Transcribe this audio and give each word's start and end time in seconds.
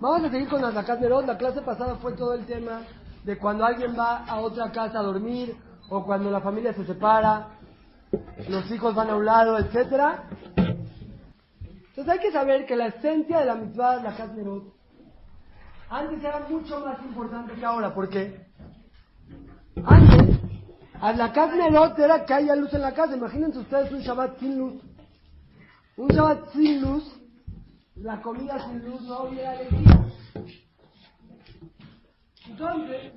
Vamos 0.00 0.22
a 0.22 0.30
seguir 0.30 0.48
con 0.48 0.62
las 0.62 0.74
Zakat 0.74 1.00
Nerot. 1.00 1.26
La 1.26 1.36
clase 1.36 1.60
pasada 1.62 1.96
fue 1.96 2.12
todo 2.12 2.34
el 2.34 2.46
tema 2.46 2.82
de 3.24 3.36
cuando 3.36 3.64
alguien 3.64 3.98
va 3.98 4.24
a 4.24 4.40
otra 4.40 4.70
casa 4.70 5.00
a 5.00 5.02
dormir 5.02 5.56
o 5.90 6.04
cuando 6.04 6.30
la 6.30 6.40
familia 6.40 6.72
se 6.72 6.84
separa, 6.84 7.48
los 8.48 8.70
hijos 8.70 8.94
van 8.94 9.10
a 9.10 9.16
un 9.16 9.24
lado, 9.24 9.58
etcétera. 9.58 10.28
Entonces 10.56 12.08
hay 12.08 12.18
que 12.20 12.30
saber 12.30 12.64
que 12.64 12.76
la 12.76 12.86
esencia 12.86 13.40
de 13.40 13.46
la 13.46 13.56
mitzvah 13.56 13.96
de 13.96 14.02
la 14.04 14.26
Nerot 14.36 14.78
antes 15.90 16.22
era 16.22 16.46
mucho 16.48 16.78
más 16.80 17.02
importante 17.02 17.54
que 17.54 17.64
ahora, 17.64 17.92
porque 17.94 18.46
antes 19.84 20.38
a 21.00 21.12
la 21.12 21.28
Nerot 21.28 21.98
era 21.98 22.24
que 22.24 22.34
haya 22.34 22.54
luz 22.54 22.72
en 22.72 22.82
la 22.82 22.94
casa. 22.94 23.16
Imagínense 23.16 23.58
ustedes 23.58 23.90
un 23.90 24.00
Shabbat 24.00 24.38
sin 24.38 24.58
luz. 24.58 24.74
Un 25.96 26.08
Shabbat 26.08 26.52
sin 26.52 26.82
luz 26.82 27.18
la 28.02 28.20
comida 28.22 28.64
sin 28.64 28.84
luz 28.84 29.02
no 29.02 29.24
hubiera 29.24 29.52
alegría. 29.52 30.06
Entonces, 32.48 33.12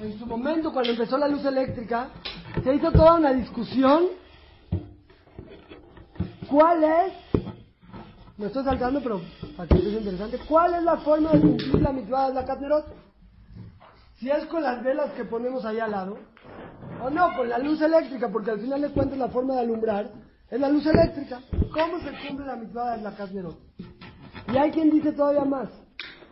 en 0.00 0.18
su 0.18 0.26
momento, 0.26 0.72
cuando 0.72 0.92
empezó 0.92 1.18
la 1.18 1.28
luz 1.28 1.44
eléctrica, 1.44 2.08
se 2.62 2.74
hizo 2.74 2.90
toda 2.90 3.14
una 3.14 3.32
discusión. 3.32 4.04
¿Cuál 6.48 6.84
es? 6.84 7.12
Me 8.36 8.46
estoy 8.46 8.64
saltando, 8.64 9.00
pero 9.02 9.20
para 9.56 9.68
que 9.68 9.78
sea 9.78 9.98
interesante. 9.98 10.38
¿Cuál 10.48 10.74
es 10.74 10.82
la 10.82 10.96
forma 10.98 11.30
de 11.32 11.40
cumplir 11.40 11.82
la 11.82 11.92
mitzvah 11.92 12.28
de 12.28 12.34
la 12.34 12.44
Katnerot? 12.44 12.86
Si 14.16 14.30
es 14.30 14.44
con 14.46 14.62
las 14.62 14.82
velas 14.82 15.12
que 15.12 15.24
ponemos 15.24 15.64
ahí 15.64 15.78
al 15.78 15.90
lado, 15.90 16.18
o 17.02 17.10
no, 17.10 17.36
con 17.36 17.48
la 17.48 17.58
luz 17.58 17.80
eléctrica, 17.80 18.28
porque 18.30 18.52
al 18.52 18.60
final 18.60 18.80
de 18.80 18.90
cuentas 18.90 19.18
la 19.18 19.28
forma 19.28 19.54
de 19.54 19.60
alumbrar 19.60 20.10
es 20.52 20.60
la 20.60 20.68
luz 20.68 20.84
eléctrica. 20.84 21.40
¿Cómo 21.72 21.98
se 22.00 22.28
cumple 22.28 22.44
la 22.44 22.56
mitzvah 22.56 22.96
de 22.96 23.02
la 23.02 23.16
Katnerot? 23.16 23.58
Y 24.52 24.56
hay 24.58 24.70
quien 24.70 24.90
dice 24.90 25.12
todavía 25.12 25.46
más. 25.46 25.70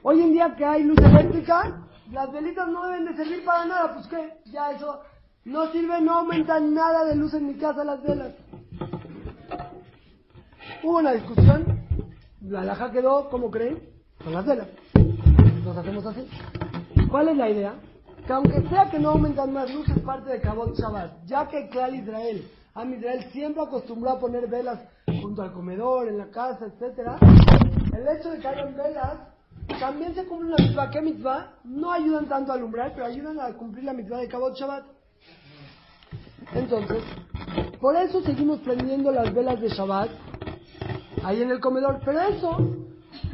Hoy 0.02 0.20
en 0.20 0.33
día 0.33 0.55
que 0.56 0.65
hay 0.65 0.83
luz 0.83 0.98
eléctrica, 0.98 1.87
las 2.12 2.30
velitas 2.30 2.69
no 2.69 2.85
deben 2.87 3.07
de 3.07 3.16
servir 3.16 3.43
para 3.46 3.65
nada. 3.65 3.95
Pues 3.95 4.07
qué, 4.09 4.51
ya 4.52 4.73
eso 4.73 5.01
no 5.46 5.73
sirve, 5.73 6.02
no 6.02 6.18
aumenta 6.18 6.60
nada 6.60 7.07
de 7.07 7.16
luz 7.16 7.32
en 7.32 7.46
mi 7.46 7.54
casa 7.54 7.82
las 7.82 8.02
velas. 8.02 8.35
Hubo 10.82 10.98
una 10.98 11.13
discusión, 11.13 11.80
la 12.43 12.63
laja 12.63 12.93
quedó, 12.93 13.30
¿cómo 13.30 13.51
creen? 13.51 13.79
Con 14.23 14.35
las 14.35 14.45
velas. 14.45 14.68
Nos 15.65 15.79
hacemos 15.79 16.04
así. 16.04 16.29
¿Cuál 17.10 17.29
es 17.29 17.37
la 17.38 17.48
idea? 17.48 17.74
Que 18.26 18.35
aunque 18.35 18.68
sea 18.68 18.91
que 18.91 18.98
no 18.98 19.10
aumentan 19.10 19.51
más 19.54 19.73
luz, 19.73 19.88
es 19.88 19.98
parte 20.01 20.30
de 20.30 20.43
Kabot 20.43 20.76
Shabbat, 20.79 21.24
ya 21.24 21.48
que 21.48 21.71
Clar 21.71 21.95
Israel, 21.95 22.45
Am 22.74 22.95
Israel 22.95 23.24
siempre 23.32 23.63
acostumbró 23.63 24.10
a 24.10 24.18
poner 24.18 24.46
velas 24.46 24.79
junto 25.21 25.43
al 25.43 25.52
comedor, 25.52 26.09
en 26.09 26.18
la 26.18 26.30
casa, 26.30 26.66
etcétera. 26.66 27.18
El 27.93 28.07
hecho 28.09 28.30
de 28.30 28.38
que 28.38 28.49
hayan 28.49 28.76
velas 28.76 29.18
también 29.80 30.15
se 30.15 30.24
cumple 30.26 30.51
la 30.51 30.65
mitzvah. 30.65 30.91
¿Qué 30.91 31.01
mitzvah? 31.01 31.54
No 31.65 31.91
ayudan 31.93 32.29
tanto 32.29 32.52
a 32.52 32.54
alumbrar, 32.54 32.93
pero 32.95 33.07
ayudan 33.07 33.41
a 33.41 33.52
cumplir 33.54 33.85
la 33.85 33.93
mitzvah 33.93 34.18
de 34.18 34.29
Kabot 34.29 34.57
Shabbat. 34.57 34.85
Entonces, 36.54 37.02
por 37.80 37.96
eso 37.96 38.23
seguimos 38.23 38.60
prendiendo 38.60 39.10
las 39.10 39.32
velas 39.35 39.60
de 39.60 39.68
Shabbat 39.68 40.10
ahí 41.24 41.43
en 41.43 41.51
el 41.51 41.60
comedor. 41.60 42.01
Pero 42.04 42.21
eso 42.21 42.57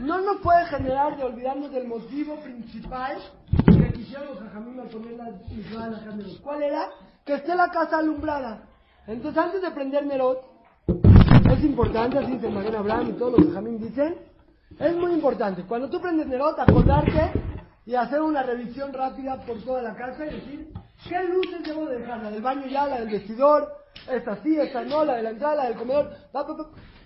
no 0.01 0.21
nos 0.21 0.41
puede 0.41 0.65
generar 0.67 1.17
de 1.17 1.25
olvidarnos 1.25 1.71
del 1.73 1.87
motivo 1.87 2.37
principal 2.37 3.19
que 3.67 3.93
quisieron 3.93 4.29
los 4.29 4.39
jajamim 4.39 4.81
al 4.81 4.89
poner 4.89 5.13
las 5.13 5.51
mitzvah 5.51 5.89
de 5.89 5.91
la. 5.91 6.41
¿Cuál 6.43 6.63
era? 6.63 6.89
Que 7.25 7.35
esté 7.35 7.55
la 7.55 7.69
casa 7.69 7.99
alumbrada. 7.99 8.63
Entonces, 9.07 9.43
antes 9.43 9.63
de 9.63 9.71
prender 9.71 10.05
Nerot, 10.07 10.43
es 11.51 11.65
importante, 11.65 12.19
así 12.19 12.33
dice 12.33 12.49
Magen 12.49 12.75
Abraham 12.75 13.11
y 13.11 13.13
todos 13.13 13.39
los 13.39 13.49
jajamim 13.49 13.79
dicen, 13.79 14.17
es 14.79 14.97
muy 14.97 15.13
importante. 15.13 15.63
Cuando 15.63 15.89
tú 15.89 16.01
prendes 16.01 16.27
Nerot, 16.27 16.59
acordarte 16.59 17.33
y 17.87 17.95
hacer 17.95 18.21
una 18.21 18.43
revisión 18.43 18.93
rápida 18.93 19.41
por 19.43 19.63
toda 19.63 19.81
la 19.83 19.95
casa 19.95 20.27
y 20.27 20.35
decir, 20.35 20.73
¿qué 21.09 21.23
luces 21.23 21.63
debo 21.65 21.87
de 21.87 22.01
dejar? 22.01 22.23
La 22.23 22.31
del 22.31 22.43
baño 22.43 22.67
ya, 22.67 22.87
la 22.89 22.99
del 22.99 23.11
vestidor, 23.11 23.69
esta 24.11 24.43
sí, 24.43 24.59
esta 24.59 24.85
no, 24.85 25.05
la 25.05 25.15
de 25.15 25.23
la 25.23 25.31
entrada, 25.31 25.57
la 25.57 25.65
del 25.67 25.77
comedor. 25.77 26.11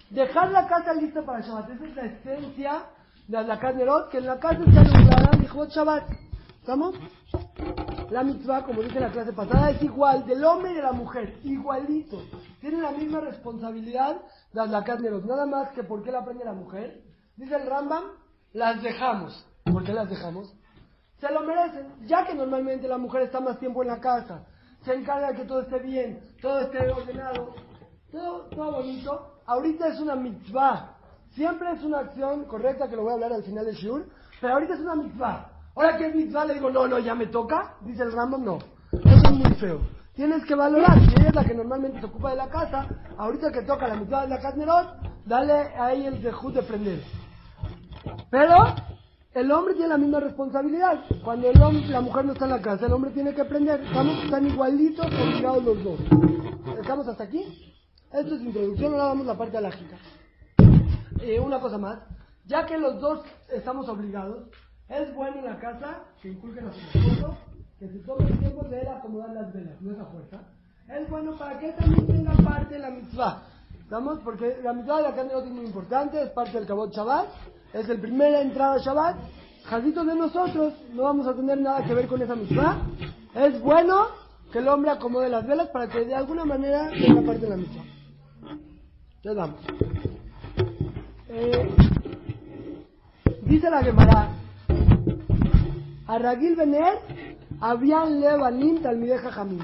Dejar 0.09 0.51
la 0.51 0.67
casa 0.67 0.95
lista 0.95 1.23
para 1.23 1.41
Shabbat. 1.41 1.71
Esa 1.71 1.85
es 1.85 1.97
la 1.97 2.03
esencia 2.03 2.83
de 3.29 3.45
la 3.45 3.57
Nerot, 3.57 4.09
que 4.09 4.19
en 4.19 4.27
la 4.27 4.41
casa 4.41 4.61
está 4.67 4.81
alumbrada, 4.81 5.31
dijo 5.39 5.67
Shabbat. 5.67 6.05
¿Estamos? 6.61 6.95
La 8.11 8.25
mitzvah, 8.25 8.65
como 8.65 8.83
dije 8.83 8.97
en 8.97 9.05
la 9.05 9.13
clase 9.13 9.33
pasada, 9.33 9.71
es 9.71 9.81
igual 9.83 10.27
del 10.27 10.45
hombre 10.45 10.73
y 10.73 10.75
de 10.75 10.83
la 10.83 10.93
mujer, 10.93 11.39
igualito. 11.45 12.21
Tienen 12.61 12.83
la 12.83 12.91
misma 12.91 13.21
responsabilidad 13.21 14.21
las 14.53 14.69
lacatneros. 14.69 15.25
Nada 15.25 15.47
más 15.47 15.71
que 15.71 15.85
por 15.85 16.03
qué 16.03 16.11
la 16.11 16.19
aprende 16.19 16.45
la 16.45 16.53
mujer. 16.53 17.05
Dice 17.37 17.55
el 17.55 17.69
Rambam, 17.69 18.03
las 18.53 18.83
dejamos. 18.83 19.47
¿Por 19.65 19.85
qué 19.85 19.93
las 19.93 20.11
dejamos? 20.11 20.53
Se 21.21 21.31
lo 21.31 21.43
merecen, 21.43 22.07
ya 22.07 22.27
que 22.27 22.35
normalmente 22.35 22.89
la 22.89 22.99
mujer 22.99 23.23
está 23.23 23.41
más 23.41 23.59
tiempo 23.61 23.83
en 23.83 23.89
la 23.89 24.01
casa, 24.01 24.45
se 24.85 24.95
encarga 24.95 25.29
de 25.29 25.37
que 25.37 25.45
todo 25.45 25.61
esté 25.61 25.79
bien, 25.79 26.21
todo 26.41 26.61
esté 26.61 26.91
ordenado, 26.91 27.55
todo, 28.11 28.47
todo 28.47 28.73
bonito. 28.73 29.41
Ahorita 29.47 29.89
es 29.89 30.01
una 30.01 30.17
mitzvah. 30.17 30.97
Siempre 31.31 31.71
es 31.73 31.85
una 31.85 32.01
acción 32.01 32.47
correcta 32.47 32.89
que 32.89 32.97
lo 32.97 33.03
voy 33.03 33.13
a 33.13 33.15
hablar 33.15 33.35
al 33.35 33.45
final 33.45 33.67
del 33.67 33.77
shiur, 33.77 34.09
pero 34.41 34.55
ahorita 34.55 34.75
es 34.75 34.81
una 34.81 34.97
mitzvah. 34.97 35.60
Ahora 35.81 35.97
que 35.97 36.09
es 36.09 36.15
mitzvah 36.15 36.45
le 36.45 36.55
digo, 36.55 36.71
no, 36.71 36.87
no, 36.87 36.99
ya 36.99 37.15
me 37.15 37.29
toca, 37.29 37.77
dice 37.81 38.03
el 38.03 38.13
Rambam, 38.13 38.45
no. 38.45 38.59
Eso 38.93 39.31
es 39.31 39.33
muy 39.33 39.55
feo. 39.55 39.81
Tienes 40.13 40.45
que 40.45 40.55
valorar, 40.55 41.01
si 41.01 41.15
ella 41.19 41.31
es 41.31 41.35
la 41.35 41.43
que 41.43 41.55
normalmente 41.55 42.01
se 42.01 42.05
ocupa 42.05 42.33
de 42.33 42.37
la 42.37 42.51
casa, 42.51 42.87
ahorita 43.17 43.51
que 43.51 43.63
toca 43.63 43.89
la 43.89 43.95
mitzvah 43.95 44.25
de 44.25 44.29
la 44.29 44.41
Katnerot, 44.41 45.25
dale 45.25 45.53
a 45.55 45.95
ella 45.95 46.09
el 46.09 46.23
dejud 46.23 46.53
de 46.53 46.63
prender. 46.65 47.03
Pero 48.31 48.57
el 49.33 49.51
hombre 49.51 49.73
tiene 49.73 49.89
la 49.89 49.97
misma 49.97 50.21
responsabilidad. 50.21 51.03
Cuando 51.25 51.49
el 51.49 51.63
hombre, 51.63 51.87
la 51.87 52.03
mujer 52.03 52.27
no 52.27 52.33
está 52.35 52.45
en 52.45 52.51
la 52.51 52.61
casa, 52.61 52.85
el 52.85 52.93
hombre 52.93 53.13
tiene 53.13 53.33
que 53.33 53.47
prender. 53.47 53.81
Estamos 53.81 54.31
tan 54.31 54.47
igualitos, 54.47 55.07
obligados 55.07 55.65
los 55.65 55.83
dos. 55.83 56.01
¿Estamos 56.79 57.09
hasta 57.09 57.25
aquí? 57.25 57.75
Esto 58.13 58.35
es 58.35 58.43
introducción, 58.43 58.93
ahora 58.93 59.05
vamos 59.07 59.27
a 59.29 59.33
la 59.33 59.39
parte 59.39 59.57
alágica. 59.57 59.97
Eh, 61.23 61.41
una 61.41 61.59
cosa 61.59 61.79
más, 61.79 62.01
ya 62.45 62.67
que 62.67 62.77
los 62.77 63.01
dos 63.01 63.25
estamos 63.51 63.89
obligados, 63.89 64.51
es 64.91 65.15
bueno 65.15 65.39
en 65.39 65.45
la 65.45 65.59
casa 65.59 66.01
que 66.21 66.31
inculquen 66.31 66.67
a 66.67 66.73
sus 66.73 66.95
esposos 66.95 67.37
que 67.79 67.89
se 67.89 67.99
tome 68.01 68.29
el 68.29 68.39
tiempo 68.39 68.63
de 68.69 68.81
él 68.81 68.89
acomodar 68.89 69.31
las 69.31 69.53
velas, 69.55 69.81
no 69.81 69.93
es 69.93 69.99
a 69.99 70.05
fuerza. 70.05 70.43
Es 70.87 71.09
bueno 71.09 71.35
para 71.39 71.59
que 71.59 71.73
también 71.73 72.07
tenga 72.07 72.33
parte 72.33 72.75
de 72.75 72.81
la 72.81 72.91
mitzvah. 72.91 73.43
¿Estamos? 73.81 74.19
Porque 74.21 74.59
la 74.63 74.75
mitzvah 74.75 74.99
de 74.99 75.03
la 75.05 75.15
carne 75.15 75.33
es 75.35 75.51
muy 75.51 75.65
importante, 75.65 76.23
es 76.23 76.29
parte 76.31 76.59
del 76.59 76.67
Kabot 76.67 76.93
Shabbat, 76.93 77.29
es 77.73 77.89
el 77.89 78.01
primera 78.01 78.43
entrada 78.43 78.75
a 78.75 78.79
Shabbat. 78.79 79.17
Jazitos 79.65 80.07
de 80.07 80.15
nosotros, 80.15 80.75
no 80.93 81.05
vamos 81.05 81.27
a 81.27 81.35
tener 81.35 81.59
nada 81.59 81.85
que 81.85 81.95
ver 81.95 82.07
con 82.07 82.21
esa 82.21 82.35
mitzvah. 82.35 82.83
Es 83.35 83.61
bueno 83.63 84.09
que 84.53 84.59
el 84.59 84.69
hombre 84.69 84.91
acomode 84.91 85.31
las 85.31 85.47
velas 85.47 85.69
para 85.69 85.89
que 85.89 86.05
de 86.05 86.15
alguna 86.15 86.45
manera 86.45 86.91
tenga 86.91 87.23
parte 87.23 87.41
de 87.41 87.49
la 87.49 87.57
mitzvah. 87.57 87.85
Ya 89.23 89.33
vamos. 89.33 89.61
Eh, 91.29 91.75
dice 93.45 93.71
la 93.71 93.83
Gemara, 93.83 94.40
a 96.11 96.19
Ragil 96.19 96.57
Bener, 96.57 96.99
habían 97.61 98.21
levanim 98.21 98.83
talmideja 98.83 99.31
jamim. 99.31 99.61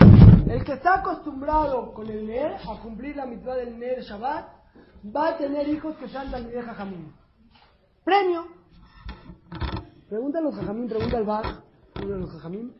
El 0.48 0.62
que 0.64 0.74
está 0.74 1.00
acostumbrado 1.00 1.92
con 1.92 2.08
el 2.08 2.24
Ner 2.24 2.52
a 2.54 2.80
cumplir 2.80 3.16
la 3.16 3.26
mitad 3.26 3.56
del 3.56 3.76
Ner 3.76 4.00
Shabbat, 4.00 4.46
va 5.04 5.30
a 5.30 5.36
tener 5.36 5.68
hijos 5.68 5.96
que 5.96 6.08
sean 6.08 6.30
talmideja 6.30 6.72
jamim. 6.74 7.12
Premio. 8.04 8.46
Pregunta 10.08 10.38
a 10.38 10.42
los 10.42 10.54
jajamim, 10.54 10.88
pregunta 10.88 11.16
al 11.16 11.24
Bach, 11.24 11.46
uno 12.00 12.12
de 12.14 12.20
los 12.20 12.30
jajamim. 12.30 12.72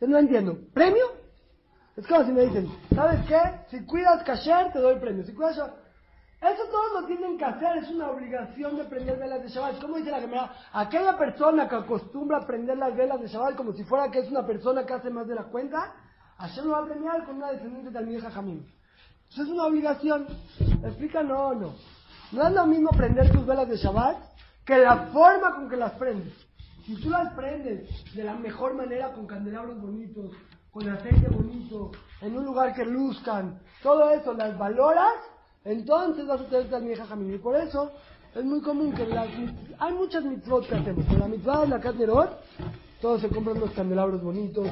Yo 0.00 0.08
no 0.08 0.18
entiendo. 0.18 0.58
¿Premio? 0.74 1.06
Es 1.96 2.04
como 2.08 2.24
si 2.24 2.32
me 2.32 2.42
dicen, 2.46 2.68
¿sabes 2.92 3.24
qué? 3.28 3.38
Si 3.70 3.86
cuidas 3.86 4.24
kasher, 4.24 4.72
te 4.72 4.80
doy 4.80 4.98
premio. 4.98 5.24
Si 5.24 5.32
cuidas 5.32 5.62
eso 6.40 6.62
todos 6.70 7.00
lo 7.00 7.06
tienen 7.06 7.38
que 7.38 7.44
hacer, 7.44 7.78
es 7.78 7.90
una 7.90 8.10
obligación 8.10 8.76
de 8.76 8.84
prender 8.84 9.18
velas 9.18 9.42
de 9.42 9.48
Shabbat. 9.48 9.80
¿Cómo 9.80 9.96
dice 9.96 10.10
la 10.10 10.20
Gemara? 10.20 10.52
Aquella 10.72 11.16
persona 11.16 11.68
que 11.68 11.76
acostumbra 11.76 12.38
a 12.38 12.46
prender 12.46 12.76
las 12.76 12.94
velas 12.94 13.20
de 13.20 13.28
Shabbat 13.28 13.56
como 13.56 13.72
si 13.72 13.84
fuera 13.84 14.10
que 14.10 14.20
es 14.20 14.30
una 14.30 14.46
persona 14.46 14.84
que 14.84 14.92
hace 14.92 15.10
más 15.10 15.26
de 15.26 15.34
la 15.34 15.44
cuenta, 15.44 15.94
Hashem 16.38 16.66
lo 16.66 16.72
va 16.72 16.78
a 16.80 16.84
premiar 16.84 17.24
con 17.24 17.36
una 17.36 17.52
descendiente 17.52 17.90
del 17.90 18.06
vieja 18.06 18.30
Jamín. 18.30 18.66
Eso 19.30 19.42
es 19.42 19.48
una 19.48 19.64
obligación. 19.64 20.26
¿Explica? 20.84 21.22
No, 21.22 21.54
no. 21.54 21.74
No 22.32 22.46
es 22.46 22.52
lo 22.52 22.66
mismo 22.66 22.90
prender 22.90 23.32
tus 23.32 23.46
velas 23.46 23.68
de 23.68 23.76
Shabbat 23.76 24.16
que 24.64 24.76
la 24.78 25.06
forma 25.12 25.54
con 25.54 25.68
que 25.68 25.76
las 25.76 25.92
prendes. 25.92 26.34
Si 26.84 26.96
tú 27.00 27.08
las 27.08 27.32
prendes 27.34 27.88
de 28.14 28.24
la 28.24 28.34
mejor 28.34 28.74
manera 28.74 29.12
con 29.12 29.26
candelabros 29.26 29.80
bonitos, 29.80 30.32
con 30.70 30.88
aceite 30.88 31.28
bonito, 31.28 31.92
en 32.20 32.36
un 32.36 32.44
lugar 32.44 32.74
que 32.74 32.84
luzcan, 32.84 33.60
todo 33.82 34.10
eso 34.10 34.34
las 34.34 34.58
valoras, 34.58 35.14
entonces 35.66 36.26
vas 36.26 36.40
a 36.40 36.44
tener 36.44 36.70
tal 36.70 36.84
vieja 36.84 37.04
jamín. 37.06 37.34
Y 37.34 37.38
por 37.38 37.56
eso 37.56 37.90
es 38.34 38.44
muy 38.44 38.60
común 38.60 38.92
que 38.92 39.04
las, 39.04 39.26
hay 39.78 39.94
muchas 39.94 40.24
mitzvot 40.24 40.68
que 40.68 40.76
hacemos. 40.76 41.04
Con 41.06 41.18
la 41.18 41.26
mitzvah 41.26 41.62
de 41.62 41.68
la 41.68 41.80
Katnerot, 41.80 42.40
todos 43.00 43.20
se 43.20 43.28
compran 43.28 43.58
los 43.58 43.72
candelabros 43.72 44.22
bonitos. 44.22 44.68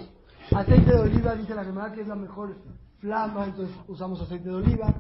Aceite 0.55 0.93
de 0.93 1.01
oliva, 1.01 1.35
dice 1.35 1.55
la 1.55 1.65
Gemara 1.65 1.93
que 1.93 2.03
es 2.03 2.09
la 2.09 2.15
mejor 2.15 2.57
flama, 3.01 3.47
entonces 3.47 3.75
usamos 3.89 4.21
aceite 4.21 4.49
de 4.49 4.55
oliva. 4.55 4.95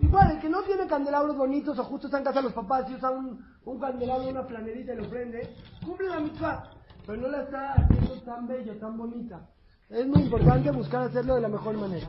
Igual, 0.00 0.32
el 0.32 0.40
que 0.40 0.48
no 0.48 0.62
tiene 0.62 0.88
candelabros 0.88 1.36
bonitos 1.36 1.78
o 1.78 1.84
justo 1.84 2.08
está 2.08 2.18
en 2.18 2.24
casa 2.24 2.40
de 2.40 2.44
los 2.44 2.52
papás 2.52 2.90
y 2.90 2.94
usa 2.94 3.10
un, 3.10 3.44
un 3.64 3.78
candelabro, 3.78 4.28
una 4.28 4.42
flanerita 4.42 4.92
y 4.92 4.96
lo 4.96 5.08
prende, 5.08 5.54
cumple 5.84 6.08
la 6.08 6.18
mitzvah, 6.18 6.70
pero 7.06 7.20
no 7.20 7.28
la 7.28 7.42
está 7.42 7.74
haciendo 7.74 8.20
tan 8.22 8.48
bella, 8.48 8.78
tan 8.80 8.96
bonita. 8.96 9.48
Es 9.90 10.06
muy 10.06 10.20
importante 10.20 10.70
buscar 10.70 11.04
hacerlo 11.04 11.36
de 11.36 11.40
la 11.40 11.48
mejor 11.48 11.74
manera. 11.78 12.06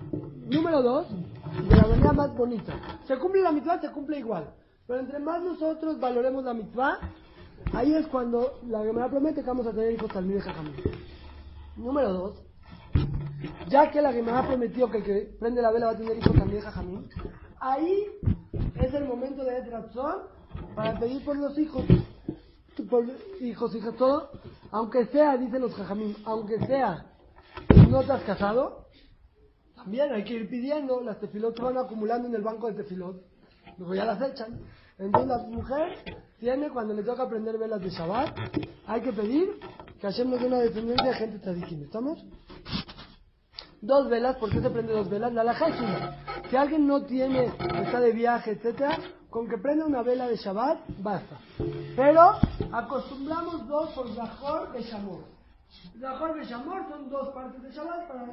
Número 0.49 0.81
dos, 0.81 1.07
de 1.69 1.75
la 1.77 1.87
manera 1.87 2.11
más 2.11 2.35
bonita. 2.35 2.73
Se 3.07 3.17
cumple 3.17 3.41
la 3.41 3.53
mitzvah, 3.53 3.79
se 3.79 3.89
cumple 3.91 4.19
igual. 4.19 4.53
Pero 4.85 4.99
entre 4.99 5.19
más 5.19 5.41
nosotros 5.41 5.97
valoremos 5.97 6.43
la 6.43 6.53
mitzvah, 6.53 6.99
ahí 7.71 7.93
es 7.93 8.05
cuando 8.07 8.59
la 8.67 8.83
Gemara 8.83 9.09
promete 9.09 9.41
que 9.41 9.47
vamos 9.47 9.65
a 9.65 9.71
tener 9.71 9.93
hijos 9.93 10.13
al 10.13 10.27
de 10.27 10.41
Jajamín. 10.41 10.75
Número 11.77 12.11
dos, 12.11 12.43
ya 13.69 13.89
que 13.89 14.01
la 14.01 14.11
Gemara 14.11 14.45
prometió 14.45 14.91
que 14.91 14.97
el 14.97 15.03
que 15.05 15.37
prende 15.39 15.61
la 15.61 15.71
vela 15.71 15.85
va 15.85 15.91
a 15.93 15.97
tener 15.97 16.17
hijos 16.17 16.35
también 16.35 16.61
Jajamín, 16.61 17.07
ahí 17.61 18.07
es 18.75 18.93
el 18.93 19.05
momento 19.05 19.45
de 19.45 19.61
razón 19.69 20.23
para 20.75 20.99
pedir 20.99 21.23
por 21.23 21.37
los 21.37 21.57
hijos, 21.57 21.85
por 22.89 23.05
hijos, 23.39 23.73
hijas, 23.73 23.95
todo, 23.95 24.31
aunque 24.71 25.05
sea, 25.05 25.37
dicen 25.37 25.61
los 25.61 25.73
Jajamín, 25.75 26.17
aunque 26.25 26.59
sea 26.65 27.08
no 27.89 28.03
te 28.03 28.11
has 28.11 28.23
casado, 28.23 28.87
también 29.75 30.11
hay 30.13 30.23
que 30.23 30.33
ir 30.33 30.49
pidiendo, 30.49 31.01
las 31.01 31.19
tefilot 31.19 31.55
se 31.55 31.63
van 31.63 31.77
acumulando 31.77 32.27
en 32.27 32.35
el 32.35 32.41
banco 32.41 32.67
de 32.67 32.83
tefilot, 32.83 33.21
luego 33.77 33.95
ya 33.95 34.05
las 34.05 34.21
echan. 34.21 34.59
Entonces 34.97 35.29
la 35.29 35.37
mujer 35.47 36.19
tiene, 36.39 36.69
cuando 36.69 36.93
le 36.93 37.03
toca 37.03 37.23
aprender 37.23 37.57
velas 37.57 37.81
de 37.81 37.89
Shabbat, 37.89 38.37
hay 38.85 39.01
que 39.01 39.13
pedir 39.13 39.59
que 39.99 40.07
Hashem 40.07 40.29
nos 40.29 40.41
dé 40.41 40.47
una 40.47 40.59
descendencia 40.59 41.07
de 41.07 41.13
gente 41.13 41.39
tradiquín. 41.39 41.83
¿Estamos? 41.83 42.23
Dos 43.81 44.09
velas, 44.09 44.35
¿por 44.35 44.49
qué 44.49 44.61
se 44.61 44.69
prende 44.69 44.91
dos 44.91 45.09
velas? 45.09 45.31
La 45.31 45.45
laja 45.45 45.69
es 45.69 45.79
una. 45.79 46.43
Si 46.49 46.55
alguien 46.57 46.85
no 46.85 47.05
tiene, 47.05 47.45
está 47.45 48.01
de 48.01 48.11
viaje, 48.11 48.51
etcétera, 48.51 48.97
con 49.29 49.47
que 49.47 49.57
prenda 49.57 49.85
una 49.85 50.01
vela 50.01 50.27
de 50.27 50.35
Shabbat, 50.35 50.79
basta. 50.99 51.39
Pero 51.95 52.31
acostumbramos 52.73 53.65
dos 53.67 53.91
por 53.91 54.09
mejor 54.09 54.73
de 54.73 54.81
Shamor. 54.81 55.38
La 55.99 56.17
de 56.33 56.45
Shamor 56.45 56.89
son 56.89 57.09
dos 57.09 57.29
partes 57.29 57.61
de 57.61 57.71
Shabbat 57.71 58.07
para 58.07 58.25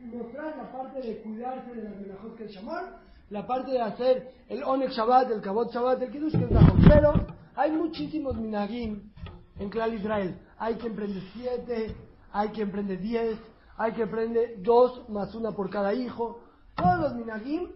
mostrar 0.00 0.56
la 0.56 0.72
parte 0.72 1.00
de 1.00 1.20
cuidarse 1.22 1.74
de 1.74 1.82
las 1.82 1.96
melajot 1.96 2.36
que 2.36 2.44
es 2.44 2.52
Shamor, 2.52 2.84
la 3.30 3.46
parte 3.46 3.72
de 3.72 3.80
hacer 3.80 4.32
el 4.48 4.62
Onek 4.62 4.90
Shabbat, 4.90 5.30
el 5.32 5.40
Kabot 5.40 5.72
Shabbat, 5.72 6.00
el 6.02 6.10
Kiddush 6.10 6.32
que 6.32 6.44
es 6.44 6.50
Shamor. 6.50 6.78
Pero 6.88 7.26
hay 7.56 7.72
muchísimos 7.72 8.36
minagim 8.36 9.10
en 9.58 9.68
Clal 9.68 9.94
Israel. 9.94 10.38
Hay 10.58 10.76
quien 10.76 10.94
prende 10.94 11.20
siete, 11.32 11.94
hay 12.32 12.48
quien 12.50 12.70
prende 12.70 12.96
diez, 12.96 13.38
hay 13.76 13.92
quien 13.92 14.10
prende 14.10 14.56
dos 14.58 15.08
más 15.08 15.34
una 15.34 15.50
por 15.52 15.70
cada 15.70 15.92
hijo. 15.92 16.40
Todos 16.76 17.00
los 17.00 17.14
minagim 17.14 17.68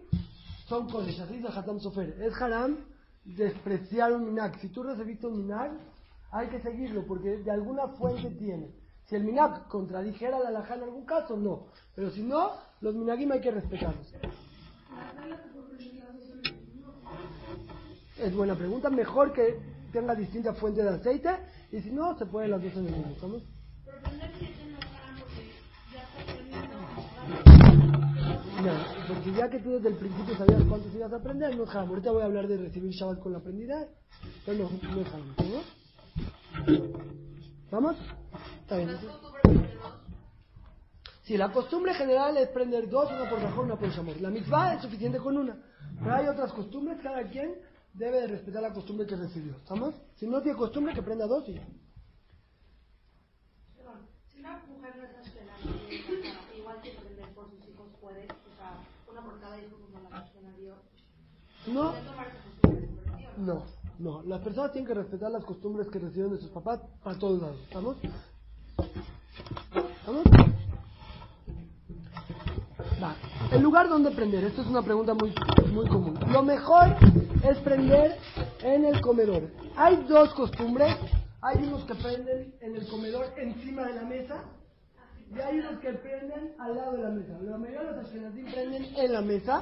son 0.67 0.87
así 0.87 1.39
de 1.39 1.47
Hatam 1.49 1.79
Sofer. 1.79 2.21
Es 2.21 2.41
haram 2.41 2.77
despreciar 3.25 4.13
un 4.13 4.25
minag. 4.25 4.57
Si 4.59 4.69
tú 4.69 4.83
recibiste 4.83 5.27
un 5.27 5.39
minag, 5.39 5.71
hay 6.31 6.47
que 6.47 6.61
seguirlo 6.61 7.05
porque 7.05 7.37
de 7.37 7.51
alguna 7.51 7.87
fuente 7.89 8.29
tiene. 8.31 8.86
Si 9.07 9.15
el 9.15 9.23
minag 9.23 9.69
contradijera 9.69 10.37
la 10.37 10.49
alajá 10.49 10.75
en 10.75 10.83
algún 10.83 11.05
caso, 11.05 11.37
no. 11.37 11.67
Pero 11.95 12.11
si 12.11 12.23
no, 12.23 12.51
los 12.81 12.93
minagim 12.93 13.31
hay 13.31 13.39
que 13.39 13.51
respetarlos. 13.51 14.13
Es 18.17 18.35
buena 18.35 18.55
pregunta. 18.55 18.89
Mejor 18.89 19.31
que 19.31 19.59
tenga 19.93 20.13
distinta 20.13 20.53
fuente 20.53 20.83
de 20.83 20.89
aceite. 20.89 21.29
Y 21.71 21.79
si 21.79 21.91
no, 21.91 22.17
se 22.17 22.25
pueden 22.25 22.51
las 22.51 22.61
dos 22.61 22.73
en 22.73 22.87
el 22.87 22.91
mismo. 22.91 23.11
¿Estamos? 23.13 23.43
No, 28.61 28.73
porque 29.07 29.31
ya 29.37 29.49
que 29.49 29.59
tú 29.59 29.71
desde 29.71 29.87
el 29.89 29.95
principio 29.95 30.35
sabías 30.35 30.63
cuántos 30.63 30.93
ibas 30.93 31.13
a 31.13 31.15
aprender, 31.15 31.55
no 31.55 31.63
es 31.63 31.73
Ahorita 31.73 32.11
voy 32.11 32.23
a 32.23 32.25
hablar 32.25 32.47
de 32.49 32.57
recibir 32.57 32.91
Shabbat 32.91 33.19
con 33.19 33.31
la 33.31 33.37
aprendida, 33.37 33.87
pero 34.45 34.69
no 34.69 35.01
es 35.01 35.07
¿no? 35.47 37.17
¿Vamos? 37.69 37.95
¿Está 38.67 38.75
bien? 38.75 38.99
Sí, 41.23 41.37
la 41.37 41.53
costumbre 41.53 41.93
general 41.93 42.35
es 42.35 42.49
prender 42.49 42.89
dos, 42.89 43.09
una 43.09 43.29
por 43.29 43.39
mejor, 43.39 43.63
una 43.63 43.77
por 43.77 43.89
amor. 43.89 44.19
La 44.19 44.29
mitzvah 44.29 44.73
es 44.73 44.81
suficiente 44.81 45.19
con 45.19 45.37
una. 45.37 45.57
Pero 45.97 46.13
hay 46.13 46.27
otras 46.27 46.51
costumbres, 46.51 46.99
cada 47.01 47.23
quien 47.29 47.55
debe 47.93 48.19
de 48.19 48.27
respetar 48.27 48.61
la 48.61 48.73
costumbre 48.73 49.07
que 49.07 49.15
recibió. 49.15 49.55
¿Estamos? 49.55 49.95
Si 50.17 50.27
no 50.27 50.41
tiene 50.41 50.57
costumbre, 50.57 50.93
que 50.93 51.01
prenda 51.01 51.25
dos 51.27 51.47
y 51.47 51.53
ya. 51.53 51.65
Si 54.33 54.39
una 54.39 54.61
mujer 54.67 54.97
no 54.97 55.21
esperando, 55.21 56.57
igual 56.57 56.81
que 56.81 56.89
prender 56.91 57.33
por 57.35 57.49
sus 57.49 57.65
hijos 57.69 57.87
puede, 58.01 58.23
o 58.25 58.55
sea, 58.57 58.83
una 59.09 59.23
por 59.23 59.39
cada 59.39 59.57
hijo 59.61 59.77
como 59.79 60.09
la 60.09 60.09
persona 60.09 60.51
dio. 60.57 60.75
No. 61.67 61.93
No, 63.37 63.65
no. 63.97 64.23
Las 64.23 64.41
personas 64.41 64.73
tienen 64.73 64.87
que 64.89 64.93
respetar 64.93 65.31
las 65.31 65.45
costumbres 65.45 65.87
que 65.87 65.99
reciben 65.99 66.31
de 66.31 66.41
sus 66.41 66.49
papás 66.49 66.81
para 67.01 67.17
todos 67.17 67.41
lados. 67.41 67.61
¿Estamos? 67.61 67.95
El 73.51 73.61
lugar 73.61 73.89
donde 73.89 74.11
prender, 74.11 74.43
esto 74.45 74.61
es 74.61 74.67
una 74.67 74.81
pregunta 74.81 75.13
muy, 75.13 75.33
muy 75.73 75.87
común. 75.87 76.17
Lo 76.31 76.43
mejor 76.43 76.95
es 77.43 77.57
prender 77.59 78.17
en 78.61 78.85
el 78.85 79.01
comedor. 79.01 79.49
Hay 79.75 80.05
dos 80.07 80.33
costumbres. 80.33 80.95
Hay 81.41 81.63
unos 81.67 81.83
que 81.83 81.95
prenden 81.95 82.55
en 82.61 82.75
el 82.75 82.87
comedor 82.87 83.27
encima 83.37 83.83
de 83.85 83.93
la 83.93 84.01
mesa 84.03 84.43
y 85.29 85.39
hay 85.39 85.59
unos 85.59 85.79
que 85.79 85.93
prenden 85.93 86.55
al 86.59 86.75
lado 86.75 86.93
de 86.93 87.03
la 87.03 87.09
mesa. 87.09 87.37
La 87.41 87.57
mayoría 87.57 87.83
de 87.83 87.91
los 87.91 88.05
ashkenazim 88.05 88.51
prenden 88.51 88.95
en 88.95 89.13
la 89.13 89.21
mesa. 89.21 89.61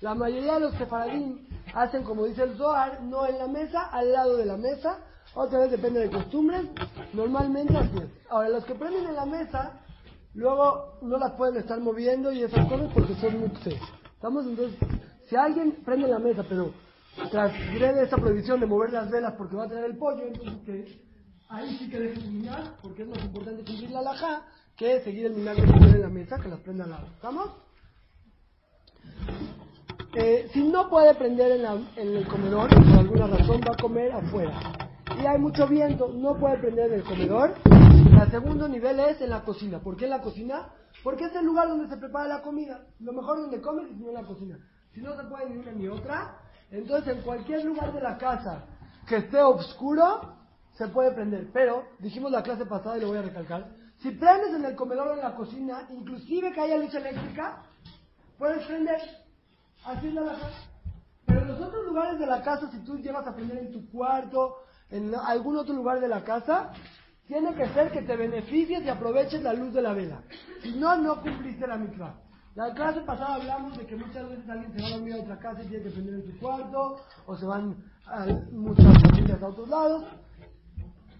La 0.00 0.14
mayoría 0.14 0.54
de 0.54 0.60
los 0.60 0.74
sefaradín 0.74 1.46
hacen 1.74 2.04
como 2.04 2.24
dice 2.24 2.44
el 2.44 2.56
Zohar, 2.56 3.02
no 3.02 3.26
en 3.26 3.38
la 3.38 3.48
mesa, 3.48 3.84
al 3.86 4.12
lado 4.12 4.36
de 4.36 4.46
la 4.46 4.56
mesa. 4.56 4.98
Otra 5.34 5.60
vez 5.60 5.70
depende 5.70 6.00
de 6.00 6.10
costumbres. 6.10 6.62
Normalmente 7.12 7.76
así 7.76 7.96
es. 7.98 8.30
Ahora, 8.30 8.48
los 8.48 8.64
que 8.64 8.74
prenden 8.74 9.06
en 9.06 9.14
la 9.14 9.26
mesa, 9.26 9.80
luego 10.34 10.98
no 11.02 11.18
las 11.18 11.32
pueden 11.32 11.56
estar 11.56 11.78
moviendo 11.80 12.32
y 12.32 12.42
esas 12.42 12.66
cosas 12.66 12.90
porque 12.92 13.14
son 13.14 13.40
muy 13.40 13.50
Estamos 14.14 14.44
entonces, 14.46 14.78
si 15.28 15.36
alguien 15.36 15.78
prende 15.84 16.06
en 16.06 16.12
la 16.12 16.18
mesa, 16.18 16.44
pero 16.48 16.72
transgrede 17.30 18.04
esa 18.04 18.16
prohibición 18.16 18.60
de 18.60 18.66
mover 18.66 18.92
las 18.92 19.10
velas 19.10 19.34
porque 19.38 19.56
va 19.56 19.64
a 19.64 19.68
tener 19.68 19.84
el 19.84 19.96
pollo, 19.96 20.26
entonces 20.26 20.62
que 20.64 21.02
ahí 21.48 21.76
sí 21.78 21.88
que 21.88 22.00
deje 22.00 22.20
minar, 22.28 22.76
porque 22.82 23.02
es 23.02 23.08
más 23.08 23.24
importante 23.24 23.64
cumplir 23.64 23.90
la 23.90 24.02
laja 24.02 24.42
que 24.76 25.00
seguir 25.00 25.26
el 25.26 25.36
minar 25.36 25.56
que 25.56 25.62
prende 25.62 25.90
en 25.90 26.02
la 26.02 26.08
mesa, 26.08 26.38
que 26.38 26.48
las 26.48 26.60
prenda 26.60 26.84
al 26.84 26.90
lado. 26.90 27.06
¿Estamos? 27.14 27.50
Eh, 30.14 30.48
si 30.52 30.64
no 30.64 30.90
puede 30.90 31.14
prender 31.14 31.52
en, 31.52 31.64
en 31.96 32.16
el 32.16 32.26
comedor, 32.26 32.68
por 32.68 32.98
alguna 32.98 33.26
razón 33.26 33.60
va 33.60 33.72
a 33.72 33.80
comer 33.80 34.12
afuera 34.12 34.89
y 35.22 35.26
hay 35.26 35.38
mucho 35.38 35.66
viento, 35.66 36.08
no 36.08 36.36
puede 36.36 36.58
prender 36.58 36.92
en 36.92 37.00
el 37.00 37.04
comedor. 37.04 37.54
El 37.64 38.30
segundo 38.30 38.68
nivel 38.68 39.00
es 39.00 39.20
en 39.20 39.30
la 39.30 39.42
cocina. 39.42 39.78
¿Por 39.78 39.96
qué 39.96 40.04
en 40.04 40.10
la 40.10 40.22
cocina? 40.22 40.68
Porque 41.02 41.24
es 41.24 41.34
el 41.34 41.44
lugar 41.44 41.68
donde 41.68 41.88
se 41.88 41.96
prepara 41.96 42.26
la 42.28 42.42
comida. 42.42 42.86
Lo 43.00 43.12
mejor 43.12 43.38
donde 43.38 43.60
comes 43.60 43.86
es 43.86 44.00
en 44.00 44.14
la 44.14 44.22
cocina. 44.22 44.58
Si 44.94 45.00
no 45.00 45.16
se 45.16 45.24
puede 45.24 45.50
ni 45.50 45.58
una 45.58 45.72
ni 45.72 45.88
otra, 45.88 46.36
entonces 46.70 47.16
en 47.16 47.22
cualquier 47.22 47.64
lugar 47.64 47.92
de 47.92 48.00
la 48.00 48.16
casa 48.16 48.64
que 49.06 49.16
esté 49.16 49.42
oscuro, 49.42 50.36
se 50.72 50.88
puede 50.88 51.12
prender. 51.12 51.50
Pero, 51.52 51.84
dijimos 51.98 52.30
la 52.30 52.42
clase 52.42 52.64
pasada 52.64 52.96
y 52.96 53.00
lo 53.00 53.08
voy 53.08 53.18
a 53.18 53.22
recalcar, 53.22 53.70
si 53.98 54.12
prendes 54.12 54.54
en 54.54 54.64
el 54.64 54.74
comedor 54.74 55.08
o 55.08 55.14
en 55.14 55.20
la 55.20 55.34
cocina, 55.34 55.86
inclusive 55.90 56.52
que 56.52 56.60
haya 56.60 56.78
luz 56.78 56.94
eléctrica, 56.94 57.62
puedes 58.38 58.64
prender. 58.66 59.00
Así 59.84 60.08
es 60.08 60.14
la 60.14 60.22
casa. 60.22 60.50
Pero 61.26 61.42
en 61.42 61.48
los 61.48 61.60
otros 61.60 61.86
lugares 61.86 62.18
de 62.18 62.26
la 62.26 62.42
casa, 62.42 62.70
si 62.70 62.78
tú 62.84 62.96
llevas 62.98 63.26
a 63.26 63.34
prender 63.34 63.58
en 63.58 63.72
tu 63.72 63.90
cuarto, 63.90 64.56
en 64.90 65.14
algún 65.14 65.56
otro 65.56 65.74
lugar 65.74 66.00
de 66.00 66.08
la 66.08 66.24
casa, 66.24 66.72
tiene 67.26 67.54
que 67.54 67.68
ser 67.68 67.92
que 67.92 68.02
te 68.02 68.16
beneficies 68.16 68.82
y 68.84 68.88
aproveches 68.88 69.42
la 69.42 69.52
luz 69.52 69.72
de 69.72 69.82
la 69.82 69.92
vela. 69.92 70.22
Si 70.62 70.72
no, 70.72 70.96
no 70.96 71.22
cumpliste 71.22 71.66
la 71.66 71.76
mitad. 71.76 72.14
La 72.56 72.74
clase 72.74 73.00
pasada 73.02 73.36
hablamos 73.36 73.78
de 73.78 73.86
que 73.86 73.94
muchas 73.94 74.28
veces 74.28 74.48
alguien 74.48 74.72
se 74.72 74.82
va 74.82 74.88
a 74.88 74.90
dormir 74.90 75.14
a 75.14 75.20
otra 75.20 75.38
casa 75.38 75.62
y 75.62 75.68
tiene 75.68 75.84
que 75.84 75.90
prender 75.90 76.14
en 76.14 76.26
su 76.26 76.38
cuarto, 76.40 77.00
o 77.26 77.36
se 77.36 77.46
van 77.46 77.76
a 78.06 78.26
muchas 78.50 78.92
familias 79.02 79.40
a 79.40 79.48
otros 79.48 79.68
lados. 79.68 80.04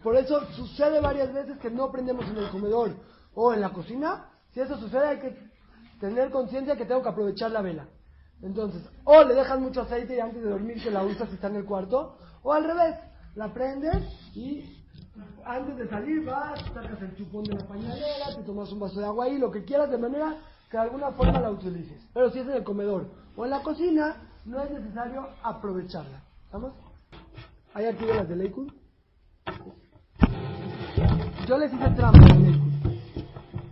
Por 0.02 0.16
eso 0.16 0.44
sucede 0.54 1.00
varias 1.00 1.32
veces 1.32 1.58
que 1.58 1.70
no 1.70 1.92
prendemos 1.92 2.26
en 2.28 2.38
el 2.38 2.50
comedor 2.50 2.96
o 3.34 3.54
en 3.54 3.60
la 3.60 3.70
cocina. 3.70 4.30
Si 4.52 4.60
eso 4.60 4.76
sucede 4.78 5.06
hay 5.06 5.18
que 5.20 5.50
tener 6.00 6.30
conciencia 6.30 6.76
que 6.76 6.86
tengo 6.86 7.02
que 7.02 7.10
aprovechar 7.10 7.52
la 7.52 7.62
vela. 7.62 7.86
Entonces, 8.42 8.82
o 9.04 9.22
le 9.22 9.34
dejas 9.34 9.60
mucho 9.60 9.82
aceite 9.82 10.16
y 10.16 10.20
antes 10.20 10.42
de 10.42 10.50
dormir 10.50 10.82
que 10.82 10.90
la 10.90 11.04
usas 11.04 11.28
si 11.28 11.34
está 11.36 11.48
en 11.48 11.56
el 11.56 11.66
cuarto, 11.66 12.18
o 12.42 12.52
al 12.52 12.64
revés, 12.64 12.96
la 13.34 13.52
prendes 13.52 13.96
y 14.34 14.80
antes 15.44 15.76
de 15.76 15.88
salir 15.88 16.24
vas, 16.24 16.60
sacas 16.72 17.00
el 17.02 17.16
chupón 17.16 17.44
de 17.44 17.54
la 17.54 17.66
pañalera, 17.66 18.36
te 18.36 18.42
tomas 18.42 18.70
un 18.72 18.80
vaso 18.80 19.00
de 19.00 19.06
agua 19.06 19.26
ahí, 19.26 19.38
lo 19.38 19.50
que 19.50 19.64
quieras, 19.64 19.90
de 19.90 19.98
manera 19.98 20.36
que 20.70 20.76
de 20.76 20.82
alguna 20.82 21.10
forma 21.12 21.40
la 21.40 21.50
utilices. 21.50 22.00
Pero 22.14 22.30
si 22.30 22.38
es 22.38 22.46
en 22.46 22.54
el 22.54 22.64
comedor 22.64 23.08
o 23.36 23.44
en 23.44 23.50
la 23.50 23.62
cocina, 23.62 24.16
no 24.44 24.62
es 24.62 24.70
necesario 24.70 25.28
aprovecharla. 25.42 26.22
¿Estamos? 26.44 26.72
¿Hay 27.74 27.86
aquí 27.86 28.04
de 28.04 28.36
Leikun? 28.36 28.72
Yo 31.46 31.58
les 31.58 31.72
hice 31.72 31.90
trampa 31.90 32.26
en 32.28 32.42
Leikun. 32.42 33.00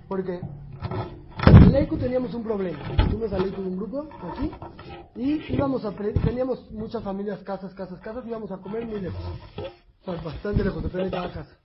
Porque 0.09 0.41
en 0.41 0.58
Leikun 1.69 1.99
teníamos 1.99 2.35
un 2.35 2.43
problema. 2.43 2.79
Fuimos 3.11 3.33
a 3.33 3.39
Leikun 3.39 3.67
un 3.67 3.77
grupo, 3.77 4.09
aquí, 4.23 4.51
y 5.17 5.55
íbamos 5.55 5.85
a, 5.85 5.93
teníamos 5.93 6.71
muchas 6.71 7.03
familias, 7.03 7.41
casas, 7.41 7.75
casas, 7.75 8.01
casas, 8.01 8.27
íbamos 8.27 8.51
a 8.51 8.59
comer 8.59 8.87
muy 8.87 9.01
lejos. 9.01 9.21
O 10.03 10.05
sea, 10.05 10.23
bastante 10.23 10.65
lejos, 10.65 10.83
depende 10.83 11.05
de 11.07 11.11
cada 11.11 11.33
casa. 11.33 11.59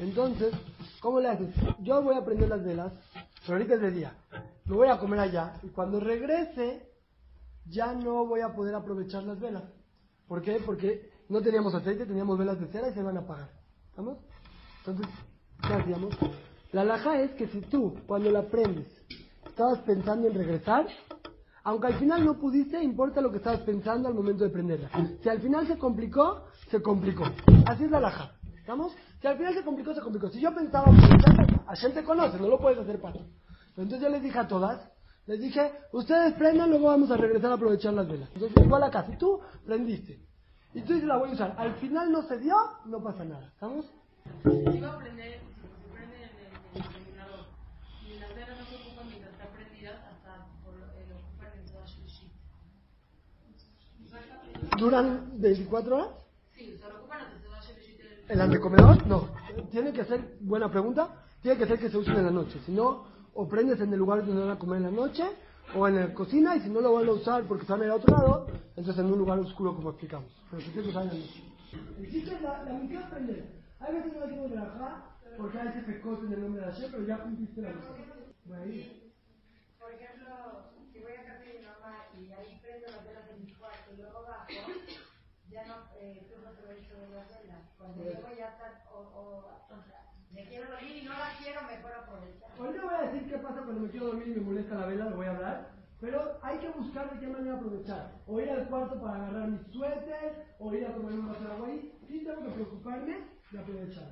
Entonces, 0.00 0.52
¿cómo 1.00 1.20
le 1.20 1.28
haces? 1.28 1.54
Yo 1.80 2.02
voy 2.02 2.16
a 2.16 2.24
prender 2.24 2.48
las 2.48 2.64
velas, 2.64 2.92
pero 3.42 3.54
ahorita 3.54 3.74
es 3.74 3.80
de 3.80 3.90
día. 3.92 4.14
Me 4.64 4.76
voy 4.76 4.88
a 4.88 4.98
comer 4.98 5.20
allá 5.20 5.54
y 5.62 5.68
cuando 5.68 6.00
regrese 6.00 6.90
ya 7.66 7.92
no 7.92 8.26
voy 8.26 8.40
a 8.40 8.54
poder 8.54 8.74
aprovechar 8.74 9.22
las 9.22 9.38
velas. 9.40 9.64
¿Por 10.26 10.42
qué? 10.42 10.60
Porque 10.64 11.10
no 11.28 11.40
teníamos 11.40 11.74
aceite, 11.74 12.06
teníamos 12.06 12.38
velas 12.38 12.60
de 12.60 12.66
cera 12.68 12.88
y 12.88 12.94
se 12.94 13.02
van 13.02 13.16
a 13.16 13.20
apagar. 13.20 13.50
¿Estamos? 13.90 14.18
Entonces, 14.78 15.06
¿qué 15.66 15.72
hacíamos? 15.72 16.14
La 16.72 16.84
laja 16.84 17.20
es 17.20 17.30
que 17.32 17.46
si 17.46 17.60
tú, 17.60 17.94
cuando 18.06 18.30
la 18.30 18.42
prendes, 18.48 18.86
estabas 19.54 19.78
pensando 19.80 20.26
en 20.26 20.34
regresar, 20.34 20.86
aunque 21.62 21.86
al 21.86 21.94
final 21.94 22.24
no 22.24 22.38
pudiste, 22.38 22.82
importa 22.82 23.20
lo 23.20 23.30
que 23.30 23.36
estabas 23.36 23.60
pensando 23.60 24.08
al 24.08 24.14
momento 24.14 24.42
de 24.42 24.50
prenderla. 24.50 24.90
Si 25.22 25.28
al 25.28 25.40
final 25.40 25.66
se 25.68 25.78
complicó, 25.78 26.46
se 26.70 26.82
complicó. 26.82 27.24
Así 27.66 27.84
es 27.84 27.90
la 27.90 28.00
laja. 28.00 28.32
¿Estamos? 28.58 28.92
Si 29.20 29.26
al 29.26 29.36
final 29.36 29.54
se 29.54 29.62
complicó, 29.62 29.94
se 29.94 30.00
complicó. 30.00 30.28
Si 30.30 30.40
yo 30.40 30.52
pensaba, 30.54 30.86
a 31.66 31.76
gente 31.76 32.00
te 32.00 32.04
conoce, 32.04 32.38
no 32.38 32.48
lo 32.48 32.58
puedes 32.58 32.78
hacer 32.78 33.00
para. 33.00 33.20
Entonces 33.76 34.00
yo 34.00 34.08
les 34.08 34.22
dije 34.22 34.38
a 34.38 34.48
todas, 34.48 34.80
les 35.26 35.40
dije, 35.40 35.72
ustedes 35.92 36.34
prendan, 36.34 36.70
luego 36.70 36.88
vamos 36.88 37.10
a 37.10 37.16
regresar 37.16 37.52
a 37.52 37.54
aprovechar 37.54 37.94
las 37.94 38.08
velas. 38.08 38.28
Entonces 38.34 38.64
igual 38.64 38.82
acá, 38.82 39.06
si 39.06 39.16
tú 39.16 39.40
prendiste 39.64 40.20
y 40.74 40.82
tú 40.82 40.94
dices 40.94 41.08
la 41.08 41.16
voy 41.16 41.30
a 41.30 41.32
usar, 41.32 41.54
al 41.56 41.74
final 41.76 42.10
no 42.10 42.22
se 42.22 42.38
dio, 42.38 42.56
no 42.86 43.02
pasa 43.02 43.24
nada. 43.24 43.46
¿Estamos? 43.54 43.86
Iba 44.74 44.94
a 44.94 44.98
prender, 44.98 45.40
si 45.40 45.54
se 45.54 45.94
prende 45.94 46.16
en 46.16 46.82
el 46.82 46.90
iluminador 46.90 47.46
y 48.06 48.18
las 48.18 48.34
velas 48.34 48.58
no 48.58 48.64
se 48.66 48.76
ocupan 48.76 49.08
mientras 49.08 49.32
están 49.32 49.48
prendidas 49.54 49.96
hasta 50.12 50.46
por 50.64 50.74
el 50.74 51.12
ocupar 51.12 51.52
en 51.56 51.64
toda 51.70 51.84
Shlishi. 51.86 52.30
¿Duran 54.78 55.40
24 55.40 55.96
horas? 55.96 56.08
Sí, 56.54 56.76
se. 56.78 58.32
¿El 58.32 58.40
antecomedor? 58.40 59.06
No. 59.06 59.28
Tiene 59.70 59.92
que 59.92 60.04
ser, 60.04 60.36
buena 60.40 60.70
pregunta, 60.70 61.26
tiene 61.42 61.58
que 61.58 61.66
ser 61.66 61.78
que 61.78 61.90
se 61.90 61.98
usen 61.98 62.16
en 62.16 62.24
la 62.24 62.30
noche. 62.30 62.58
Si 62.64 62.72
no, 62.72 63.04
o 63.34 63.48
prendes 63.48 63.80
en 63.80 63.92
el 63.92 63.98
lugar 63.98 64.24
donde 64.24 64.42
van 64.42 64.52
a 64.52 64.58
comer 64.58 64.78
en 64.78 64.84
la 64.84 64.90
noche, 64.90 65.24
o 65.74 65.86
en 65.86 65.96
la 65.96 66.14
cocina, 66.14 66.56
y 66.56 66.60
si 66.60 66.70
no 66.70 66.80
lo 66.80 66.94
van 66.94 67.08
a 67.08 67.12
usar 67.12 67.44
porque 67.44 67.66
se 67.66 67.72
van 67.72 67.82
a 67.82 67.84
ir 67.84 67.90
a 67.90 67.96
otro 67.96 68.16
lado, 68.16 68.46
entonces 68.76 68.98
en 68.98 69.12
un 69.12 69.18
lugar 69.18 69.38
oscuro 69.38 69.74
como 69.74 69.90
explicamos. 69.90 70.30
Pero 70.50 70.62
si 70.62 70.70
quieres 70.70 70.90
usar 70.90 71.02
en 71.02 71.08
la 71.08 71.14
noche. 71.14 71.44
Es 71.98 72.42
la, 72.42 72.64
la 72.64 72.72
misión 72.72 73.02
es 73.02 73.08
prender. 73.08 73.44
Hay 73.80 73.94
veces 73.94 74.12
no 74.14 74.20
decimos 74.20 74.50
de 74.50 74.56
la 74.56 75.14
porque 75.36 75.58
hay 75.58 75.68
ese 75.68 75.82
pecos 75.82 76.20
en 76.24 76.32
el 76.32 76.40
nombre 76.40 76.64
de 76.64 76.72
Hashem, 76.72 76.90
pero 76.92 77.06
ya 77.06 77.18
cumpliste 77.18 77.60
la 77.60 77.70
misión. 77.70 77.94
Por 79.80 79.92
ejemplo, 79.92 80.34
si 80.92 81.00
voy 81.00 81.12
a 81.12 81.24
casa 81.24 81.40
de 81.40 81.58
mi 81.58 81.66
mamá 81.66 82.06
y 82.16 82.32
ahí 82.32 82.60
prendo 82.62 82.86
las 82.86 83.04
velas 83.04 83.28
de 83.28 83.44
mi 83.44 83.52
cuarto 83.54 83.90
y 83.92 83.96
luego 83.96 84.22
bajo, 84.22 84.46
no 85.66 85.74
eh, 85.98 86.26
tengo 86.28 86.50
provecho 86.54 86.94
de 86.98 87.08
las 87.14 87.28
velas. 87.28 87.62
Cuando 87.78 88.04
llego 88.04 88.28
ya 88.36 88.48
está, 88.48 88.84
o, 88.92 88.98
o, 88.98 89.38
o 89.38 89.82
sea, 89.86 90.12
me 90.30 90.44
quiero 90.48 90.70
dormir 90.70 90.96
y 90.96 91.04
no 91.04 91.12
la 91.12 91.30
quiero, 91.38 91.62
mejor 91.62 91.92
aprovechar. 91.92 92.50
Ahorita 92.58 92.84
voy 92.84 92.94
a 92.94 93.10
decir 93.10 93.28
qué 93.28 93.38
pasa 93.38 93.62
cuando 93.62 93.80
me 93.80 93.90
quiero 93.90 94.06
dormir 94.06 94.28
y 94.28 94.34
me 94.34 94.40
molesta 94.40 94.74
la 94.74 94.86
vela, 94.86 95.04
lo 95.10 95.16
voy 95.16 95.26
a 95.26 95.30
hablar. 95.30 95.74
Pero 96.00 96.38
hay 96.42 96.58
que 96.58 96.68
buscar 96.70 97.10
de 97.14 97.20
qué 97.20 97.26
manera 97.28 97.56
aprovechar. 97.56 98.12
O 98.26 98.40
ir 98.40 98.50
al 98.50 98.68
cuarto 98.68 99.00
para 99.00 99.14
agarrar 99.16 99.48
mis 99.48 99.66
suéter, 99.72 100.54
o 100.58 100.74
ir 100.74 100.86
a 100.86 100.92
tomar 100.92 101.12
un 101.12 101.28
vaso 101.28 101.44
de 101.44 101.52
agua 101.52 101.68
ahí. 101.68 101.98
Sí 102.08 102.24
tengo 102.24 102.42
que 102.42 102.50
preocuparme 102.50 103.28
de 103.50 103.58
aprovechar. 103.58 104.10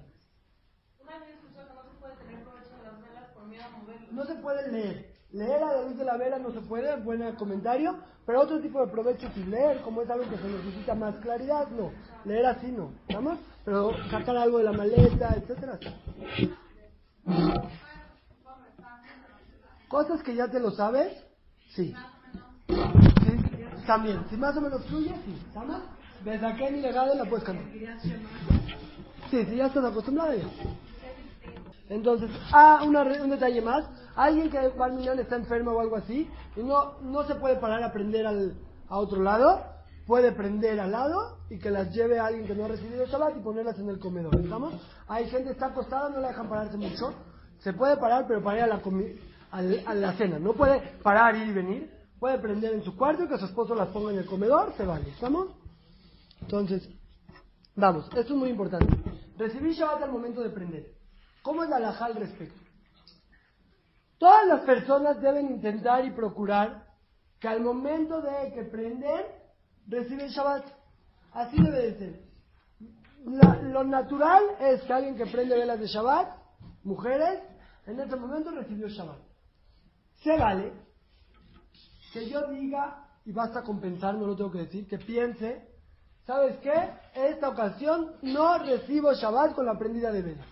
Una 1.01 1.19
vez 1.19 1.29
escuchó 1.31 1.67
que 1.69 1.75
no 1.75 1.83
se 1.83 1.99
puede 1.99 2.17
tener 2.17 2.43
provecho 2.45 2.77
de 2.77 2.83
las 2.85 3.03
velas 3.03 3.31
por 3.35 3.45
miedo 3.45 3.65
a 3.65 3.69
moverlas. 3.71 4.13
No 4.13 4.25
se 4.25 4.35
puede 4.37 4.73
leer. 4.73 5.12
Leer 5.33 5.63
a 5.63 5.73
la 5.73 5.83
luz 5.83 5.97
de 5.97 6.05
la 6.05 6.17
vela 6.19 6.39
no 6.39 6.53
se 6.53 6.61
puede, 6.61 6.95
buen 7.01 7.35
comentario. 7.37 7.97
Pero 8.27 8.41
otro 8.43 8.61
tipo 8.61 8.85
de 8.85 8.93
provecho 8.93 9.29
sin 9.35 9.51
leer, 9.51 9.81
como 9.81 10.03
es 10.03 10.11
algo 10.11 10.29
que 10.29 10.37
se 10.37 10.47
necesita 10.49 10.95
más 10.95 11.17
claridad, 11.17 11.69
no. 11.69 11.91
Leer 12.25 12.47
así 12.47 12.71
no. 12.71 12.93
¿Estamos? 13.09 13.39
Pero 13.65 13.93
sacar 14.11 14.37
algo 14.37 14.59
de 14.59 14.65
la 14.65 14.73
maleta, 14.73 15.35
etcétera. 15.37 15.79
Cosas 19.89 20.23
que 20.23 20.35
ya 20.35 20.49
te 20.49 20.61
lo 20.61 20.71
sabes, 20.71 21.13
sí. 21.75 21.95
Sí, 22.69 23.85
también. 23.87 24.25
Si 24.31 24.37
más 24.37 24.57
o 24.57 24.61
menos 24.61 24.85
fluye, 24.87 25.15
sí. 25.25 25.43
¿Estamos? 25.49 25.83
Desde 26.25 26.47
aquí 26.47 26.65
en 26.65 26.83
legado 26.83 27.15
la 27.15 27.25
puedes 27.25 27.45
cantar. 27.45 27.67
Sí, 29.31 29.45
si 29.45 29.57
ya 29.57 29.67
estás 29.67 29.85
acostumbrada 29.85 30.37
ya. 30.37 30.45
Entonces, 31.93 32.31
ah, 32.53 32.83
una 32.87 33.03
un 33.03 33.31
detalle 33.31 33.61
más. 33.61 33.85
Alguien 34.17 34.51
que 34.51 34.59
millón 34.93 35.19
está 35.19 35.37
enfermo 35.37 35.73
o 35.73 35.81
algo 35.81 35.97
así 35.97 36.29
y 36.57 36.63
no, 36.63 36.99
no 37.01 37.25
se 37.25 37.35
puede 37.37 37.57
parar 37.57 37.83
a 37.83 37.93
prender 37.93 38.27
al, 38.27 38.55
a 38.89 38.99
otro 38.99 39.23
lado, 39.23 39.63
puede 40.07 40.33
prender 40.33 40.81
al 40.81 40.93
lado 40.93 41.39
y 41.51 41.59
que 41.59 41.71
las 41.71 41.91
lleve 41.95 42.19
a 42.19 42.27
alguien 42.27 42.47
que 42.47 42.55
no 42.55 42.65
ha 42.65 42.69
recibido 42.69 43.07
Shabbat 43.07 43.37
y 43.37 43.41
ponerlas 43.41 43.79
en 43.79 43.89
el 43.89 43.99
comedor. 43.99 44.35
¿Estamos? 44.37 44.75
Hay 45.09 45.27
gente 45.29 45.45
que 45.47 45.53
está 45.53 45.67
acostada, 45.67 46.09
no 46.11 46.21
la 46.21 46.29
dejan 46.29 46.49
pararse 46.49 46.77
mucho. 46.77 47.13
Se 47.59 47.73
puede 47.73 47.97
parar, 47.97 48.27
pero 48.27 48.43
para 48.43 48.59
ir 48.59 48.65
a 48.65 48.67
la, 48.67 48.81
al- 49.51 49.83
a 49.87 49.95
la 49.95 50.13
cena. 50.15 50.39
No 50.39 50.53
puede 50.55 50.81
parar, 51.03 51.37
ir 51.37 51.49
y 51.49 51.53
venir. 51.53 51.91
Puede 52.19 52.39
prender 52.39 52.73
en 52.75 52.83
su 52.85 52.97
cuarto 52.97 53.29
que 53.29 53.39
su 53.39 53.45
esposo 53.47 53.75
las 53.75 53.89
ponga 53.89 54.13
en 54.13 54.19
el 54.19 54.27
comedor, 54.27 54.73
se 54.77 54.85
vale. 54.87 55.09
¿Estamos? 55.11 55.49
Entonces, 56.41 56.89
vamos, 57.77 58.07
esto 58.17 58.33
es 58.35 58.39
muy 58.39 58.51
importante. 58.51 58.95
Recibir 59.37 59.73
Shabbat 59.73 60.03
al 60.05 60.13
momento 60.13 60.41
de 60.43 60.51
prender. 60.51 61.02
¿Cómo 61.43 61.65
es 61.65 61.71
la 61.71 61.77
al 61.77 62.15
respecto? 62.15 62.61
Todas 64.19 64.47
las 64.47 64.61
personas 64.61 65.21
deben 65.21 65.51
intentar 65.51 66.05
y 66.05 66.13
procurar 66.13 66.87
que 67.41 67.49
al 67.49 67.61
momento 67.61 68.21
de 68.23 68.53
que 68.53 68.63
prenden, 68.63 69.27
reciben 69.89 70.29
Shabbat. 70.29 70.65
Así 71.33 71.61
debe 71.61 71.91
de 71.91 71.99
ser. 71.99 72.21
Lo 73.65 73.83
natural 73.83 74.43
es 74.61 74.83
que 74.83 74.93
alguien 74.93 75.17
que 75.17 75.27
prende 75.27 75.57
velas 75.57 75.81
de 75.81 75.89
Shabbat, 75.89 76.37
mujeres, 76.85 77.41
en 77.87 77.99
ese 77.99 78.15
momento 78.15 78.53
recibió 78.53 78.89
Shabbat. 78.89 79.19
Se 80.23 80.39
vale 80.39 80.73
que 82.13 82.29
yo 82.29 82.47
diga, 82.49 83.09
y 83.25 83.33
basta 83.33 83.63
con 83.63 83.81
pensar, 83.81 84.15
no 84.15 84.27
lo 84.27 84.37
tengo 84.37 84.53
que 84.53 84.59
decir, 84.59 84.87
que 84.87 84.99
piense, 84.99 85.67
¿sabes 86.27 86.59
qué? 86.59 86.91
Esta 87.15 87.49
ocasión 87.49 88.15
no 88.23 88.59
recibo 88.59 89.13
Shabbat 89.15 89.55
con 89.55 89.67
la 89.67 89.77
prendida 89.77 90.13
de 90.13 90.23
velas. 90.23 90.52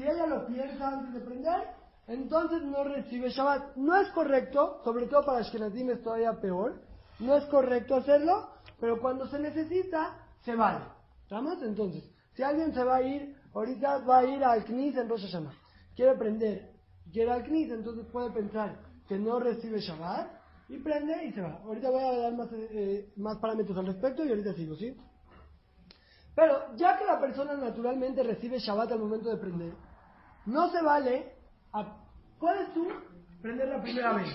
Si 0.00 0.06
ella 0.08 0.26
lo 0.26 0.46
piensa 0.46 0.88
antes 0.88 1.12
de 1.12 1.20
prender, 1.20 1.74
entonces 2.06 2.62
no 2.62 2.84
recibe 2.84 3.28
Shabbat. 3.28 3.76
No 3.76 3.94
es 4.00 4.08
correcto, 4.12 4.80
sobre 4.82 5.06
todo 5.08 5.26
para 5.26 5.40
Ashkenazim 5.40 5.90
es 5.90 6.02
todavía 6.02 6.40
peor, 6.40 6.80
no 7.18 7.36
es 7.36 7.44
correcto 7.44 7.96
hacerlo, 7.96 8.48
pero 8.80 8.98
cuando 8.98 9.28
se 9.28 9.38
necesita, 9.38 10.16
se 10.40 10.56
vale. 10.56 10.86
¿Estamos? 11.24 11.62
Entonces, 11.62 12.10
si 12.32 12.42
alguien 12.42 12.72
se 12.72 12.82
va 12.82 12.96
a 12.96 13.02
ir, 13.02 13.36
ahorita 13.52 13.98
va 13.98 14.20
a 14.20 14.24
ir 14.24 14.42
al 14.42 14.64
Knis 14.64 14.96
en 14.96 15.06
Rosh 15.06 15.26
Hashanah, 15.26 15.52
quiere 15.94 16.16
prender, 16.16 16.72
quiere 17.12 17.32
al 17.32 17.44
Knis, 17.44 17.70
entonces 17.70 18.06
puede 18.10 18.30
pensar 18.30 18.78
que 19.06 19.18
no 19.18 19.38
recibe 19.38 19.80
Shabbat 19.80 20.30
y 20.70 20.78
prende 20.78 21.26
y 21.26 21.32
se 21.32 21.42
va. 21.42 21.60
Ahorita 21.62 21.90
voy 21.90 22.02
a 22.02 22.22
dar 22.22 22.32
más, 22.32 22.48
eh, 22.52 23.12
más 23.16 23.36
parámetros 23.36 23.76
al 23.76 23.88
respecto 23.88 24.24
y 24.24 24.30
ahorita 24.30 24.54
sigo, 24.54 24.76
¿sí? 24.76 24.96
Pero 26.34 26.74
ya 26.76 26.96
que 26.96 27.04
la 27.04 27.20
persona 27.20 27.54
naturalmente 27.54 28.22
recibe 28.22 28.58
Shabbat 28.58 28.92
al 28.92 28.98
momento 28.98 29.28
de 29.28 29.36
prender, 29.36 29.74
no 30.50 30.70
se 30.70 30.82
vale. 30.82 31.34
a- 31.72 31.96
puedes 32.38 32.72
tú 32.74 32.88
prender 33.42 33.68
la 33.68 33.80
primera 33.82 34.12
vez. 34.14 34.28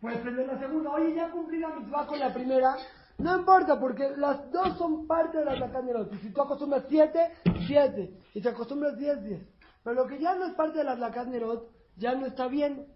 Puedes 0.00 0.18
prender 0.20 0.46
la 0.46 0.58
segunda. 0.58 0.90
Oye, 0.92 1.14
ya 1.14 1.30
cumplí 1.30 1.58
la 1.58 1.70
mitzvah 1.70 2.06
con 2.06 2.18
la 2.18 2.32
primera. 2.32 2.76
No 3.18 3.38
importa, 3.38 3.80
porque 3.80 4.10
las 4.16 4.50
dos 4.52 4.76
son 4.78 5.06
parte 5.06 5.38
de 5.38 5.44
la 5.46 5.56
Lacanderot. 5.56 6.12
Y 6.14 6.18
si 6.18 6.30
tú 6.32 6.42
acostumbras 6.42 6.84
siete, 6.88 7.32
siete. 7.66 8.14
Y 8.34 8.40
si 8.42 8.46
acostumbras 8.48 8.96
diez, 8.98 9.22
diez. 9.24 9.40
Pero 9.82 9.96
lo 9.96 10.06
que 10.06 10.18
ya 10.20 10.34
no 10.34 10.44
es 10.46 10.54
parte 10.54 10.78
de 10.78 10.84
la 10.84 10.94
Lacanderot, 10.96 11.68
ya 11.96 12.14
no 12.14 12.26
está 12.26 12.46
bien. 12.48 12.86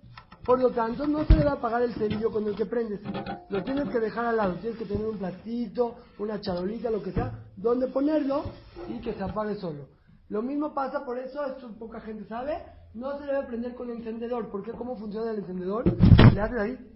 Por 0.45 0.61
lo 0.61 0.71
tanto, 0.71 1.07
no 1.07 1.25
se 1.25 1.35
debe 1.35 1.51
apagar 1.51 1.83
el 1.83 1.95
cerillo 1.95 2.31
con 2.31 2.47
el 2.47 2.55
que 2.55 2.67
prendes. 2.67 3.01
Lo 3.49 3.65
tienes 3.65 3.89
que 3.89 3.99
dejar 4.01 4.27
al 4.27 4.37
lado. 4.37 4.55
Tienes 4.55 4.79
que 4.79 4.85
tener 4.87 5.07
un 5.07 5.19
platito, 5.19 5.97
una 6.19 6.41
charolita, 6.41 6.91
lo 6.91 7.03
que 7.03 7.13
sea, 7.13 7.33
donde 7.57 7.89
ponerlo 7.89 8.45
y 8.89 9.01
que 9.01 9.15
se 9.15 9.23
apague 9.23 9.55
solo. 9.57 9.87
Lo 10.31 10.43
mismo 10.43 10.73
pasa, 10.73 11.05
por 11.05 11.19
eso, 11.19 11.45
esto 11.45 11.69
poca 11.77 12.01
gente 12.01 12.25
sabe, 12.25 12.57
no 12.95 13.19
se 13.19 13.27
debe 13.27 13.43
prender 13.43 13.75
con 13.75 13.91
encendedor. 13.91 14.49
porque 14.51 14.71
¿Cómo 14.73 14.97
funciona 14.97 15.33
el 15.33 15.41
encendedor? 15.41 15.85
Le 16.33 16.41
haces 16.41 16.59
ahí, 16.59 16.95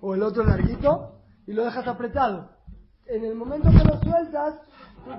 o 0.00 0.14
el 0.14 0.22
otro 0.22 0.44
larguito, 0.44 1.20
y 1.46 1.52
lo 1.52 1.64
dejas 1.64 1.86
apretado. 1.88 2.50
En 3.06 3.24
el 3.24 3.34
momento 3.34 3.68
que 3.70 3.84
lo 3.84 4.00
sueltas, 4.00 4.54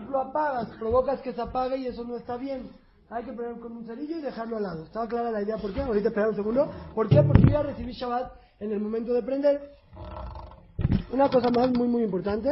lo 0.09 0.19
apagas, 0.21 0.69
provocas 0.79 1.19
que 1.21 1.33
se 1.33 1.41
apague 1.41 1.77
y 1.77 1.87
eso 1.87 2.05
no 2.05 2.15
está 2.15 2.37
bien. 2.37 2.69
Hay 3.09 3.23
que 3.25 3.33
poner 3.33 3.59
con 3.59 3.75
un 3.75 3.85
cerillo 3.85 4.17
y 4.17 4.21
dejarlo 4.21 4.57
al 4.57 4.63
lado. 4.63 4.83
¿Estaba 4.83 5.07
clara 5.07 5.31
la 5.31 5.41
idea 5.41 5.57
por 5.57 5.73
qué? 5.73 5.81
Ahorita 5.81 6.09
espera 6.09 6.29
un 6.29 6.35
segundo. 6.35 6.71
¿Por 6.93 7.09
qué? 7.09 7.21
Porque 7.23 7.41
yo 7.41 7.49
ya 7.49 7.63
recibí 7.63 7.91
Shabbat 7.91 8.31
en 8.59 8.71
el 8.71 8.79
momento 8.79 9.13
de 9.13 9.23
prender. 9.23 9.71
Una 11.11 11.27
cosa 11.29 11.49
más 11.49 11.71
muy, 11.71 11.87
muy 11.87 12.03
importante. 12.03 12.49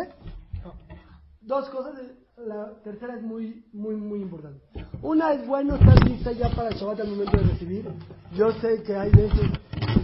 Dos 1.41 1.69
cosas. 1.69 1.93
La 2.38 2.72
tercera 2.84 3.15
es 3.15 3.24
muy, 3.24 3.65
muy, 3.74 3.96
muy 3.96 4.22
importante. 4.22 4.62
Una 5.01 5.34
es 5.34 5.48
bueno 5.48 5.74
estar 5.74 6.08
lista 6.08 6.32
ya 6.32 6.50
para 6.51 6.70
el 6.70 6.75
Shabbat 6.75 7.00
al 7.00 7.08
momento 7.08 7.36
de 7.36 7.44
recibir. 7.44 7.91
Yo 8.34 8.51
sé 8.62 8.84
que 8.84 8.96
hay 8.96 9.10
veces 9.10 9.50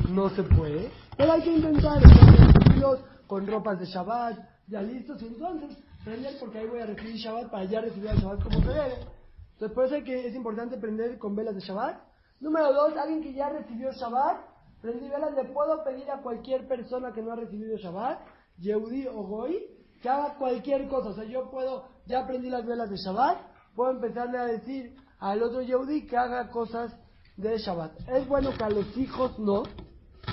no 0.10 0.30
se 0.32 0.42
puede, 0.42 0.90
pero 1.16 1.32
hay 1.32 1.44
que 1.44 1.52
intentar 1.56 1.98
estar 1.98 2.98
con 3.28 3.46
ropas 3.46 3.80
de 3.80 3.86
Shabbat, 3.86 4.40
ya 4.68 4.82
listos, 4.82 5.22
y 5.22 5.28
entonces 5.28 5.78
prender 6.04 6.34
porque 6.40 6.58
ahí 6.58 6.68
voy 6.68 6.80
a 6.80 6.88
recibir 6.88 7.16
Shabbat 7.18 7.52
para 7.52 7.66
ya 7.66 7.82
recibir 7.82 8.10
el 8.10 8.18
Shabbat 8.18 8.44
como 8.44 8.62
se 8.62 8.68
debe. 8.68 8.96
Entonces 9.54 9.76
por 9.76 9.86
eso 9.86 9.96
es 9.96 10.04
que 10.04 10.28
es 10.28 10.36
importante 10.36 10.78
prender 10.78 11.20
con 11.20 11.36
velas 11.36 11.54
de 11.54 11.62
Shabbat. 11.62 12.02
Número 12.40 12.74
dos, 12.74 12.98
alguien 12.98 13.22
que 13.22 13.34
ya 13.34 13.50
recibió 13.50 13.92
Shabbat, 13.92 14.38
prendí 14.82 15.08
velas, 15.08 15.36
le 15.36 15.46
puedo 15.46 15.84
pedir 15.84 16.10
a 16.10 16.24
cualquier 16.24 16.68
persona 16.68 17.14
que 17.14 17.22
no 17.22 17.32
ha 17.32 17.36
recibido 17.36 17.78
Shabbat, 17.78 18.22
Yehudi 18.58 19.06
o 19.06 19.22
Goy, 19.22 19.68
que 20.02 20.10
haga 20.10 20.36
cualquier 20.40 20.88
cosa. 20.88 21.10
O 21.10 21.14
sea, 21.14 21.24
yo 21.24 21.50
puedo, 21.50 21.93
ya 22.06 22.20
aprendí 22.20 22.50
las 22.50 22.66
velas 22.66 22.90
de 22.90 22.98
Shabbat, 22.98 23.38
puedo 23.76 23.92
empezarle 23.92 24.38
a 24.38 24.46
decir 24.46 24.96
al 25.20 25.42
otro 25.42 25.62
Yehudi 25.62 26.06
que 26.06 26.18
haga 26.18 26.50
cosas 26.50 26.94
de 27.38 27.58
Shabbat. 27.58 28.10
Es 28.10 28.28
bueno 28.28 28.52
que 28.58 28.64
a 28.64 28.70
los 28.70 28.96
hijos 28.98 29.38
no, 29.40 29.64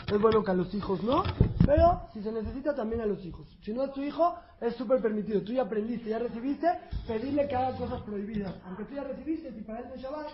es 0.07 0.21
bueno 0.21 0.43
que 0.43 0.51
a 0.51 0.55
los 0.55 0.73
hijos 0.75 1.03
no, 1.03 1.23
pero 1.65 2.03
si 2.13 2.23
se 2.23 2.33
necesita 2.33 2.75
también 2.75 3.01
a 3.01 3.07
los 3.07 3.25
hijos. 3.25 3.47
Si 3.63 3.73
no 3.73 3.85
es 3.85 3.93
tu 3.93 4.03
hijo, 4.03 4.35
es 4.61 4.75
súper 4.77 5.01
permitido. 5.01 5.43
Tú 5.43 5.53
ya 5.53 5.63
aprendiste, 5.63 6.11
ya 6.11 6.19
recibiste, 6.19 6.67
pedirle 7.07 7.47
que 7.49 7.57
haga 7.57 7.77
cosas 7.77 8.03
prohibidas. 8.03 8.55
Aunque 8.67 8.85
tú 8.85 8.95
ya 8.95 9.05
recibiste, 9.05 9.53
si 9.53 9.61
para 9.63 9.81
él 9.81 9.91
de 9.95 10.01
Shabbat, 10.01 10.27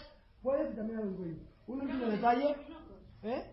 puedes 0.43 0.73
y 0.73 0.77
también 0.77 0.99
a 0.99 1.03
los 1.03 1.17
güeyes. 1.17 1.39
Un 1.67 1.81
último 1.83 2.07
detalle, 2.07 2.57
¿eh? 3.23 3.45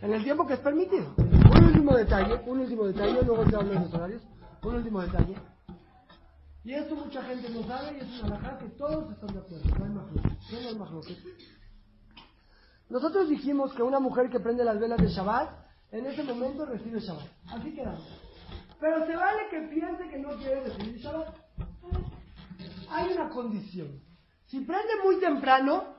En 0.00 0.12
el 0.12 0.24
tiempo 0.24 0.46
que 0.46 0.54
es 0.54 0.60
permitido. 0.60 1.14
Un 1.16 1.64
último 1.64 1.94
detalle, 1.94 2.40
un 2.46 2.60
último 2.60 2.86
detalle, 2.86 3.22
luego 3.22 3.44
te 3.44 3.56
hablo 3.56 3.72
de 3.74 3.80
los 3.80 3.94
horarios. 3.94 4.22
Un 4.62 4.74
último 4.74 5.00
detalle. 5.00 5.36
Y 6.68 6.74
esto 6.74 6.94
mucha 6.96 7.22
gente 7.22 7.48
no 7.48 7.66
sabe 7.66 7.96
y 7.96 8.00
es 8.00 8.22
una 8.22 8.36
alhaja 8.36 8.58
que 8.58 8.66
todos 8.76 9.10
están 9.10 9.32
de 9.32 9.38
acuerdo. 9.38 9.64
No 9.78 9.84
hay 10.68 10.74
más 10.74 10.90
No 10.92 11.00
Nosotros 12.90 13.30
dijimos 13.30 13.72
que 13.72 13.82
una 13.82 13.98
mujer 13.98 14.28
que 14.28 14.38
prende 14.38 14.66
las 14.66 14.78
velas 14.78 15.00
de 15.00 15.08
Shabbat, 15.08 15.48
en 15.92 16.04
ese 16.04 16.22
momento 16.24 16.66
recibe 16.66 17.00
Shabbat. 17.00 17.26
Así 17.46 17.74
quedamos. 17.74 18.06
Pero 18.78 19.06
se 19.06 19.16
vale 19.16 19.48
que 19.50 19.60
piense 19.62 20.10
que 20.10 20.18
no 20.18 20.36
quiere 20.36 20.64
recibir 20.64 20.98
Shabbat. 20.98 21.34
Hay 22.90 23.12
una 23.14 23.30
condición. 23.30 24.02
Si 24.44 24.60
prende 24.60 24.92
muy 25.02 25.18
temprano, 25.20 25.94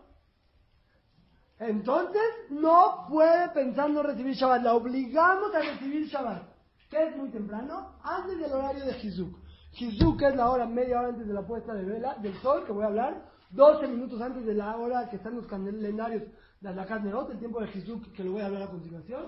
entonces 1.58 2.22
no 2.52 3.08
puede 3.10 3.50
pensar 3.50 3.90
no 3.90 4.04
recibir 4.04 4.36
Shabbat. 4.36 4.62
La 4.62 4.76
obligamos 4.76 5.52
a 5.56 5.62
recibir 5.62 6.06
Shabbat. 6.06 6.44
¿Qué 6.92 7.08
es 7.08 7.18
muy 7.18 7.30
temprano? 7.30 7.96
Antes 8.04 8.38
del 8.38 8.52
horario 8.52 8.86
de 8.86 9.00
Hizuk. 9.00 9.49
Hizuk 9.78 10.22
es 10.22 10.36
la 10.36 10.50
hora, 10.50 10.66
media 10.66 11.00
hora 11.00 11.10
antes 11.10 11.28
de 11.28 11.34
la 11.34 11.42
puesta 11.42 11.74
de 11.74 11.86
vela, 11.86 12.16
del 12.16 12.34
sol, 12.42 12.66
que 12.66 12.72
voy 12.72 12.84
a 12.84 12.88
hablar. 12.88 13.22
12 13.52 13.88
minutos 13.88 14.22
antes 14.22 14.46
de 14.46 14.54
la 14.54 14.78
hora 14.78 15.10
que 15.10 15.16
están 15.16 15.36
los 15.36 15.48
calendarios 15.48 16.24
de 16.62 16.76
la 16.76 16.86
carne 16.86 17.12
el 17.32 17.40
tiempo 17.40 17.62
de 17.62 17.70
Hizuk, 17.72 18.12
que 18.12 18.24
lo 18.24 18.34
voy 18.34 18.42
a 18.42 18.46
hablar 18.46 18.64
a 18.64 18.68
continuación. 18.68 19.28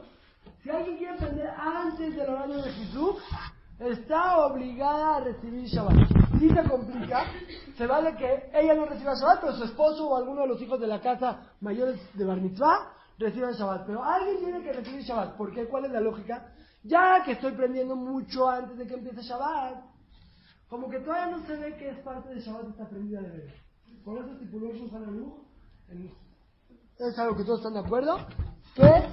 Si 0.64 0.70
alguien 0.70 0.98
quiere 0.98 1.14
aprender 1.14 1.50
antes 1.58 2.16
del 2.16 2.30
horario 2.30 2.62
de 2.62 2.70
Hizuk, 2.70 3.20
está 3.80 4.46
obligada 4.46 5.18
a 5.18 5.20
recibir 5.22 5.66
Shabbat. 5.66 5.96
Si 6.40 6.50
se 6.50 6.70
complica, 6.70 7.26
se 7.76 7.88
vale 7.88 8.16
que 8.16 8.50
ella 8.54 8.76
no 8.76 8.86
reciba 8.86 9.16
Shabbat, 9.16 9.42
pero 9.42 9.54
su 9.54 9.64
esposo 9.64 10.10
o 10.10 10.18
alguno 10.18 10.42
de 10.42 10.48
los 10.48 10.62
hijos 10.62 10.80
de 10.80 10.88
la 10.88 11.00
casa 11.00 11.40
mayores 11.62 12.00
de 12.14 12.26
Bar 12.26 12.42
Mitzvah 12.42 12.92
reciban 13.18 13.54
Shabbat. 13.54 13.86
Pero 13.86 14.04
alguien 14.04 14.38
tiene 14.38 14.62
que 14.62 14.74
recibir 14.74 15.02
Shabbat. 15.02 15.36
¿Por 15.36 15.52
qué? 15.52 15.66
¿Cuál 15.66 15.86
es 15.86 15.92
la 15.92 16.02
lógica? 16.02 16.54
Ya 16.84 17.24
que 17.24 17.34
estoy 17.34 17.54
prendiendo 17.54 17.96
mucho 17.96 18.50
antes 18.50 18.78
de 18.78 18.86
que 18.86 18.96
empiece 18.96 19.22
Shabbat, 19.22 19.91
como 20.72 20.90
que 20.90 21.00
todavía 21.00 21.36
no 21.36 21.46
se 21.46 21.58
ve 21.58 21.76
que 21.76 21.90
es 21.90 21.98
parte 22.00 22.34
de 22.34 22.40
Shabbat 22.40 22.70
esta 22.70 22.88
prendida 22.88 23.20
de 23.22 23.30
ver. 23.30 23.54
Por 24.06 24.18
eso 24.20 24.32
estipuló 24.32 24.72
en 24.72 26.12
es 26.98 27.20
algo 27.20 27.36
que 27.36 27.44
todos 27.44 27.60
están 27.60 27.74
de 27.74 27.80
acuerdo, 27.80 28.18
que 28.74 29.04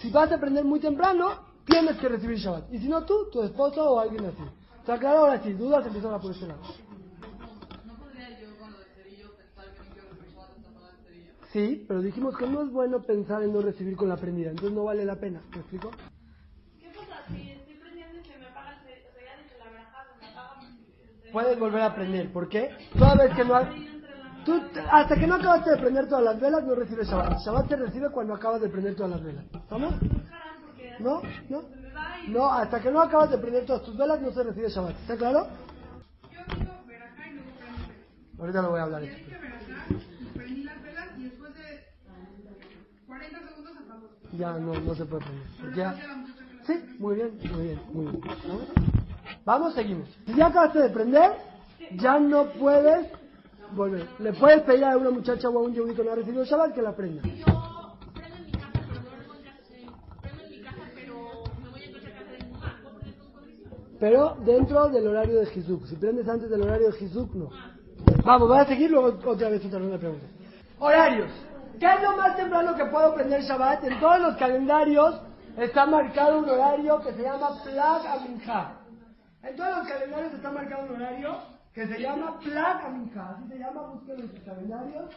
si 0.00 0.10
vas 0.10 0.32
a 0.32 0.34
aprender 0.34 0.64
muy 0.64 0.80
temprano, 0.80 1.46
tienes 1.66 1.96
que 1.98 2.08
recibir 2.08 2.36
Shabbat. 2.38 2.72
Y 2.72 2.80
si 2.80 2.88
no 2.88 3.04
tú, 3.04 3.30
tu 3.30 3.42
esposo 3.42 3.92
o 3.92 4.00
alguien 4.00 4.24
así. 4.24 4.42
¿Está 4.80 4.98
claro? 4.98 5.20
Ahora 5.20 5.40
sí, 5.40 5.52
dudas 5.52 5.86
empiezan 5.86 6.14
a 6.14 6.18
por 6.18 6.32
este 6.32 6.48
lado. 6.48 6.62
¿No 7.86 7.96
podría 7.98 8.40
yo 8.40 8.58
con 8.58 8.72
lo 8.72 8.78
del 8.78 8.88
cerillo 8.88 9.36
pensar 9.36 9.66
que 9.72 9.78
no 9.84 9.90
quiero 9.92 10.08
recibir 10.08 10.32
Shabbat 10.34 10.50
hasta 10.50 10.70
pagar 10.72 10.94
el? 11.06 11.52
Sí, 11.52 11.84
pero 11.86 12.02
dijimos 12.02 12.36
que 12.36 12.48
no 12.48 12.62
es 12.62 12.72
bueno 12.72 13.02
pensar 13.02 13.44
en 13.44 13.52
no 13.52 13.60
recibir 13.60 13.94
con 13.94 14.08
la 14.08 14.16
prendida, 14.16 14.50
entonces 14.50 14.74
no 14.74 14.82
vale 14.82 15.04
la 15.04 15.14
pena. 15.14 15.42
¿Me 15.52 15.58
explico? 15.58 15.92
¿Qué 16.80 16.88
pasa 16.88 17.22
si 17.28 17.50
estoy 17.50 17.74
prendiendo 17.74 18.18
y 18.18 18.24
se 18.24 18.36
me 18.36 18.46
apaga 18.46 18.78
el 18.78 18.80
cerillo? 18.82 19.10
O 19.10 19.12
sea, 19.12 19.22
ya 19.22 19.42
desde 19.42 19.58
la 19.58 19.70
verajada 19.70 20.06
se 20.12 20.18
me 20.18 20.26
apaga 20.26 20.60
el 20.60 20.66
cerillo. 20.66 21.21
Puedes 21.32 21.58
volver 21.58 21.80
a 21.80 21.86
aprender. 21.86 22.32
¿Por 22.32 22.48
qué? 22.48 22.70
Toda 22.98 23.14
vez 23.16 23.34
que 23.34 23.44
no 23.44 23.54
has... 23.54 23.68
Tú, 24.44 24.60
hasta 24.90 25.14
que 25.14 25.26
no 25.26 25.36
acabaste 25.36 25.70
de 25.70 25.76
prender 25.76 26.08
todas 26.08 26.24
las 26.24 26.40
velas, 26.40 26.64
no 26.64 26.74
recibes 26.74 27.08
Shabbat. 27.08 27.38
Shabbat 27.38 27.68
se 27.68 27.76
recibe 27.76 28.10
cuando 28.10 28.34
acabas 28.34 28.60
de 28.60 28.68
prender 28.68 28.96
todas 28.96 29.12
las 29.12 29.22
velas. 29.22 29.44
¿Estamos? 29.54 29.94
¿No? 30.98 31.22
¿No? 31.48 31.62
No, 32.28 32.52
hasta 32.52 32.80
que 32.80 32.90
no 32.90 33.00
acabas 33.00 33.30
de 33.30 33.38
prender 33.38 33.64
todas 33.66 33.82
tus 33.82 33.96
velas, 33.96 34.20
no 34.20 34.32
se 34.32 34.42
recibe 34.42 34.68
Shabbat. 34.68 34.98
¿Está 35.00 35.16
claro? 35.16 35.46
Yo 36.32 36.40
digo 36.58 36.72
verajá 36.86 37.28
y 37.28 37.34
luego 37.34 37.50
prendo 37.50 37.76
velas. 37.76 38.38
Ahorita 38.40 38.62
lo 38.62 38.70
voy 38.70 38.80
a 38.80 38.82
hablar. 38.82 39.04
Y 39.04 39.06
Eso. 39.06 39.16
dije 39.16 39.38
verajá, 39.38 39.86
prendí 40.34 40.64
las 40.64 40.82
velas 40.82 41.08
y 41.18 41.22
después 41.22 41.54
de 41.54 41.84
40 43.06 43.38
segundos 43.38 43.72
apagó. 43.76 44.08
Ya 44.32 44.52
no, 44.54 44.74
no 44.74 44.94
se 44.94 45.04
puede 45.04 45.24
prender. 45.24 45.76
Ya... 45.76 45.94
Sí, 46.66 46.96
muy 46.98 47.14
bien, 47.14 47.38
muy 47.52 47.62
bien, 47.64 47.80
muy 47.92 48.06
bien. 48.06 48.20
¿Vamos? 48.48 49.01
Vamos, 49.44 49.74
seguimos. 49.74 50.08
Si 50.26 50.34
ya 50.34 50.46
acabaste 50.46 50.80
de 50.80 50.90
prender, 50.90 51.32
ya 51.96 52.18
no 52.18 52.46
puedes 52.46 53.06
volver. 53.74 54.06
Le 54.18 54.32
puedes 54.32 54.62
pedir 54.62 54.84
a 54.84 54.96
una 54.96 55.10
muchacha 55.10 55.48
o 55.48 55.58
a 55.58 55.62
un 55.62 55.74
yehudi 55.74 55.94
que 55.94 56.04
no 56.04 56.12
ha 56.12 56.14
recibido 56.14 56.44
Shabbat 56.44 56.74
que 56.74 56.82
la 56.82 56.94
prenda. 56.94 57.22
Yo 57.22 57.96
prendo 58.14 58.36
en 58.36 58.46
mi 58.46 58.52
casa, 58.52 58.80
pero 58.86 59.02
no 59.02 59.10
duermo 59.10 59.34
en 59.34 59.42
casa. 59.44 59.58
Prendo 60.20 60.42
en 60.42 60.50
mi 60.50 60.60
casa, 60.60 60.82
pero 60.94 61.14
me 61.62 61.70
voy 61.70 61.82
entonces 61.82 62.10
a 62.10 62.18
casa 62.18 62.30
de 62.32 62.44
mi 62.44 62.52
mamá. 62.52 62.78
¿Puedo 62.82 62.98
poner 62.98 63.14
tus 63.14 63.28
condiciones? 63.28 63.78
Pero 63.98 64.36
dentro 64.44 64.88
del 64.88 65.06
horario 65.06 65.40
de 65.40 65.54
Hizuk. 65.54 65.86
Si 65.86 65.96
prendes 65.96 66.28
antes 66.28 66.50
del 66.50 66.62
horario 66.62 66.90
de 66.90 67.04
Hizuk, 67.04 67.34
no. 67.34 67.50
Vamos, 68.24 68.48
voy 68.48 68.58
a 68.58 68.66
seguir 68.66 68.90
luego 68.90 69.18
otra 69.30 69.48
vez 69.48 69.64
otra 69.64 69.78
ronda 69.78 69.94
de 69.94 69.98
preguntas. 69.98 70.30
Horarios. 70.78 71.30
¿Qué 71.78 71.86
es 71.86 72.02
lo 72.02 72.16
más 72.16 72.36
temprano 72.36 72.76
que 72.76 72.84
puedo 72.86 73.14
prender 73.14 73.42
Shabbat? 73.42 73.82
En 73.84 73.98
todos 73.98 74.20
los 74.20 74.36
calendarios 74.36 75.20
está 75.56 75.86
marcado 75.86 76.38
un 76.38 76.48
horario 76.48 77.00
que 77.00 77.12
se 77.12 77.22
llama 77.22 77.60
Plag 77.64 78.06
Amincha. 78.06 78.81
En 79.42 79.56
todos 79.56 79.78
los 79.78 79.88
calendarios 79.88 80.34
está 80.34 80.50
marcado 80.50 80.84
un 80.84 80.96
horario 80.96 81.36
que 81.74 81.86
se 81.86 81.98
llama 82.00 82.38
Plag 82.38 82.86
Amincha. 82.86 83.30
Así 83.30 83.48
se 83.48 83.58
llama, 83.58 83.82
búsquenlo 83.82 84.24
en 84.24 84.30
sus 84.30 84.40
calendarios. 84.40 85.10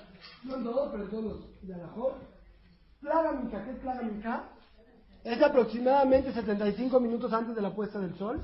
No 0.44 0.56
en 0.56 0.64
todos, 0.64 0.92
pero 0.92 1.04
todos 1.06 1.24
los 1.24 1.68
de 1.68 1.74
Alajot. 1.76 2.16
Plag 3.02 3.28
Amincha. 3.28 3.64
¿Qué 3.64 3.72
es 3.72 3.80
Plag 3.80 4.00
Amincha? 4.00 4.44
Es 5.24 5.42
aproximadamente 5.42 6.34
75 6.34 7.00
minutos 7.00 7.32
antes 7.34 7.56
de 7.56 7.62
la 7.62 7.74
puesta 7.74 8.00
del 8.00 8.16
sol. 8.18 8.42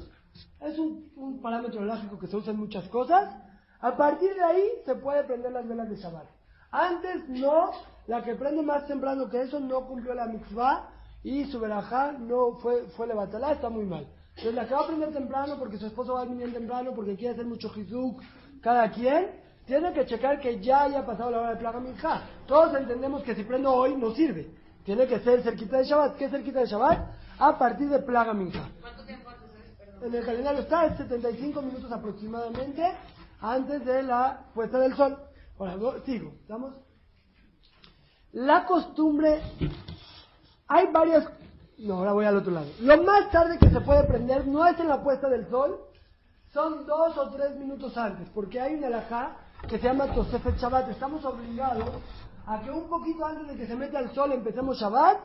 Es 0.60 0.78
un, 0.78 1.12
un 1.16 1.42
parámetro 1.42 1.84
lógico 1.84 2.20
que 2.20 2.28
se 2.28 2.38
usa 2.38 2.52
en 2.52 2.60
muchas 2.60 2.88
cosas. 2.90 3.36
A 3.80 3.98
partir 3.98 4.34
de 4.36 4.44
ahí 4.44 4.64
se 4.86 4.96
puede 4.96 5.24
prender 5.24 5.52
las 5.52 5.68
velas 5.68 5.90
de 5.90 5.96
Shabbat. 5.96 6.26
Antes 6.72 7.28
no, 7.28 7.72
la 8.08 8.24
que 8.24 8.36
prende 8.36 8.62
más 8.62 8.86
temprano 8.88 9.30
que 9.30 9.42
eso 9.42 9.60
no 9.60 9.86
cumplió 9.88 10.14
la 10.14 10.28
mitzvah 10.28 10.90
y 11.24 11.46
su 11.46 11.60
verajá 11.60 12.14
no 12.14 12.58
fue, 12.60 12.84
fue 12.96 13.08
levantada, 13.08 13.52
está 13.52 13.70
muy 13.70 13.86
mal. 13.86 14.08
Entonces 14.38 14.56
la 14.56 14.68
que 14.68 14.74
va 14.74 14.82
a 14.82 14.88
prender 14.88 15.12
temprano 15.14 15.56
porque 15.60 15.78
su 15.78 15.86
esposo 15.88 16.14
va 16.14 16.22
a 16.22 16.26
venir 16.26 16.52
temprano 16.54 16.94
porque 16.96 17.16
quiere 17.16 17.34
hacer 17.34 17.46
mucho 17.46 17.70
jizuk, 17.70 18.22
cada 18.62 18.90
quien, 18.92 19.28
tiene 19.66 19.94
que 19.94 20.06
checar 20.06 20.40
que 20.40 20.60
ya 20.62 20.84
haya 20.84 21.06
pasado 21.06 21.32
la 21.32 21.40
hora 21.42 21.50
de 21.52 21.58
plaga 21.58 21.80
minja. 21.80 22.24
Todos 22.48 22.74
entendemos 22.76 23.24
que 23.24 23.36
si 23.36 23.44
prendo 23.44 23.74
hoy 23.74 23.96
no 23.96 24.12
sirve. 24.16 24.52
Tiene 24.84 25.06
que 25.08 25.20
ser 25.20 25.44
cerquita 25.44 25.78
de 25.78 25.84
Shabbat. 25.86 26.18
¿Qué 26.18 26.26
es 26.26 26.32
cerquita 26.32 26.60
de 26.62 26.66
Shabbat? 26.66 27.00
A 27.40 27.58
partir 27.60 27.88
de 27.90 28.00
plaga 28.00 28.34
minja. 28.34 28.68
¿Cuánto 28.82 29.04
tiempo 29.06 29.30
antes 29.30 29.50
es? 30.00 30.04
En 30.04 30.16
el 30.16 30.26
calendario 30.26 30.62
está 30.62 30.86
es 30.88 30.98
75 30.98 31.62
minutos 31.62 31.92
aproximadamente 31.92 32.84
antes 33.40 33.86
de 33.86 34.02
la 34.04 34.46
puesta 34.56 34.80
del 34.80 34.96
sol. 34.96 35.18
Ahora, 35.60 35.76
go- 35.76 36.00
sigo, 36.06 36.34
¿estamos? 36.42 36.74
La 38.32 38.66
costumbre, 38.66 39.42
hay 40.68 40.88
varias, 40.92 41.28
no, 41.82 41.96
ahora 41.96 42.14
voy 42.14 42.26
al 42.26 42.38
otro 42.38 42.52
lado. 42.52 42.68
Lo 42.80 43.04
más 43.04 43.30
tarde 43.32 43.58
que 43.58 43.70
se 43.70 43.82
puede 43.82 44.04
prender 44.04 44.48
no 44.48 44.66
es 44.68 44.80
en 44.80 44.88
la 44.88 45.04
puesta 45.04 45.30
del 45.30 45.50
sol, 45.50 45.80
son 46.54 46.86
dos 46.86 47.18
o 47.18 47.30
tres 47.32 47.56
minutos 47.58 47.98
antes, 47.98 48.30
porque 48.30 48.60
hay 48.60 48.76
una 48.76 48.88
alajá 48.88 49.38
que 49.68 49.78
se 49.80 49.88
llama 49.88 50.14
Tosefet 50.14 50.58
Shabbat. 50.58 50.90
Estamos 50.90 51.24
obligados 51.26 51.90
a 52.46 52.62
que 52.62 52.72
un 52.72 52.90
poquito 52.90 53.26
antes 53.26 53.48
de 53.48 53.56
que 53.56 53.68
se 53.68 53.76
meta 53.76 54.00
el 54.00 54.12
sol 54.12 54.32
empecemos 54.32 54.80
Shabbat, 54.80 55.20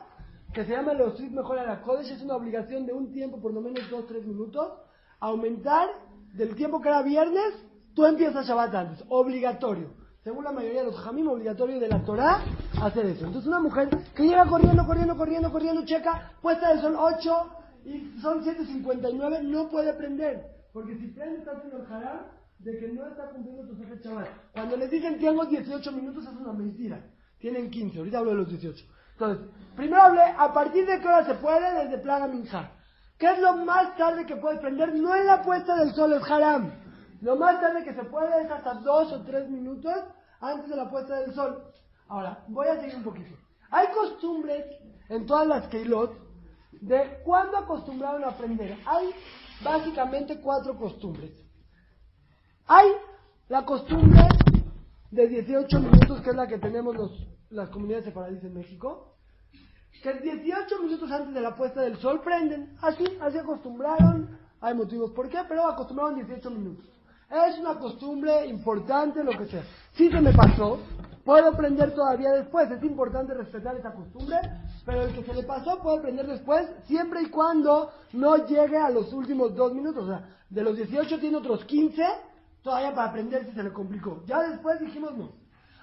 que 0.53 0.65
se 0.65 0.71
llama 0.71 0.93
Leosit 0.93 1.31
Mejor 1.31 1.59
a 1.59 1.63
la 1.63 1.81
Kodesh, 1.81 2.11
es 2.11 2.21
una 2.21 2.35
obligación 2.35 2.85
de 2.85 2.93
un 2.93 3.11
tiempo, 3.11 3.41
por 3.41 3.53
lo 3.53 3.61
menos 3.61 3.89
dos 3.89 4.03
o 4.03 4.05
tres 4.05 4.25
minutos, 4.25 4.71
aumentar 5.19 5.89
del 6.33 6.55
tiempo 6.55 6.81
que 6.81 6.87
era 6.87 7.01
viernes, 7.01 7.53
tú 7.93 8.05
empiezas 8.05 8.47
Shabbat 8.47 8.73
antes, 8.73 9.03
obligatorio. 9.09 10.06
Según 10.27 10.43
la 10.43 10.51
mayoría 10.51 10.81
de 10.81 10.87
los 10.87 10.99
jamim, 10.99 11.29
obligatorio 11.29 11.79
de 11.79 11.87
la 11.87 12.03
Torah 12.03 12.41
hacer 12.83 13.05
eso. 13.05 13.27
Entonces 13.27 13.47
una 13.47 13.61
mujer 13.61 13.87
que 14.13 14.23
llega 14.23 14.45
corriendo, 14.45 14.85
corriendo, 14.85 15.15
corriendo, 15.15 15.49
corriendo, 15.49 15.85
checa, 15.85 16.33
puesta 16.41 16.67
del 16.67 16.81
sol 16.81 16.97
8 16.99 17.49
y 17.85 18.19
son 18.19 18.43
7.59, 18.43 19.43
no 19.43 19.69
puede 19.69 19.93
prender. 19.93 20.45
Porque 20.73 20.97
si 20.97 21.07
prende 21.07 21.37
está 21.37 21.51
haciendo 21.51 21.77
el 21.77 21.85
haram 21.85 22.23
de 22.59 22.77
que 22.77 22.89
no 22.89 23.07
está 23.07 23.29
cumpliendo 23.29 23.69
tu 23.69 23.77
jefe 23.77 24.01
chaval. 24.01 24.27
Cuando 24.51 24.75
les 24.75 24.91
dicen 24.91 25.17
tengo 25.17 25.45
18 25.45 25.91
minutos 25.93 26.25
es 26.25 26.33
una 26.33 26.51
mentira. 26.51 26.99
Tienen 27.39 27.71
15, 27.71 27.97
ahorita 27.97 28.17
hablo 28.17 28.31
de 28.31 28.37
los 28.37 28.49
18. 28.49 28.85
Entonces, 29.13 29.47
primero 29.77 30.01
hablé, 30.01 30.23
a 30.37 30.51
partir 30.51 30.85
de 30.85 30.99
qué 30.99 31.07
hora 31.07 31.25
se 31.25 31.35
puede, 31.35 31.85
desde 31.85 31.99
plaga 31.99 32.27
minja. 32.27 32.71
¿Qué 33.17 33.27
es 33.31 33.39
lo 33.39 33.55
más 33.63 33.95
tarde 33.95 34.25
que 34.25 34.35
puedes 34.35 34.59
prender? 34.59 34.93
No 34.93 35.15
en 35.15 35.25
la 35.25 35.41
puesta 35.41 35.77
del 35.77 35.93
sol, 35.93 36.11
es 36.11 36.29
haram. 36.29 36.73
Lo 37.21 37.37
más 37.37 37.61
tarde 37.61 37.85
que 37.85 37.93
se 37.93 38.03
puede 38.03 38.41
es 38.43 38.51
hasta 38.51 38.73
dos 38.73 39.13
o 39.13 39.21
tres 39.23 39.49
minutos 39.49 39.95
antes 40.39 40.69
de 40.69 40.75
la 40.75 40.89
puesta 40.89 41.19
del 41.19 41.33
sol. 41.33 41.63
Ahora, 42.07 42.43
voy 42.47 42.67
a 42.67 42.79
seguir 42.79 42.95
un 42.95 43.03
poquito. 43.03 43.35
Hay 43.69 43.87
costumbres 43.93 44.65
en 45.09 45.25
todas 45.25 45.47
las 45.47 45.67
Keilot 45.67 46.27
de 46.71 47.21
cuándo 47.23 47.57
acostumbraron 47.57 48.23
a 48.23 48.29
aprender. 48.29 48.77
Hay 48.85 49.11
básicamente 49.63 50.39
cuatro 50.39 50.77
costumbres. 50.77 51.31
Hay 52.67 52.87
la 53.49 53.65
costumbre 53.65 54.27
de 55.11 55.27
18 55.27 55.79
minutos, 55.79 56.21
que 56.21 56.29
es 56.29 56.35
la 56.35 56.47
que 56.47 56.57
tenemos 56.57 56.95
los, 56.95 57.27
las 57.49 57.69
comunidades 57.69 58.05
separadas 58.05 58.43
en 58.43 58.53
México, 58.53 59.15
que 60.03 60.13
18 60.13 60.83
minutos 60.83 61.11
antes 61.11 61.33
de 61.33 61.41
la 61.41 61.55
puesta 61.55 61.81
del 61.81 61.97
sol 61.97 62.21
prenden. 62.21 62.77
Así, 62.81 63.05
así 63.21 63.37
acostumbraron. 63.37 64.37
Hay 64.59 64.73
motivos 64.73 65.11
por 65.11 65.29
qué, 65.29 65.39
pero 65.47 65.67
acostumbraron 65.67 66.15
18 66.15 66.49
minutos. 66.51 66.85
Es 67.29 67.59
una 67.59 67.75
costumbre 67.75 68.45
importante, 68.47 69.23
lo 69.23 69.31
que 69.31 69.47
sea. 69.47 69.63
Si 69.93 70.09
se 70.09 70.21
me 70.21 70.31
pasó, 70.31 70.79
puedo 71.25 71.51
prender 71.57 71.93
todavía 71.93 72.31
después. 72.31 72.71
Es 72.71 72.81
importante 72.83 73.33
respetar 73.33 73.75
esa 73.75 73.91
costumbre, 73.91 74.37
pero 74.85 75.01
el 75.03 75.13
que 75.13 75.23
se 75.23 75.33
le 75.33 75.43
pasó 75.43 75.81
puede 75.81 76.01
prender 76.01 76.25
después, 76.25 76.65
siempre 76.85 77.23
y 77.23 77.29
cuando 77.29 77.91
no 78.13 78.47
llegue 78.47 78.77
a 78.77 78.89
los 78.89 79.11
últimos 79.11 79.53
dos 79.55 79.73
minutos. 79.73 80.05
O 80.05 80.07
sea, 80.07 80.37
de 80.49 80.63
los 80.63 80.77
18 80.77 81.19
tiene 81.19 81.35
otros 81.35 81.65
15 81.65 82.01
todavía 82.61 82.95
para 82.95 83.09
aprender 83.09 83.45
si 83.45 83.51
se 83.51 83.63
le 83.63 83.73
complicó. 83.73 84.23
Ya 84.25 84.41
después 84.43 84.79
dijimos 84.79 85.17
no. 85.17 85.31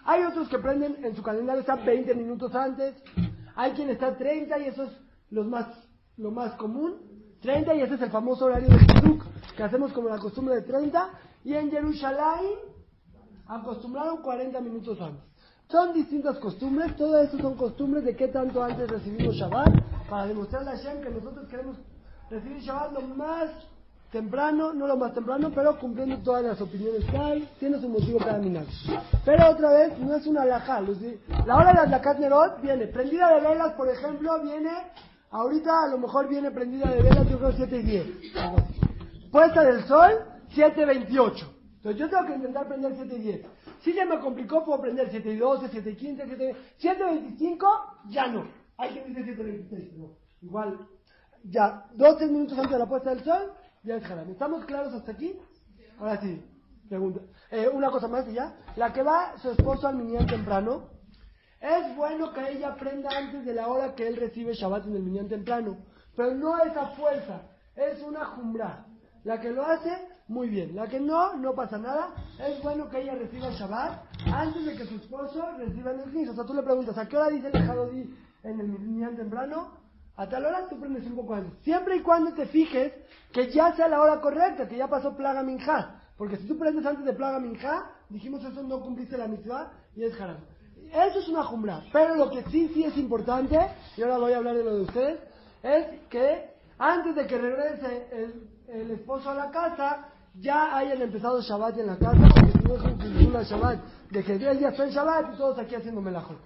Hay 0.07 0.23
otros 0.25 0.49
que 0.49 0.59
prenden 0.59 1.05
en 1.05 1.15
su 1.15 1.23
calendario 1.23 1.61
está 1.61 1.77
20 1.77 2.15
minutos 2.15 2.55
antes. 2.55 2.95
Hay 3.55 3.73
quien 3.73 3.91
está 3.91 4.17
30 4.17 4.59
y 4.61 4.69
eso 4.69 4.85
es 4.85 4.93
los 5.29 5.47
más, 5.47 5.67
lo 6.17 6.31
más 6.31 6.55
común. 6.55 6.97
30 7.43 7.75
y 7.75 7.83
ese 7.83 7.97
es 7.97 8.01
el 8.01 8.11
famoso 8.11 8.47
horario 8.47 8.71
de 8.71 8.79
Kiduk, 8.79 9.25
que 9.55 9.63
hacemos 9.63 9.93
como 9.93 10.09
la 10.09 10.17
costumbre 10.17 10.55
de 10.55 10.63
30. 10.63 11.11
Y 11.45 11.55
en 11.55 11.71
Jerusalén 11.71 12.59
acostumbraron 13.47 14.23
40 14.23 14.61
minutos 14.61 14.99
antes. 15.01 15.23
Son 15.69 15.93
distintas 15.93 16.39
costumbres, 16.39 16.97
todo 16.97 17.19
eso 17.19 17.39
son 17.39 17.55
costumbres 17.55 18.05
de 18.05 18.17
qué 18.17 18.29
tanto 18.29 18.63
antes 18.63 18.89
recibimos 18.89 19.37
Shabbat, 19.37 20.09
para 20.09 20.27
demostrarle 20.27 20.71
a 20.71 20.77
Hashem 20.77 21.03
que 21.03 21.11
nosotros 21.11 21.49
queremos 21.49 21.77
recibir 22.31 22.59
Shabbat 22.61 22.93
lo 22.93 23.01
más 23.15 23.51
temprano, 24.11 24.73
no 24.73 24.87
lo 24.87 24.97
más 24.97 25.13
temprano, 25.13 25.51
pero 25.55 25.79
cumpliendo 25.79 26.19
todas 26.19 26.45
las 26.45 26.61
opiniones 26.61 27.05
que 27.11 27.17
hay, 27.17 27.49
tiene 27.59 27.81
su 27.81 27.89
motivo 27.89 28.19
cada 28.21 28.39
minuto. 28.39 28.71
Pero 29.25 29.51
otra 29.51 29.73
vez, 29.73 29.99
no 29.99 30.15
es 30.15 30.27
una 30.27 30.43
alajá. 30.43 30.81
La 31.47 31.57
hora 31.57 31.83
de 31.83 31.89
las 31.91 32.21
Nerot 32.21 32.63
viene, 32.63 32.87
prendida 32.87 33.35
de 33.35 33.41
velas, 33.41 33.73
por 33.73 33.89
ejemplo, 33.89 34.41
viene, 34.43 34.71
ahorita 35.31 35.85
a 35.85 35.89
lo 35.89 35.99
mejor 35.99 36.29
viene 36.29 36.51
prendida 36.53 36.91
de 36.91 37.03
velas, 37.03 37.29
yo 37.29 37.39
creo 37.39 37.53
7 37.53 37.77
y 37.77 37.83
10. 37.83 38.07
Puesta 39.33 39.65
del 39.65 39.85
sol, 39.85 40.13
7.28. 40.55 41.55
Entonces 41.77 42.01
yo 42.01 42.09
tengo 42.09 42.27
que 42.27 42.35
intentar 42.35 42.67
prender 42.67 42.95
7 42.97 43.15
y 43.15 43.19
10. 43.19 43.47
Si 43.83 43.93
se 43.93 44.05
me 44.07 44.19
complicó, 44.19 44.65
puedo 44.65 44.81
prender 44.81 45.09
7 45.11 45.31
y 45.33 45.37
12, 45.37 45.69
7 45.71 45.91
y 45.91 45.97
15, 45.97 46.25
7 46.27 46.57
y 46.79 46.83
7.25, 46.83 47.67
ya 48.09 48.27
no. 48.29 48.47
Hay 48.79 48.95
que 48.95 49.05
dice 49.05 49.37
7.26, 49.37 49.93
no. 49.97 50.17
Igual, 50.41 50.89
ya, 51.45 51.87
12 51.95 52.27
minutos 52.29 52.57
antes 52.57 52.73
de 52.73 52.79
la 52.79 52.89
puesta 52.89 53.11
del 53.11 53.23
sol, 53.23 53.53
ya 53.83 53.97
es 53.97 54.05
haram. 54.11 54.31
¿Estamos 54.31 54.65
claros 54.65 54.95
hasta 54.95 55.13
aquí? 55.13 55.37
Ahora 55.99 56.21
sí, 56.21 56.43
pregunta. 56.89 57.21
Eh, 57.51 57.69
una 57.69 57.91
cosa 57.91 58.09
más 58.09 58.27
y 58.29 58.33
ya. 58.33 58.57
La 58.77 58.93
que 58.93 59.03
va 59.03 59.37
su 59.39 59.51
esposo 59.51 59.87
al 59.87 59.97
minyan 59.97 60.27
temprano, 60.27 60.89
es 61.61 61.97
bueno 61.97 62.33
que 62.33 62.51
ella 62.51 62.69
aprenda 62.69 63.11
antes 63.17 63.45
de 63.45 63.55
la 63.55 63.69
hora 63.69 63.95
que 63.95 64.07
él 64.07 64.17
recibe 64.17 64.55
Shabbat 64.55 64.87
en 64.87 64.97
el 64.97 65.03
minyan 65.03 65.29
temprano. 65.29 65.79
Pero 66.17 66.35
no 66.35 66.63
es 66.63 66.77
a 66.77 66.89
fuerza, 66.89 67.43
es 67.75 68.03
una 68.03 68.25
jumbra. 68.25 68.87
La 69.25 69.41
que 69.41 69.51
lo 69.51 69.65
hace, 69.65 69.91
muy 70.29 70.49
bien. 70.49 70.75
La 70.75 70.87
que 70.87 71.01
no, 71.01 71.35
no 71.37 71.55
pasa 71.55 71.79
nada. 71.79 72.15
Es 72.39 72.63
bueno 72.63 72.89
que 72.89 73.03
ella 73.03 73.15
reciba 73.15 73.51
Shabbat 73.51 74.05
antes 74.27 74.65
de 74.65 74.77
que 74.77 74.87
su 74.87 74.97
esposo 74.97 75.47
reciba 75.59 75.93
el 75.93 76.03
knis. 76.03 76.31
O 76.31 76.35
sea, 76.35 76.45
tú 76.45 76.55
le 76.55 76.63
preguntas, 76.63 76.97
¿a 76.97 77.07
qué 77.07 77.17
hora 77.17 77.29
dice 77.29 77.49
el 77.53 77.67
Jadodí 77.67 78.15
en 78.43 78.61
el 78.61 78.69
minyan 78.69 79.17
temprano? 79.17 79.85
A 80.17 80.29
tal 80.29 80.47
hora 80.47 80.69
tú 80.69 80.79
prendes 80.79 81.05
un 81.07 81.17
poco 81.17 81.35
antes. 81.35 81.53
Siempre 81.63 81.97
y 81.97 82.01
cuando 82.01 82.33
te 82.33 82.47
fijes 82.47 82.93
que 83.33 83.51
ya 83.51 83.75
sea 83.75 83.89
la 83.89 84.01
hora 84.01 84.21
correcta, 84.21 84.69
que 84.69 84.77
ya 84.77 84.89
pasó 84.89 85.17
plaga 85.17 85.43
minja. 85.43 86.01
Porque 86.17 86.37
si 86.37 86.47
tú 86.47 86.57
prendes 86.57 86.87
antes 86.87 87.05
de 87.05 87.13
plaga 87.13 87.41
minja, 87.41 87.91
dijimos 88.09 88.45
eso 88.45 88.63
no 88.63 88.81
cumpliste 88.81 89.19
la 89.19 89.27
mitzvah 89.27 89.73
y 89.97 90.05
es 90.05 90.21
haram. 90.21 90.39
Eso 90.93 91.19
es 91.19 91.29
una 91.29 91.43
jumbra. 91.43 91.83
Pero 91.93 92.15
lo 92.15 92.31
que 92.31 92.45
sí, 92.45 92.71
sí 92.73 92.85
es 92.85 92.97
importante, 92.97 93.59
y 93.97 94.03
ahora 94.03 94.19
voy 94.19 94.33
a 94.33 94.37
hablar 94.37 94.57
de 94.57 94.65
lo 94.65 94.77
de 94.77 94.83
ustedes, 94.83 95.21
es 95.63 95.87
que 96.09 96.55
antes 96.79 97.17
de 97.17 97.27
que 97.27 97.39
regrese 97.39 98.09
el, 98.13 98.49
el 98.69 98.91
esposo 98.93 99.31
a 99.31 99.35
la 99.35 99.51
casa, 99.51 100.09
ya 100.41 100.77
hayan 100.77 101.01
empezado 101.03 101.41
Shabbat 101.41 101.79
en 101.79 101.87
la 101.87 101.97
casa, 101.97 102.29
porque 102.35 102.59
no 102.65 102.75
es 102.75 103.51
un 103.51 103.59
Shabbat, 103.59 103.79
de 104.11 104.25
que 104.25 104.33
él 104.35 104.59
ya 104.59 104.69
está 104.69 104.85
en 104.85 104.91
Shabbat 104.91 105.35
y 105.35 105.37
todos 105.37 105.59
aquí 105.59 105.75
haciendo 105.75 106.01
melajot. 106.01 106.39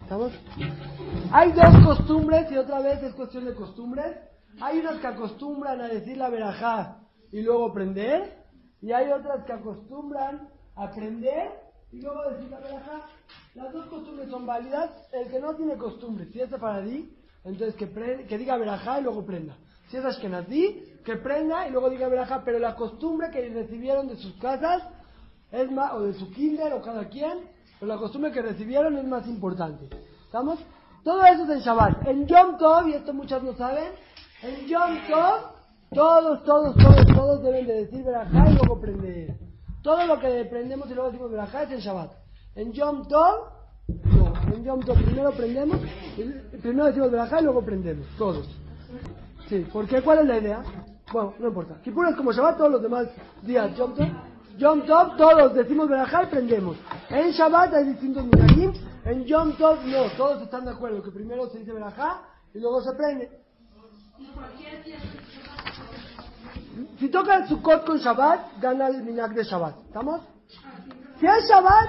¿Estamos? 0.00 0.32
Hay 1.32 1.52
dos 1.52 1.84
costumbres 1.84 2.50
y 2.50 2.56
otra 2.56 2.80
vez 2.80 3.02
es 3.02 3.14
cuestión 3.14 3.44
de 3.44 3.54
costumbres. 3.54 4.16
Hay 4.60 4.78
unas 4.78 4.98
que 5.00 5.06
acostumbran 5.06 5.80
a 5.80 5.88
decir 5.88 6.16
la 6.16 6.30
verajá 6.30 7.00
y 7.30 7.42
luego 7.42 7.72
prender. 7.72 8.38
Y 8.80 8.92
hay 8.92 9.10
otras 9.10 9.44
que 9.44 9.52
acostumbran 9.52 10.48
a 10.76 10.90
prender 10.90 11.50
y 11.92 12.00
luego 12.00 12.30
decir 12.30 12.48
la 12.48 12.60
verajá. 12.60 13.00
Las 13.54 13.72
dos 13.72 13.86
costumbres 13.86 14.30
son 14.30 14.46
válidas. 14.46 14.90
El 15.12 15.28
que 15.28 15.40
no 15.40 15.54
tiene 15.54 15.76
costumbre, 15.76 16.26
si 16.32 16.40
es 16.40 16.48
paradí, 16.48 17.14
entonces 17.44 17.74
que, 17.74 18.26
que 18.26 18.38
diga 18.38 18.56
verajá 18.56 19.00
y 19.00 19.02
luego 19.02 19.26
prenda. 19.26 19.56
Si 19.90 19.96
es 19.96 20.04
ashkenazí, 20.04 20.84
que 21.08 21.16
prenda 21.16 21.66
y 21.66 21.70
luego 21.70 21.88
diga 21.88 22.06
verajá. 22.08 22.42
Pero 22.44 22.58
la 22.58 22.74
costumbre 22.74 23.30
que 23.30 23.48
recibieron 23.48 24.08
de 24.08 24.16
sus 24.16 24.34
casas 24.34 24.82
es 25.50 25.70
más, 25.70 25.94
o 25.94 26.02
de 26.02 26.12
su 26.12 26.30
kinder 26.30 26.74
o 26.74 26.82
cada 26.82 27.08
quien, 27.08 27.38
pero 27.80 27.94
la 27.94 27.98
costumbre 27.98 28.30
que 28.30 28.42
recibieron 28.42 28.98
es 28.98 29.04
más 29.04 29.26
importante. 29.26 29.88
¿Estamos? 30.26 30.58
Todo 31.04 31.24
eso 31.24 31.44
es 31.44 31.50
en 31.50 31.60
Shabbat. 31.60 32.06
En 32.06 32.26
Yom 32.26 32.58
Tov, 32.58 32.88
y 32.88 32.92
esto 32.92 33.14
muchas 33.14 33.42
no 33.42 33.54
saben, 33.54 33.92
en 34.42 34.66
Yom 34.66 34.98
Tov, 35.08 35.58
todos, 35.94 36.44
todos, 36.44 36.76
todos, 36.76 37.06
todos 37.06 37.42
deben 37.42 37.66
de 37.66 37.86
decir 37.86 38.04
Berajá 38.04 38.50
y 38.50 38.54
luego 38.54 38.78
prender. 38.78 39.38
Todo 39.82 40.06
lo 40.06 40.20
que 40.20 40.44
prendemos 40.44 40.90
y 40.90 40.94
luego 40.94 41.10
decimos 41.10 41.30
Berajá 41.30 41.62
es 41.62 41.70
en 41.70 41.78
Shabbat. 41.78 42.12
En 42.54 42.72
Yom 42.72 43.08
Tov, 43.08 43.48
no. 43.88 44.34
En 44.54 44.62
Yom 44.62 44.80
Tov 44.80 44.96
primero 45.02 45.30
prendemos, 45.30 45.80
primero 46.60 46.84
decimos 46.84 47.10
Berajá 47.10 47.40
y 47.40 47.44
luego 47.44 47.64
prendemos. 47.64 48.06
Todos. 48.18 48.46
Sí, 49.48 49.66
¿por 49.72 49.86
qué? 49.86 50.02
¿Cuál 50.02 50.18
es 50.18 50.26
la 50.26 50.36
idea? 50.36 50.62
Bueno, 51.12 51.34
no 51.38 51.48
importa. 51.48 51.80
Kippur 51.82 52.08
es 52.08 52.16
como 52.16 52.32
Shabbat 52.32 52.58
todos 52.58 52.72
los 52.72 52.82
demás 52.82 53.08
días. 53.42 53.74
Yom 53.76 53.94
Tov. 53.94 54.08
Yom 54.58 54.86
Tov 54.86 55.16
todos 55.16 55.54
decimos 55.54 55.88
Berajá 55.88 56.24
y 56.24 56.26
prendemos. 56.26 56.76
En 57.08 57.30
Shabbat 57.30 57.74
hay 57.74 57.84
distintos 57.84 58.24
minagim. 58.24 58.72
En 59.04 59.24
Yom 59.24 59.52
Tov 59.56 59.78
no, 59.86 60.10
todos 60.16 60.42
están 60.42 60.64
de 60.64 60.72
acuerdo 60.72 61.02
que 61.02 61.10
primero 61.10 61.48
se 61.48 61.58
dice 61.58 61.72
Berajá 61.72 62.22
y 62.52 62.58
luego 62.60 62.82
se 62.82 62.92
prende. 62.92 63.30
Si 66.98 67.08
toca 67.08 67.36
el 67.36 67.48
Sukkot 67.48 67.86
con 67.86 67.98
Shabbat, 67.98 68.60
gana 68.60 68.88
el 68.88 69.02
minag 69.02 69.34
de 69.34 69.44
Shabbat. 69.44 69.78
¿Estamos? 69.86 70.20
Si 71.18 71.26
es 71.26 71.48
Shabbat, 71.48 71.88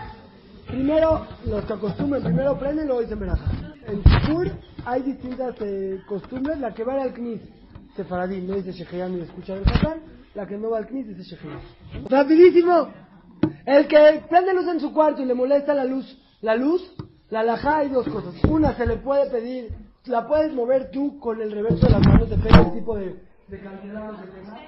primero 0.68 1.28
los 1.46 1.66
que 1.66 1.74
acostumbran, 1.74 2.24
primero 2.24 2.58
prenden 2.58 2.86
y 2.86 2.88
luego 2.88 3.02
dicen 3.02 3.20
Berajá. 3.20 3.52
En 3.86 4.02
Kippur 4.04 4.52
hay 4.86 5.02
distintas 5.02 5.56
eh, 5.60 6.02
costumbres. 6.08 6.60
La 6.60 6.74
que 6.74 6.84
va 6.84 7.02
al 7.02 7.14
Knis, 7.14 7.42
Sefaradí, 8.00 8.40
no 8.40 8.56
dice 8.56 8.72
Sheheyam 8.72 9.18
y 9.18 9.22
escucha 9.24 9.56
el 9.56 9.68
Hatán. 9.68 10.00
La 10.34 10.48
que 10.48 10.58
no 10.58 10.70
va 10.70 10.78
al 10.78 10.88
Knis 10.88 11.06
dice 11.06 11.36
Sheheyam. 11.36 11.60
Rapidísimo. 12.08 12.88
El 13.66 13.88
que 13.90 14.24
prende 14.30 14.54
luz 14.54 14.68
en 14.70 14.80
su 14.80 14.94
cuarto 14.94 15.22
y 15.22 15.26
le 15.26 15.34
molesta 15.34 15.74
la 15.74 15.84
luz, 15.84 16.18
la 16.42 16.56
luz, 16.56 16.82
la 17.30 17.42
alajá 17.42 17.80
hay 17.80 17.90
dos 17.90 18.08
cosas. 18.08 18.42
Una, 18.46 18.74
se 18.76 18.86
le 18.86 18.96
puede 18.98 19.30
pedir, 19.30 19.74
la 20.06 20.26
puedes 20.26 20.54
mover 20.54 20.92
tú 20.92 21.20
con 21.20 21.42
el 21.42 21.52
reverso 21.52 21.88
de 21.88 21.92
las 21.92 22.08
manos, 22.08 22.30
depende 22.30 22.58
del 22.58 22.74
tipo 22.74 22.96
de, 22.96 23.20
de 23.50 23.60
candelabro 23.60 24.18
que 24.22 24.28
tengas. 24.28 24.60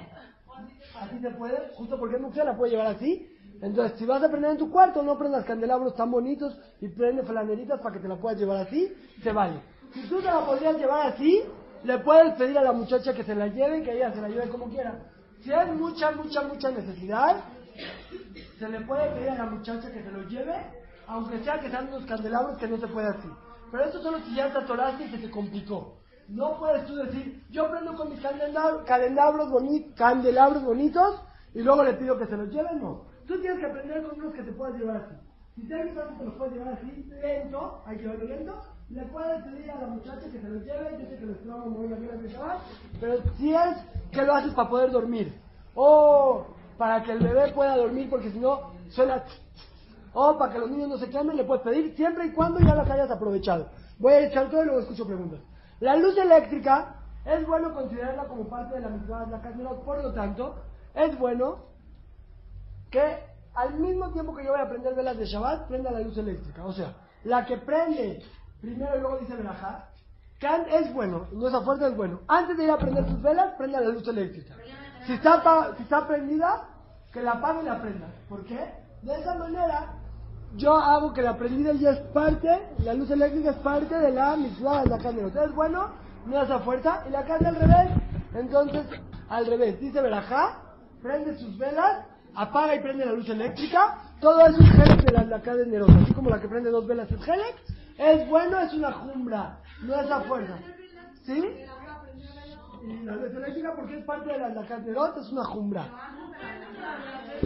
Así 1.00 1.18
se 1.18 1.30
puede, 1.30 1.56
justo 1.74 1.98
porque 1.98 2.16
es 2.16 2.22
mujer, 2.22 2.44
la 2.44 2.56
puede 2.56 2.72
llevar 2.72 2.88
así. 2.88 3.28
Entonces, 3.62 3.98
si 3.98 4.04
vas 4.04 4.22
a 4.22 4.28
prender 4.28 4.50
en 4.50 4.58
tu 4.58 4.70
cuarto, 4.70 5.02
no 5.02 5.16
prendas 5.16 5.46
candelabros 5.46 5.96
tan 5.96 6.10
bonitos 6.10 6.54
y 6.82 6.88
prende 6.88 7.22
flaneritas 7.22 7.80
para 7.80 7.94
que 7.94 8.02
te 8.02 8.08
la 8.08 8.16
puedas 8.16 8.38
llevar 8.38 8.58
así, 8.66 8.92
se 9.22 9.32
vale. 9.32 9.54
Si 9.94 10.06
tú 10.08 10.18
te 10.18 10.24
la 10.24 10.44
podrías 10.44 10.76
llevar 10.76 11.12
así, 11.12 11.42
le 11.84 11.98
puedes 11.98 12.34
pedir 12.34 12.58
a 12.58 12.62
la 12.62 12.72
muchacha 12.72 13.14
que 13.14 13.24
se 13.24 13.34
la 13.34 13.48
lleve 13.48 13.78
y 13.78 13.82
que 13.82 13.92
ella 13.92 14.12
se 14.12 14.20
la 14.20 14.28
lleve 14.28 14.48
como 14.48 14.68
quiera. 14.68 14.98
Si 15.42 15.52
hay 15.52 15.70
mucha, 15.72 16.12
mucha, 16.12 16.42
mucha 16.42 16.70
necesidad, 16.70 17.42
se 18.58 18.68
le 18.68 18.80
puede 18.82 19.10
pedir 19.10 19.30
a 19.30 19.38
la 19.38 19.46
muchacha 19.46 19.90
que 19.90 20.02
se 20.02 20.10
lo 20.10 20.22
lleve, 20.28 20.54
aunque 21.06 21.42
sea 21.42 21.60
que 21.60 21.70
sean 21.70 21.88
unos 21.88 22.06
candelabros 22.06 22.58
que 22.58 22.68
no 22.68 22.78
se 22.78 22.86
puede 22.88 23.08
así. 23.08 23.28
Pero 23.70 23.84
eso 23.84 24.02
solo 24.02 24.18
si 24.20 24.34
ya 24.34 24.52
te 24.52 24.58
atoraste 24.58 25.04
y 25.04 25.08
se 25.08 25.18
te 25.18 25.30
complicó. 25.30 25.98
No 26.28 26.58
puedes 26.58 26.86
tú 26.86 26.94
decir, 26.94 27.42
yo 27.50 27.70
prendo 27.70 27.94
con 27.94 28.10
mis 28.10 28.20
candelabros, 28.20 28.84
candelabros, 28.84 29.50
boni 29.50 29.92
candelabros 29.94 30.62
bonitos 30.62 31.20
y 31.54 31.62
luego 31.62 31.82
le 31.82 31.94
pido 31.94 32.16
que 32.18 32.26
se 32.26 32.36
los 32.36 32.48
lleven, 32.50 32.80
no. 32.80 33.04
Tú 33.26 33.40
tienes 33.40 33.58
que 33.58 33.66
aprender 33.66 34.02
con 34.02 34.20
unos 34.20 34.34
que 34.34 34.42
te 34.42 34.52
puedas 34.52 34.78
llevar 34.78 34.96
así. 34.96 35.14
Si 35.54 35.68
te 35.68 35.74
que 35.74 35.90
te 35.90 36.24
los 36.24 36.34
puedes 36.34 36.54
llevar 36.54 36.74
así, 36.74 37.10
lento, 37.20 37.82
hay 37.84 37.96
que 37.96 38.02
llevarlo 38.04 38.24
lento, 38.24 38.62
le 38.92 39.02
puedes 39.04 39.42
pedir 39.44 39.70
a 39.70 39.80
la 39.80 39.86
muchacha 39.86 40.20
que 40.30 40.38
se 40.38 40.48
lo 40.48 40.60
lleve, 40.60 40.98
yo 41.00 41.06
sé 41.08 41.16
que 41.16 41.26
les 41.26 41.42
trago 41.42 41.66
muy 41.66 41.88
de 41.88 42.28
Shabbat, 42.28 42.60
pero 43.00 43.14
si 43.38 43.54
es 43.54 43.76
que 44.10 44.22
lo 44.22 44.34
haces 44.34 44.52
para 44.52 44.68
poder 44.68 44.90
dormir, 44.90 45.34
o 45.74 46.46
para 46.76 47.02
que 47.02 47.12
el 47.12 47.20
bebé 47.20 47.52
pueda 47.52 47.76
dormir, 47.76 48.10
porque 48.10 48.30
si 48.30 48.38
no 48.38 48.72
suena 48.90 49.24
o 50.14 50.36
para 50.36 50.52
que 50.52 50.58
los 50.58 50.70
niños 50.70 50.90
no 50.90 50.98
se 50.98 51.08
quemen, 51.08 51.36
le 51.36 51.44
puedes 51.44 51.62
pedir 51.62 51.96
siempre 51.96 52.26
y 52.26 52.32
cuando 52.32 52.60
ya 52.60 52.74
las 52.74 52.90
hayas 52.90 53.10
aprovechado. 53.10 53.70
Voy 53.98 54.12
a 54.12 54.26
echar 54.26 54.50
todo 54.50 54.62
y 54.62 54.66
luego 54.66 54.80
escucho 54.80 55.06
preguntas. 55.06 55.40
La 55.80 55.96
luz 55.96 56.16
eléctrica 56.18 56.96
es 57.24 57.46
bueno 57.46 57.72
considerarla 57.72 58.24
como 58.24 58.46
parte 58.46 58.74
de 58.74 58.82
la 58.82 58.88
mitzvah 58.88 59.24
de 59.24 59.30
la 59.30 59.40
Casmerot, 59.40 59.84
por 59.84 60.02
lo 60.02 60.12
tanto, 60.12 60.56
es 60.94 61.18
bueno 61.18 61.60
que 62.90 63.20
al 63.54 63.74
mismo 63.78 64.12
tiempo 64.12 64.34
que 64.34 64.44
yo 64.44 64.52
voy 64.52 64.60
a 64.60 64.68
prender 64.68 64.94
velas 64.94 65.16
de 65.16 65.24
Shabbat, 65.24 65.68
prenda 65.68 65.90
la 65.90 66.00
luz 66.00 66.18
eléctrica. 66.18 66.64
O 66.66 66.72
sea, 66.72 66.94
la 67.24 67.46
que 67.46 67.56
prende 67.56 68.22
primero 68.62 68.96
y 68.96 69.00
luego 69.00 69.18
dice 69.18 69.34
verajá, 69.36 69.88
an- 70.42 70.66
es 70.70 70.92
bueno, 70.94 71.26
no 71.32 71.48
es 71.48 71.54
a 71.54 71.60
fuerza, 71.60 71.88
es 71.88 71.96
bueno. 71.96 72.20
Antes 72.28 72.56
de 72.56 72.64
ir 72.64 72.70
a 72.70 72.78
prender 72.78 73.04
tus 73.06 73.20
velas, 73.20 73.52
prenda 73.58 73.80
la 73.80 73.90
luz 73.90 74.06
eléctrica. 74.08 74.54
Si 75.06 75.12
está, 75.12 75.74
si 75.76 75.82
está 75.82 76.06
prendida, 76.08 76.68
que 77.12 77.22
la 77.22 77.32
apague 77.32 77.60
y 77.62 77.64
la 77.66 77.80
prenda. 77.82 78.06
¿Por 78.28 78.44
qué? 78.46 78.58
De 79.02 79.14
esa 79.14 79.34
manera, 79.34 79.94
yo 80.56 80.74
hago 80.74 81.12
que 81.12 81.22
la 81.22 81.36
prendida 81.36 81.72
ya 81.74 81.90
es 81.90 82.00
parte, 82.12 82.48
la 82.78 82.94
luz 82.94 83.10
eléctrica 83.10 83.50
es 83.50 83.56
parte 83.58 83.94
de 83.98 84.12
la 84.12 84.36
mitzvah 84.36 84.82
de 84.84 84.90
la 84.90 84.98
carne. 84.98 85.20
Entonces, 85.22 85.50
es 85.50 85.54
bueno, 85.54 85.90
no 86.26 86.40
es 86.42 86.50
a 86.50 86.60
fuerza, 86.60 87.02
y 87.08 87.10
la 87.10 87.24
carne 87.24 87.48
al 87.48 87.56
revés. 87.56 87.90
Entonces, 88.34 88.86
al 89.28 89.46
revés, 89.46 89.78
dice 89.80 90.00
verajá, 90.00 90.60
prende 91.02 91.36
sus 91.36 91.58
velas, 91.58 92.06
apaga 92.34 92.74
y 92.76 92.80
prende 92.80 93.04
la 93.04 93.12
luz 93.12 93.28
eléctrica, 93.28 93.98
todo 94.20 94.40
eso 94.46 94.58
es 94.62 94.74
Helek 94.74 95.04
de 95.04 95.12
la 95.12 95.38
de 95.38 95.66
Nerón, 95.66 95.90
así 96.02 96.14
como 96.14 96.30
la 96.30 96.40
que 96.40 96.48
prende 96.48 96.70
dos 96.70 96.86
velas 96.86 97.10
es 97.10 97.20
Helek, 97.28 97.56
es 98.02 98.28
bueno, 98.28 98.58
es 98.60 98.72
una 98.74 98.92
jumbra, 98.92 99.58
no 99.82 100.00
es 100.00 100.10
a 100.10 100.20
fuerza. 100.22 100.58
¿Sí? 101.24 101.42
Y 102.84 103.04
la 103.04 103.14
luz 103.14 103.32
eléctrica 103.36 103.74
porque 103.76 103.98
es 103.98 104.04
parte 104.04 104.32
de 104.32 104.38
la 104.38 104.48
de 104.48 104.80
Nerón, 104.80 105.12
es 105.20 105.30
una 105.30 105.44
jumbra. 105.44 105.86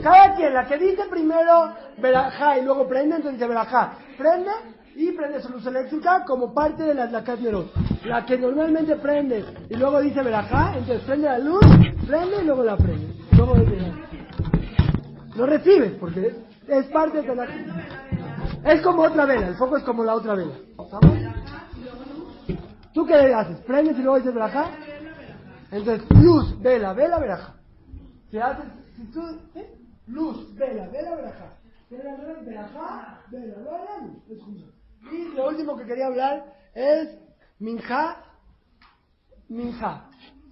Cada 0.02 0.34
quien, 0.34 0.54
la 0.54 0.66
que 0.66 0.78
dice 0.78 1.02
primero 1.10 1.74
verajá 1.98 2.58
y 2.58 2.64
luego 2.64 2.88
prende, 2.88 3.16
entonces 3.16 3.38
dice 3.38 3.48
verajá, 3.48 3.98
prende 4.16 4.50
y 4.94 5.12
prende 5.12 5.42
su 5.42 5.50
luz 5.50 5.66
eléctrica 5.66 6.24
como 6.24 6.54
parte 6.54 6.84
de 6.84 6.94
la 6.94 7.06
Lakat 7.06 7.40
Nerot. 7.40 7.70
La 8.06 8.24
que 8.24 8.38
normalmente 8.38 8.96
prende 8.96 9.44
y 9.68 9.74
luego 9.74 10.00
dice 10.00 10.22
verajá, 10.22 10.74
entonces 10.76 11.02
prende 11.04 11.28
la 11.28 11.38
luz, 11.38 11.60
prende 12.06 12.42
y 12.42 12.46
luego 12.46 12.64
la 12.64 12.76
prende. 12.78 13.14
Luego 13.36 13.56
no 15.36 15.44
recibes 15.44 15.92
porque 16.00 16.34
es 16.66 16.86
parte 16.86 17.20
de 17.20 17.34
la 17.34 17.46
Es 18.66 18.82
como 18.82 19.02
otra 19.02 19.26
vela, 19.26 19.46
el 19.46 19.56
foco 19.56 19.76
es 19.76 19.84
como 19.84 20.02
la 20.02 20.16
otra 20.16 20.34
vela. 20.34 20.54
¿Estamos? 20.76 21.16
¿Tú 22.92 23.06
qué 23.06 23.16
le 23.16 23.32
haces? 23.32 23.60
¿Prendes 23.60 23.96
y 23.96 24.02
luego 24.02 24.16
dices 24.16 24.34
verajá? 24.34 24.70
Entonces, 25.70 26.04
luz, 26.10 26.60
vela, 26.60 26.92
vela, 26.92 27.20
verajá. 27.20 27.54
Si 28.28 28.38
haces, 28.38 28.64
si 28.96 29.04
tú, 29.12 29.20
¿eh? 29.54 29.78
luz, 30.08 30.52
vela, 30.56 30.88
vela, 30.88 31.14
verajá. 31.14 31.52
Al 31.92 32.18
revés, 32.18 32.44
verajá, 32.44 33.20
vela, 33.30 33.54
vela, 33.58 33.98
luz. 34.02 34.22
Es. 34.30 35.12
Y 35.12 35.36
lo 35.36 35.48
último 35.48 35.76
que 35.76 35.84
quería 35.84 36.06
hablar 36.08 36.52
es 36.74 37.16
minja, 37.60 38.16
minja. 39.48 40.10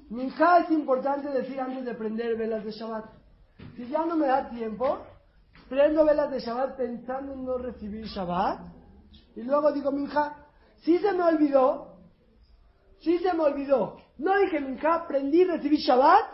Minja 0.09 0.59
es 0.59 0.71
importante 0.71 1.31
decir 1.31 1.61
antes 1.61 1.85
de 1.85 1.95
prender 1.95 2.37
velas 2.37 2.65
de 2.65 2.71
Shabbat. 2.71 3.07
Si 3.75 3.89
ya 3.89 4.07
no 4.07 4.17
me 4.17 4.29
da 4.29 4.49
tiempo, 4.51 5.01
prendo 5.69 6.05
velas 6.05 6.31
de 6.31 6.41
Shabbat 6.41 6.77
pensando 6.77 7.33
en 7.33 7.45
no 7.45 7.59
recibir 7.59 8.07
Shabbat. 8.07 8.61
Y 9.37 9.43
luego 9.43 9.73
digo 9.73 9.91
minja, 9.91 10.37
si 10.83 10.99
se 10.99 11.13
me 11.13 11.23
olvidó, 11.23 11.97
si 13.01 13.19
se 13.19 13.33
me 13.35 13.43
olvidó, 13.43 13.97
no 14.19 14.39
dije 14.39 14.61
minja, 14.61 15.07
prendí, 15.07 15.45
recibí 15.45 15.77
Shabbat, 15.77 16.25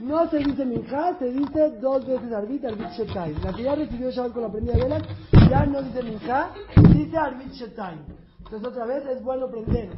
no 0.00 0.28
se 0.28 0.38
dice 0.38 0.64
minja, 0.64 1.18
se 1.18 1.26
dice 1.26 1.70
dos 1.80 2.06
veces 2.06 2.32
arbit, 2.32 2.64
arbit 2.64 2.90
shetai. 2.90 3.34
La 3.42 3.52
que 3.52 3.62
ya 3.62 3.74
recibió 3.74 4.10
Shabbat 4.10 4.32
con 4.32 4.42
la 4.42 4.52
prendida 4.52 4.74
velas, 4.74 5.02
ya 5.48 5.64
no 5.66 5.82
dice 5.82 6.02
minja, 6.02 6.52
dice 6.92 7.16
arbit 7.16 7.52
shetai. 7.52 7.98
Entonces 8.38 8.68
otra 8.68 8.84
vez 8.86 9.06
es 9.06 9.22
bueno 9.22 9.48
prender. 9.48 9.90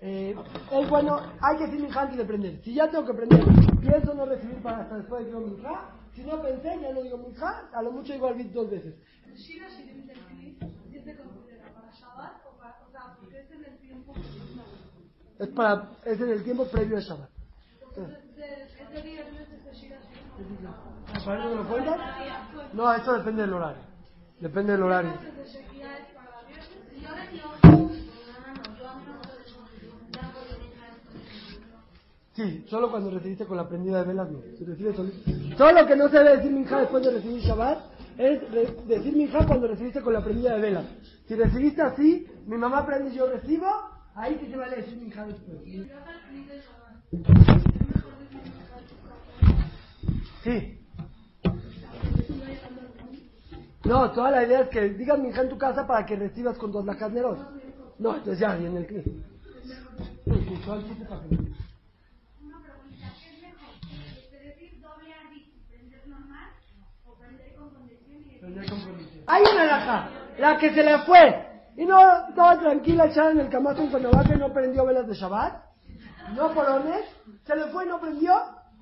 Eh, 0.00 0.34
es 0.72 0.90
bueno, 0.90 1.20
hay 1.40 1.58
que 1.58 1.66
decir 1.66 1.80
minja 1.80 2.02
antes 2.02 2.18
de 2.18 2.24
prender. 2.24 2.60
Si 2.62 2.74
ya 2.74 2.90
tengo 2.90 3.06
que 3.06 3.14
prender, 3.14 3.44
pienso 3.80 4.14
no 4.14 4.26
recibir 4.26 4.60
para 4.60 4.82
hasta 4.82 4.96
después 4.96 5.24
de 5.24 5.30
que 5.30 5.36
minja. 5.38 6.01
Si 6.14 6.22
no 6.22 6.42
pensé, 6.42 6.78
ya 6.80 6.92
no 6.92 7.02
digo 7.02 7.18
minja, 7.18 7.68
a 7.72 7.82
lo 7.82 7.92
mucho 7.92 8.12
digo 8.12 8.28
arbit 8.28 8.52
dos 8.52 8.70
veces. 8.70 8.94
El 9.26 9.34
Shira 9.34 9.68
Shirim 9.68 10.06
del 10.06 10.18
Kli, 10.18 10.58
¿sí 10.90 11.00
se 11.00 11.16
considera 11.16 11.72
para 11.72 11.90
Shabbat 11.90 12.46
o 12.46 12.58
para, 12.58 12.78
o 12.86 12.90
sea, 12.90 13.16
porque 13.18 13.40
es 13.40 13.50
en 13.50 13.64
el 13.64 13.78
tiempo 13.78 14.12
que 14.12 14.20
no. 14.20 14.64
Es 15.38 15.48
para, 15.48 15.90
es 16.04 16.20
en 16.20 16.28
el 16.30 16.44
tiempo 16.44 16.66
previo 16.66 16.98
a 16.98 17.00
Shabbat. 17.00 17.30
Entonces, 17.88 18.18
ese, 18.36 18.82
ese 18.82 19.02
viernes 19.02 19.48
ese 19.52 19.74
Shira 19.74 19.98
Shirim. 20.00 21.22
¿Para 21.24 21.40
eso 21.40 21.48
me 21.48 21.54
lo 21.56 21.68
cuentas? 21.68 22.00
No, 22.74 22.92
eso 22.92 23.12
depende 23.14 23.42
del 23.42 23.52
horario. 23.54 23.82
Depende 24.40 24.72
del 24.72 24.82
horario. 24.82 25.12
Sí, 32.34 32.64
solo 32.68 32.90
cuando 32.90 33.10
recibiste 33.10 33.44
con 33.44 33.56
la 33.58 33.68
prendida 33.68 33.98
de 33.98 34.04
velas, 34.08 34.30
no. 34.30 34.40
Si 34.58 34.64
recibes 34.64 34.96
solito. 34.96 35.30
Solo 35.56 35.82
lo 35.82 35.86
que 35.86 35.96
no 35.96 36.08
se 36.08 36.18
debe 36.18 36.36
decir 36.36 36.50
minja 36.50 36.80
después 36.80 37.04
de 37.04 37.10
recibir 37.10 37.42
Shabbat 37.42 37.78
es 38.18 38.40
decir 38.88 39.14
minja 39.16 39.46
cuando 39.46 39.66
recibiste 39.68 40.00
con 40.00 40.12
la 40.14 40.24
prendida 40.24 40.54
de 40.54 40.60
velas. 40.60 40.86
Si 41.28 41.34
recibiste 41.34 41.82
así, 41.82 42.26
mi 42.46 42.56
mamá 42.56 42.86
prende 42.86 43.10
y 43.10 43.16
yo 43.16 43.26
recibo, 43.26 43.66
ahí 44.14 44.38
sí 44.40 44.50
se 44.50 44.56
vale 44.56 44.76
decir 44.76 44.96
minja 44.96 45.26
después. 45.26 45.58
Sí. 50.42 50.78
No, 53.84 54.10
toda 54.12 54.30
la 54.30 54.44
idea 54.44 54.60
es 54.62 54.68
que 54.70 54.88
digas 54.90 55.18
minja 55.18 55.42
en 55.42 55.48
tu 55.50 55.58
casa 55.58 55.86
para 55.86 56.06
que 56.06 56.16
recibas 56.16 56.56
con 56.56 56.72
dos 56.72 56.84
neros. 56.84 57.38
No, 57.98 58.14
entonces 58.16 58.38
ya, 58.38 58.56
en 58.56 58.76
el 58.76 58.86
clip. 58.86 59.04
Sí, 59.04 60.32
sí, 60.48 60.60
todo 60.64 60.76
el 60.76 60.86
chiste 60.88 61.04
para 61.04 61.20
que- 61.22 61.36
Una 62.42 62.58
pregunta, 62.62 63.12
¿qué 63.20 63.30
es 63.36 63.42
mejor? 63.42 63.74
¿Este 64.16 64.38
decir 64.38 64.80
doble 64.80 65.12
arbit, 65.12 65.46
prender 65.68 66.08
normal 66.08 66.50
o 67.06 67.14
prender 67.14 67.54
con 67.54 67.70
condición 67.70 68.22
y 68.30 68.38
Hay 69.26 69.42
una 69.42 69.64
laja, 69.64 70.08
la 70.38 70.58
que 70.58 70.72
se 70.74 70.82
le 70.82 70.98
fue. 71.00 71.48
Y 71.76 71.86
no 71.86 71.98
estaba 72.28 72.58
tranquila 72.58 73.06
echada 73.06 73.30
en 73.30 73.40
el 73.40 73.48
camazo 73.48 73.82
en 73.82 73.90
Cuernavaca 73.90 74.34
y 74.34 74.38
no 74.38 74.52
prendió 74.52 74.84
velas 74.84 75.06
de 75.06 75.14
Shabbat. 75.14 75.54
No 76.34 76.52
porones. 76.52 77.06
Se 77.44 77.56
le 77.56 77.66
fue 77.66 77.86
y 77.86 77.88
no 77.88 78.00
prendió. 78.00 78.34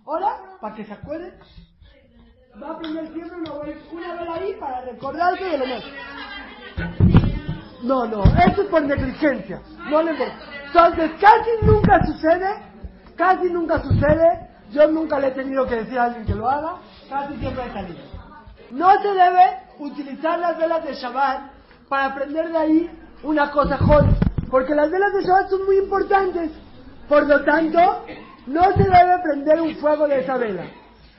Ahora, 0.07 0.37
para 0.61 0.75
que 0.75 0.85
se 0.85 0.93
acuerde, 0.93 1.39
va 2.61 2.73
a 2.73 2.79
prender 2.79 3.13
siempre 3.13 3.37
una, 3.39 3.53
una 3.53 4.15
vela 4.15 4.35
ahí 4.35 4.55
para 4.59 4.81
recordarse 4.83 5.45
de 5.45 5.59
lo 5.59 5.67
más. 5.67 5.85
No, 7.83 8.07
no, 8.07 8.25
eso 8.25 8.63
es 8.63 8.69
por 8.69 8.83
negligencia. 8.83 9.63
No 9.89 10.03
le. 10.03 10.13
Entonces, 10.67 11.13
casi 11.21 11.51
nunca 11.63 12.05
sucede, 12.05 12.63
casi 13.17 13.51
nunca 13.51 13.83
sucede. 13.83 14.49
Yo 14.71 14.87
nunca 14.89 15.19
le 15.19 15.29
he 15.29 15.33
tenido 15.33 15.67
que 15.67 15.77
decir 15.77 15.99
a 15.99 16.05
alguien 16.05 16.25
que 16.25 16.35
lo 16.35 16.49
haga, 16.49 16.77
casi 17.09 17.37
siempre 17.39 17.67
he 17.67 17.73
salido. 17.73 18.10
No 18.71 18.91
se 19.03 19.09
debe 19.09 19.59
utilizar 19.79 20.39
las 20.39 20.57
velas 20.59 20.85
de 20.85 20.95
Shabbat 20.95 21.53
para 21.89 22.15
prender 22.15 22.51
de 22.51 22.59
ahí 22.59 22.91
una 23.23 23.51
cosa 23.51 23.77
joven, 23.79 24.17
porque 24.51 24.75
las 24.75 24.91
velas 24.91 25.13
de 25.13 25.23
Shabbat 25.23 25.51
son 25.51 25.67
muy 25.67 25.79
importantes. 25.79 26.51
Por 27.09 27.27
lo 27.27 27.45
tanto, 27.45 28.07
no 28.47 28.63
se 28.73 28.85
debe 28.85 29.19
prender 29.23 29.61
un 29.61 29.75
fuego 29.77 30.07
de 30.07 30.21
esa 30.21 30.37
vela. 30.37 30.65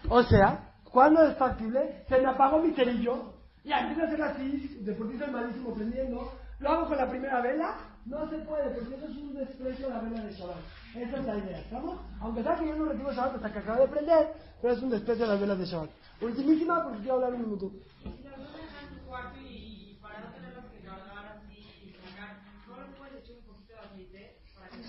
O 0.09 0.23
sea, 0.23 0.71
cuando 0.85 1.23
es 1.23 1.37
factible, 1.37 2.03
se 2.07 2.19
me 2.19 2.27
apagó 2.27 2.59
mi 2.59 2.73
cerillo 2.73 3.33
y 3.63 3.71
antes 3.71 3.97
de 3.97 4.03
hacer 4.03 4.21
así, 4.23 4.83
el 4.85 5.31
malísimo 5.31 5.73
prendiendo, 5.73 6.31
lo 6.59 6.69
hago 6.69 6.87
con 6.87 6.97
la 6.97 7.09
primera 7.09 7.41
vela, 7.41 7.75
no 8.05 8.29
se 8.29 8.37
puede, 8.39 8.69
porque 8.71 8.95
eso 8.95 9.05
es 9.05 9.17
un 9.17 9.35
desprecio 9.35 9.87
a 9.87 9.89
la 9.91 9.99
vela 9.99 10.21
de 10.23 10.31
Shabbat. 10.31 10.57
Esa 10.95 11.17
es 11.17 11.25
la 11.25 11.38
idea, 11.38 11.60
¿estamos? 11.60 11.99
Aunque 12.19 12.43
sea 12.43 12.56
que 12.56 12.67
yo 12.67 12.75
no 12.75 12.86
recibo 12.86 13.13
Shabbat 13.13 13.36
hasta 13.36 13.54
que 13.54 13.60
acabo 13.60 13.82
de 13.82 13.88
prender, 13.88 14.34
pero 14.62 14.73
es 14.73 14.84
un 14.84 14.89
desprecio 14.89 15.23
a 15.23 15.30
las 15.30 15.39
velas 15.39 15.58
de 15.58 15.65
Shabbat. 15.65 15.89
Ultimísima, 16.21 16.84
porque 16.84 16.99
quiero 16.99 17.15
hablar 17.15 17.34
un 17.34 17.41
minuto. 17.43 17.71
Si 18.04 18.23
las 18.23 18.38
vas 18.38 18.49
a 18.49 18.58
dejar 18.58 18.84
en 18.84 18.99
tu 18.99 19.06
cuarto 19.06 19.39
y, 19.39 19.45
y 19.45 19.99
para 20.01 20.19
no 20.19 20.34
tenerlas 20.34 20.65
que 20.65 20.80
cargar 20.80 21.38
así 21.38 21.60
y 21.86 21.95
sacar, 22.10 22.38
¿no 22.67 22.82
le 22.82 22.97
puedes 22.97 23.23
echar 23.23 23.36
un 23.38 23.43
poquito 23.45 23.73
de 23.73 23.80
aceite 23.80 24.38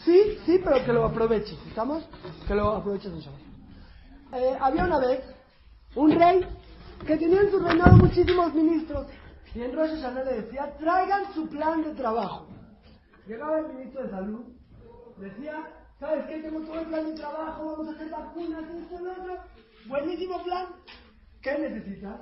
Sí, 0.05 0.39
sí, 0.45 0.61
pero 0.65 0.85
que 0.85 0.93
lo 0.93 1.05
aproveches, 1.05 1.59
¿estamos? 1.69 2.05
Que 2.49 2.55
lo 2.55 2.73
aproveches 2.73 3.13
en 3.13 3.21
Shabbat. 3.21 3.41
Eh, 4.35 4.59
había 4.61 4.85
una 4.85 4.99
vez 4.99 5.25
un 5.95 6.11
rey 6.19 6.41
que 7.07 7.17
tenía 7.17 7.43
en 7.43 7.51
su 7.51 7.61
reinado 7.61 7.97
muchísimos 7.97 8.53
ministros 8.55 9.07
y 9.55 9.61
en 9.63 9.77
Rosh 9.77 9.91
Hashanah 9.91 10.25
le 10.25 10.43
decía, 10.43 10.77
traigan 10.79 11.33
su 11.35 11.49
plan 11.49 11.83
de 11.83 11.95
trabajo. 11.95 12.49
Llegaba 13.27 13.61
el 13.61 13.69
ministro 13.75 14.03
de 14.03 14.11
salud, 14.11 14.45
decía, 15.19 15.69
¿sabes 16.03 16.27
qué? 16.27 16.39
Tengo 16.41 16.61
todo 16.63 16.81
el 16.81 16.87
plan 16.89 17.07
de 17.07 17.13
trabajo, 17.13 17.65
vamos 17.65 17.89
a 17.89 17.91
hacer 17.93 18.11
vacunas, 18.11 18.65
esto, 18.69 18.99
lo 18.99 19.13
otro. 19.13 19.37
Buenísimo 19.87 20.43
plan. 20.43 20.67
¿Qué 21.41 21.59
necesitas? 21.59 22.21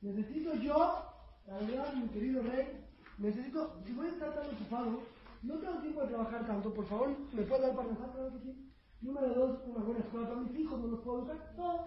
Necesito 0.00 0.54
yo, 0.54 1.04
la 1.46 1.58
verdad, 1.58 1.92
mi 1.92 2.08
querido 2.08 2.42
rey, 2.42 2.82
necesito, 3.18 3.76
si 3.84 3.92
voy 3.92 4.06
a 4.06 4.10
estar 4.10 4.34
tan 4.34 4.46
ocupado, 4.46 5.02
no 5.42 5.54
tengo 5.58 5.78
tiempo 5.80 6.00
de 6.00 6.08
trabajar 6.08 6.46
tanto, 6.46 6.72
por 6.72 6.86
favor, 6.86 7.10
¿me 7.34 7.42
puedes 7.42 7.66
dar 7.66 7.76
para 7.76 7.88
nosotros? 7.88 8.32
Claro. 8.42 8.56
Número 9.02 9.34
dos, 9.34 9.58
una 9.66 9.84
buena 9.84 10.00
escuela 10.00 10.28
para 10.28 10.40
mis 10.40 10.58
hijos, 10.58 10.80
no 10.80 10.86
los 10.86 11.00
puedo 11.00 11.18
educar, 11.18 11.52
todo. 11.56 11.84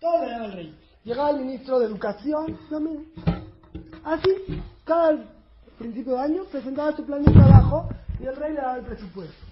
Todo 0.00 0.24
le 0.24 0.30
daba 0.30 0.44
al 0.46 0.52
rey. 0.52 0.78
Llegaba 1.04 1.30
el 1.30 1.40
ministro 1.40 1.78
de 1.78 1.86
Educación, 1.86 2.58
no. 2.70 3.04
Así, 4.04 4.30
cada 4.84 5.24
principio 5.78 6.14
de 6.14 6.20
año 6.20 6.44
presentaba 6.44 6.96
su 6.96 7.04
plan 7.04 7.22
de 7.22 7.32
trabajo 7.32 7.88
y 8.18 8.26
el 8.26 8.36
rey 8.36 8.52
le 8.52 8.60
daba 8.60 8.78
el 8.78 8.84
presupuesto. 8.84 9.51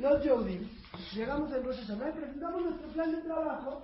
Los 0.00 0.24
Yehudi, 0.24 0.66
llegamos 1.14 1.52
en 1.52 1.62
Rosh 1.62 1.76
Hashanah 1.76 2.08
y 2.08 2.12
presentamos 2.12 2.62
nuestro 2.62 2.88
plan 2.88 3.12
de 3.12 3.20
trabajo 3.20 3.82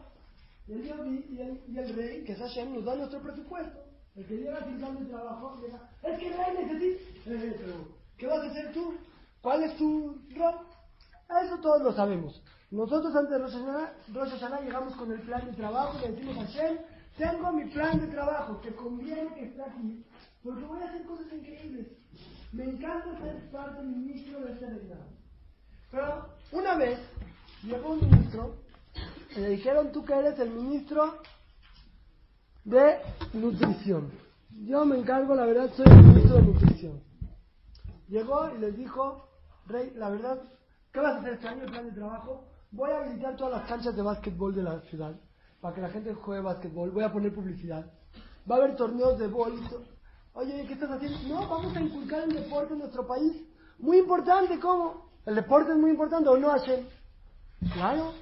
y 0.66 0.72
el 0.72 0.82
Yehudi 0.82 1.26
y 1.28 1.40
el, 1.42 1.60
y 1.68 1.78
el 1.78 1.94
rey, 1.94 2.24
que 2.24 2.32
es 2.32 2.38
Hashem, 2.38 2.72
nos 2.72 2.86
da 2.86 2.94
nuestro 2.94 3.20
presupuesto. 3.20 3.80
El 4.14 4.24
que 4.24 4.38
llega 4.38 4.64
sin 4.64 4.78
plan 4.78 4.98
de 4.98 5.10
trabajo, 5.10 5.60
llega, 5.60 5.78
es 6.02 6.18
que 6.18 6.28
el 6.28 6.32
rey 6.38 6.64
necesita, 6.64 7.30
eh, 7.32 7.56
pero 7.58 7.74
¿qué 8.16 8.26
vas 8.28 8.38
a 8.38 8.50
hacer 8.50 8.72
tú? 8.72 8.94
¿Cuál 9.42 9.64
es 9.64 9.76
tu 9.76 10.18
rol? 10.34 10.54
Eso 11.44 11.58
todos 11.58 11.82
lo 11.82 11.92
sabemos. 11.92 12.42
Nosotros 12.70 13.14
antes 13.14 13.32
de 13.32 13.38
Rosh 13.38 14.30
Hashanah, 14.30 14.60
llegamos 14.62 14.96
con 14.96 15.12
el 15.12 15.20
plan 15.20 15.44
de 15.44 15.52
trabajo, 15.52 15.98
le 16.00 16.12
decimos 16.12 16.38
a 16.38 16.46
Hashem, 16.46 16.78
tengo 17.18 17.52
mi 17.52 17.66
plan 17.66 18.00
de 18.00 18.06
trabajo, 18.06 18.56
te 18.62 18.74
conviene 18.74 19.34
que 19.34 19.44
esté 19.48 19.62
aquí, 19.62 20.02
porque 20.42 20.64
voy 20.64 20.80
a 20.80 20.86
hacer 20.86 21.04
cosas 21.04 21.30
increíbles. 21.30 21.88
Me 22.52 22.64
encanta 22.64 23.20
ser 23.20 23.50
parte 23.50 23.82
ministro 23.82 24.40
de 24.40 24.52
este 24.52 24.64
reinado. 24.64 25.25
Una 26.52 26.74
vez 26.76 26.98
llegó 27.62 27.92
un 27.92 28.00
ministro 28.00 28.56
y 29.34 29.40
le 29.40 29.50
dijeron, 29.50 29.92
tú 29.92 30.04
que 30.04 30.14
eres 30.14 30.38
el 30.38 30.50
ministro 30.50 31.18
de 32.64 32.98
nutrición. 33.32 34.10
Yo 34.50 34.84
me 34.84 34.98
encargo, 34.98 35.34
la 35.34 35.46
verdad, 35.46 35.70
soy 35.74 35.86
el 35.86 36.02
ministro 36.02 36.36
de 36.36 36.42
nutrición. 36.42 37.00
Llegó 38.08 38.50
y 38.54 38.58
les 38.58 38.76
dijo, 38.76 39.28
Rey, 39.66 39.92
la 39.96 40.10
verdad, 40.10 40.42
¿qué 40.92 41.00
vas 41.00 41.16
a 41.16 41.18
hacer 41.18 41.34
este 41.34 41.48
año 41.48 41.64
el 41.64 41.70
plan 41.70 41.86
de 41.86 41.92
trabajo? 41.92 42.44
Voy 42.70 42.90
a 42.90 42.98
habilitar 42.98 43.36
todas 43.36 43.60
las 43.60 43.68
canchas 43.68 43.96
de 43.96 44.02
básquetbol 44.02 44.54
de 44.54 44.62
la 44.62 44.80
ciudad 44.82 45.14
para 45.60 45.74
que 45.74 45.80
la 45.80 45.88
gente 45.88 46.12
juegue 46.14 46.42
básquetbol. 46.42 46.90
Voy 46.90 47.04
a 47.04 47.12
poner 47.12 47.34
publicidad. 47.34 47.90
Va 48.50 48.56
a 48.56 48.58
haber 48.58 48.76
torneos 48.76 49.18
de 49.18 49.28
bolito. 49.28 49.82
Oye, 50.34 50.64
¿qué 50.66 50.74
estás 50.74 50.90
haciendo? 50.90 51.18
No, 51.26 51.48
vamos 51.48 51.74
a 51.74 51.80
inculcar 51.80 52.24
el 52.24 52.34
deporte 52.34 52.74
en 52.74 52.80
nuestro 52.80 53.06
país. 53.06 53.32
Muy 53.78 53.98
importante, 53.98 54.60
¿cómo? 54.60 55.05
¿El 55.26 55.34
deporte 55.34 55.72
es 55.72 55.78
muy 55.78 55.90
importante 55.90 56.28
o 56.28 56.36
no, 56.36 56.50
Hashem? 56.50 56.86
Claro, 57.72 58.12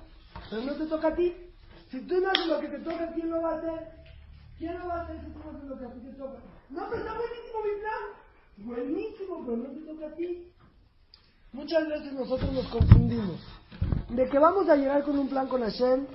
pero 0.49 0.63
no 0.63 0.75
te 0.75 0.87
toca 0.87 1.09
a 1.09 1.15
ti. 1.15 1.35
Si 1.91 2.01
tú 2.01 2.19
no 2.21 2.31
haces 2.31 2.47
lo 2.47 2.61
que 2.61 2.69
te 2.69 2.79
toca, 2.79 3.13
¿quién 3.13 3.31
lo 3.31 3.43
va 3.43 3.53
a 3.53 3.59
hacer? 3.59 3.89
¿Quién 4.59 4.79
lo 4.79 4.89
va 4.89 4.95
a 4.95 5.03
hacer 5.03 5.21
si 5.21 5.27
tú 5.27 5.39
no 5.45 5.51
haces 5.51 5.69
lo 5.69 5.79
que 5.79 5.85
a 5.85 5.93
ti 5.93 6.01
te 6.01 6.13
toca? 6.13 6.39
No, 6.71 6.83
pero 6.89 7.03
está 7.03 7.15
buenísimo 7.15 7.59
mi 7.63 7.81
plan. 7.81 8.05
Buenísimo, 8.57 9.45
pero 9.45 9.57
no 9.59 9.65
te 9.65 9.81
toca 9.81 10.07
a 10.07 10.17
ti. 10.17 10.51
Muchas 11.53 11.89
veces 11.89 12.13
nosotros 12.13 12.53
nos 12.53 12.69
confundimos. 12.69 13.41
De 14.09 14.29
que 14.29 14.39
vamos 14.39 14.69
a 14.69 14.77
llegar 14.77 15.05
con 15.05 15.19
un 15.19 15.29
plan 15.29 15.47
con 15.47 15.63
Hashem 15.63 16.07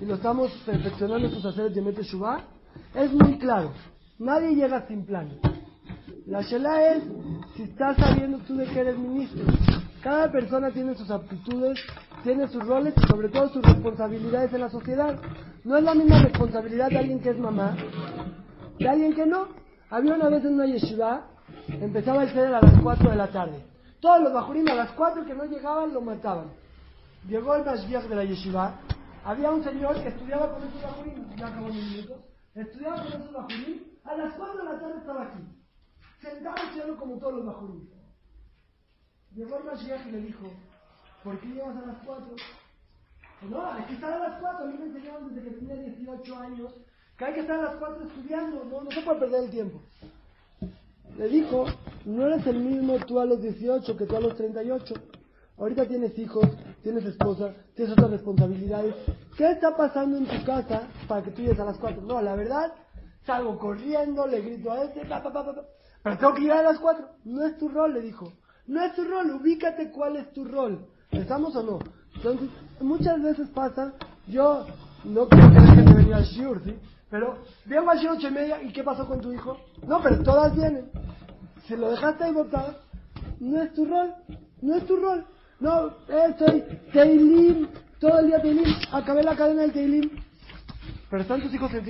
y 0.00 0.04
lo 0.04 0.16
estamos 0.16 0.52
perfeccionando 0.66 1.30
sus 1.30 1.44
haceres 1.44 1.74
de 1.74 1.80
Mete 1.80 2.02
Shuvah, 2.02 2.44
es 2.94 3.12
muy 3.12 3.38
claro. 3.38 3.72
Nadie 4.18 4.54
llega 4.54 4.86
sin 4.86 5.06
plan. 5.06 5.40
La 6.26 6.42
Shelah 6.42 6.94
es 6.94 7.04
si 7.56 7.62
estás 7.62 7.96
sabiendo 7.96 8.38
tú 8.38 8.56
de 8.56 8.66
que 8.66 8.80
eres 8.80 8.98
ministro. 8.98 9.44
Cada 10.06 10.30
persona 10.30 10.70
tiene 10.70 10.94
sus 10.94 11.10
aptitudes, 11.10 11.80
tiene 12.22 12.46
sus 12.46 12.64
roles 12.64 12.94
y 12.96 13.06
sobre 13.08 13.28
todo 13.28 13.48
sus 13.48 13.60
responsabilidades 13.60 14.52
en 14.52 14.60
la 14.60 14.70
sociedad. 14.70 15.18
No 15.64 15.76
es 15.76 15.82
la 15.82 15.96
misma 15.96 16.22
responsabilidad 16.22 16.90
de 16.90 16.98
alguien 16.98 17.18
que 17.18 17.30
es 17.30 17.38
mamá, 17.40 17.76
de 18.78 18.88
alguien 18.88 19.16
que 19.16 19.26
no. 19.26 19.48
Había 19.90 20.14
una 20.14 20.28
vez 20.28 20.44
en 20.44 20.54
una 20.54 20.66
yeshiva, 20.66 21.26
empezaba 21.66 22.22
el 22.22 22.30
ceder 22.30 22.54
a 22.54 22.60
las 22.60 22.80
4 22.80 23.10
de 23.10 23.16
la 23.16 23.26
tarde. 23.32 23.66
Todos 23.98 24.20
los 24.20 24.32
bajurim 24.32 24.68
a 24.68 24.76
las 24.76 24.92
4 24.92 25.24
que 25.26 25.34
no 25.34 25.44
llegaban 25.44 25.92
lo 25.92 26.00
mataban. 26.00 26.52
Llegó 27.26 27.56
el 27.56 27.64
Mashgiach 27.64 28.04
de 28.04 28.14
la 28.14 28.22
yeshiva, 28.22 28.74
había 29.24 29.50
un 29.50 29.64
señor 29.64 30.00
que 30.00 30.10
estudiaba 30.10 30.52
con 30.52 30.62
esos 30.68 30.82
bajurim, 30.82 31.34
ya 31.34 31.48
acabó 31.48 31.66
mis 31.66 31.82
minutos, 31.82 32.18
estudiaba 32.54 33.02
con 33.02 33.08
esos 33.08 33.32
bajurim, 33.32 33.82
a 34.04 34.14
las 34.14 34.34
4 34.34 34.56
de 34.56 34.64
la 34.66 34.78
tarde 34.78 34.98
estaba 34.98 35.22
aquí, 35.24 35.42
sentado 36.22 36.56
estudiando 36.62 36.96
como 36.96 37.18
todos 37.18 37.34
los 37.34 37.46
bajurim. 37.46 37.95
Llegó 39.34 39.58
el 39.58 39.64
Mashiach 39.64 40.06
y 40.06 40.10
le 40.12 40.20
dijo, 40.20 40.46
¿por 41.22 41.38
qué 41.40 41.48
llegas 41.48 41.76
a 41.76 41.86
las 41.86 41.98
4? 42.04 42.36
No, 43.50 43.70
hay 43.70 43.82
que 43.84 43.94
estar 43.94 44.12
a 44.12 44.28
las 44.28 44.40
4. 44.40 44.64
A 44.64 44.68
mí 44.68 44.78
me 44.78 44.86
enseñaron 44.86 45.34
desde 45.34 45.48
que 45.48 45.56
tenía 45.56 45.76
18 45.76 46.36
años 46.38 46.72
que 47.16 47.24
hay 47.24 47.34
que 47.34 47.40
estar 47.40 47.58
a 47.58 47.62
las 47.62 47.76
4 47.76 48.06
estudiando, 48.06 48.64
no, 48.64 48.82
no 48.82 48.90
se 48.90 49.02
puede 49.02 49.20
perder 49.20 49.44
el 49.44 49.50
tiempo. 49.50 49.80
Le 51.16 51.28
dijo, 51.28 51.64
no 52.04 52.26
eres 52.26 52.46
el 52.46 52.60
mismo 52.60 52.98
tú 53.06 53.18
a 53.18 53.24
los 53.24 53.40
18 53.40 53.96
que 53.96 54.04
tú 54.04 54.16
a 54.16 54.20
los 54.20 54.36
38. 54.36 54.94
Ahorita 55.58 55.88
tienes 55.88 56.18
hijos, 56.18 56.46
tienes 56.82 57.04
esposa, 57.06 57.54
tienes 57.74 57.92
otras 57.94 58.10
responsabilidades. 58.10 58.94
¿Qué 59.36 59.50
está 59.50 59.74
pasando 59.74 60.18
en 60.18 60.26
tu 60.26 60.44
casa 60.44 60.88
para 61.08 61.22
que 61.22 61.30
tú 61.30 61.40
llegues 61.40 61.58
a 61.58 61.64
las 61.64 61.78
4? 61.78 62.02
No, 62.02 62.20
la 62.20 62.36
verdad, 62.36 62.74
salgo 63.24 63.58
corriendo, 63.58 64.26
le 64.26 64.42
grito 64.42 64.70
a 64.70 64.84
este, 64.84 65.06
pa, 65.06 65.22
pa, 65.22 65.32
pa, 65.32 65.44
pa, 65.44 65.64
pero 66.02 66.18
tengo 66.18 66.34
que 66.34 66.42
llegar 66.42 66.58
a 66.58 66.70
las 66.72 66.78
4. 66.78 67.08
No 67.24 67.46
es 67.46 67.56
tu 67.56 67.68
rol, 67.68 67.94
le 67.94 68.02
dijo. 68.02 68.30
No 68.66 68.82
es 68.84 68.94
tu 68.94 69.04
rol, 69.04 69.30
ubícate 69.30 69.90
cuál 69.90 70.16
es 70.16 70.32
tu 70.32 70.44
rol. 70.44 70.86
¿Estamos 71.10 71.54
o 71.54 71.62
no? 71.62 71.78
Entonces, 72.14 72.48
muchas 72.80 73.22
veces 73.22 73.48
pasa, 73.50 73.92
yo 74.26 74.66
no 75.04 75.28
creo 75.28 75.48
que 75.50 75.60
la 75.60 75.74
gente 75.74 75.94
venía 75.94 76.16
al 76.16 76.24
shiur, 76.24 76.62
¿sí? 76.64 76.76
Pero 77.08 77.38
vengo 77.64 77.90
al 77.90 77.98
shiur 77.98 78.16
ocho 78.16 78.28
y 78.28 78.32
media, 78.32 78.62
¿y 78.62 78.72
qué 78.72 78.82
pasó 78.82 79.06
con 79.06 79.20
tu 79.20 79.32
hijo? 79.32 79.56
No, 79.86 80.02
pero 80.02 80.22
todas 80.22 80.54
vienen. 80.56 80.90
Si 81.66 81.76
lo 81.76 81.90
dejaste 81.90 82.24
ahí 82.24 82.32
botado, 82.32 82.80
no 83.38 83.62
es 83.62 83.72
tu 83.74 83.84
rol, 83.84 84.14
no 84.62 84.76
es 84.76 84.86
tu 84.86 84.96
rol. 84.96 85.24
No, 85.60 85.88
eh, 86.08 86.34
soy 86.38 86.64
Teilim, 86.92 87.68
todo 88.00 88.18
el 88.18 88.26
día 88.26 88.42
Teilim, 88.42 88.74
acabé 88.92 89.22
la 89.22 89.36
cadena 89.36 89.62
del 89.62 89.72
Teilim. 89.72 90.10
Pero 91.08 91.22
están 91.22 91.40
tus 91.40 91.54
hijos 91.54 91.72
en 91.72 91.84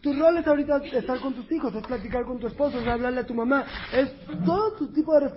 tu 0.00 0.12
rol 0.12 0.36
es 0.38 0.46
ahorita 0.46 0.78
estar 0.78 1.20
con 1.20 1.34
tus 1.34 1.50
hijos, 1.50 1.74
es 1.74 1.86
platicar 1.86 2.24
con 2.24 2.38
tu 2.38 2.46
esposo, 2.46 2.78
es 2.78 2.86
hablarle 2.86 3.20
a 3.20 3.26
tu 3.26 3.34
mamá, 3.34 3.64
es 3.92 4.12
todo 4.44 4.72
tu 4.74 4.92
tipo 4.92 5.12
de 5.18 5.28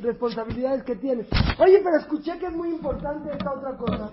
responsabilidades 0.00 0.84
que 0.84 0.96
tienes. 0.96 1.26
Oye, 1.58 1.80
pero 1.84 1.98
escuché 1.98 2.38
que 2.38 2.46
es 2.46 2.52
muy 2.52 2.70
importante 2.70 3.30
esta 3.30 3.52
otra 3.52 3.76
cosa. 3.76 4.10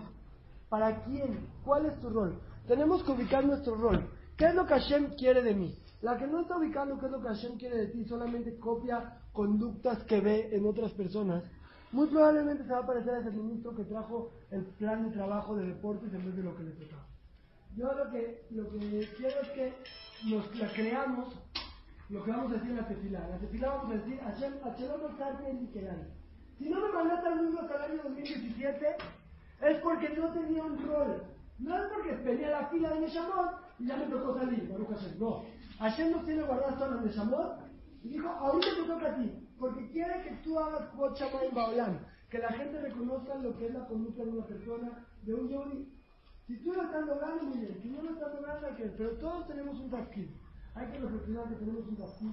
¿Para 0.69 1.03
quién? 1.03 1.47
¿Cuál 1.63 1.85
es 1.85 1.99
tu 1.99 2.09
rol? 2.09 2.39
Tenemos 2.67 3.03
que 3.03 3.11
ubicar 3.11 3.45
nuestro 3.45 3.75
rol. 3.75 4.09
¿Qué 4.37 4.45
es 4.45 4.55
lo 4.55 4.65
que 4.65 4.73
Hashem 4.73 5.15
quiere 5.15 5.41
de 5.41 5.53
mí? 5.53 5.77
La 6.01 6.17
que 6.17 6.27
no 6.27 6.41
está 6.41 6.57
ubicando 6.57 6.99
qué 6.99 7.05
es 7.05 7.11
lo 7.11 7.21
que 7.21 7.27
Hashem 7.27 7.57
quiere 7.57 7.77
de 7.77 7.87
ti, 7.87 8.03
solamente 8.05 8.57
copia 8.57 9.19
conductas 9.31 10.03
que 10.03 10.19
ve 10.19 10.49
en 10.51 10.65
otras 10.65 10.91
personas. 10.91 11.43
Muy 11.91 12.07
probablemente 12.07 12.63
se 12.65 12.73
va 12.73 12.79
a 12.79 12.85
parecer 12.85 13.13
a 13.13 13.19
ese 13.19 13.31
ministro 13.31 13.75
que 13.75 13.83
trajo 13.83 14.31
el 14.49 14.65
plan 14.77 15.07
de 15.07 15.15
trabajo 15.15 15.55
de 15.55 15.67
deportes 15.67 16.11
en 16.13 16.25
vez 16.25 16.35
de 16.35 16.43
lo 16.43 16.55
que 16.57 16.63
le 16.63 16.71
tocaba. 16.71 17.12
Yo 17.75 17.91
lo 17.91 18.11
que, 18.11 18.45
lo 18.51 18.69
que 18.69 19.09
quiero 19.17 19.41
es 19.41 19.49
que 19.49 19.73
nos 20.29 20.55
la 20.55 20.67
creamos 20.73 21.33
lo 22.09 22.23
que 22.23 22.31
vamos 22.31 22.51
a 22.51 22.55
decir 22.55 22.69
en 22.69 22.77
la 22.77 22.87
tefila. 22.87 23.23
En 23.25 23.29
la 23.31 23.39
tefila 23.39 23.69
vamos 23.69 23.91
a 23.91 23.97
decir, 23.97 24.19
Hashem, 24.19 24.53
Hashem 24.61 25.59
Nikerán. 25.59 26.07
Si 26.57 26.69
no 26.69 26.79
me 26.81 26.93
mandaste 26.93 27.27
al 27.27 27.43
mundo 27.43 27.61
hasta 27.61 27.85
el 27.85 27.91
año 27.91 28.03
2017, 28.03 28.97
es 29.61 29.77
porque 29.79 30.09
no 30.09 30.31
tenía 30.33 30.63
un 30.63 30.87
rol. 30.87 31.23
No 31.59 31.75
es 31.75 31.91
porque 31.91 32.13
tenía 32.23 32.49
la 32.51 32.67
fila 32.67 32.89
de 32.93 32.99
Neshamot 32.99 33.51
y 33.79 33.87
ya 33.87 33.97
me 33.97 34.05
tocó 34.05 34.37
salir, 34.37 34.69
Baruch 34.69 34.89
Hashem. 34.89 35.19
No. 35.19 35.45
Hashem 35.79 36.11
nos 36.11 36.25
tiene 36.25 36.43
guardadas 36.43 36.77
todas 36.77 36.95
las 36.95 37.05
Neshamot 37.05 37.59
y 38.03 38.09
dijo, 38.09 38.29
ahorita 38.29 38.75
te 38.75 38.83
toca 38.83 39.11
a 39.11 39.15
ti. 39.15 39.47
Porque 39.57 39.89
quiere 39.89 40.21
que 40.23 40.31
tú 40.43 40.59
hagas 40.59 40.89
Kvot 40.89 41.19
en 41.21 41.55
Baolam. 41.55 41.99
Que 42.29 42.39
la 42.39 42.49
gente 42.49 42.81
reconozca 42.81 43.35
lo 43.35 43.57
que 43.57 43.67
es 43.67 43.73
la 43.73 43.85
conducta 43.87 44.23
de 44.23 44.29
una 44.29 44.45
persona, 44.45 45.07
de 45.21 45.33
un 45.33 45.49
yodi. 45.49 45.92
Si 46.47 46.57
tú 46.57 46.73
lo 46.73 46.83
estás 46.83 47.05
logrando, 47.05 47.45
muy 47.45 47.59
bien. 47.59 47.79
Si 47.81 47.89
no 47.89 48.01
lo 48.01 48.11
estás 48.11 48.33
logrando, 48.35 48.67
hay 48.67 48.75
Pero 48.97 49.11
todos 49.11 49.47
tenemos 49.47 49.79
un 49.79 49.89
tafkid. 49.89 50.27
Hay 50.75 50.87
que 50.87 50.99
reflexionar 50.99 51.49
que 51.49 51.55
tenemos 51.55 51.87
un 51.87 51.95
tafkid. 51.95 52.31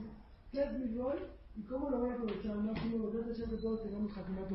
¿Qué 0.50 0.62
es 0.62 0.72
mi 0.72 0.98
rol? 0.98 1.18
¿Y 1.54 1.62
cómo 1.62 1.90
lo 1.90 1.98
voy 2.00 2.10
a 2.10 2.14
aprovechar 2.14 2.52
al 2.52 2.64
máximo? 2.64 3.06
A 3.06 3.10
que 3.12 3.56
todos 3.56 3.82
tengamos 3.82 4.12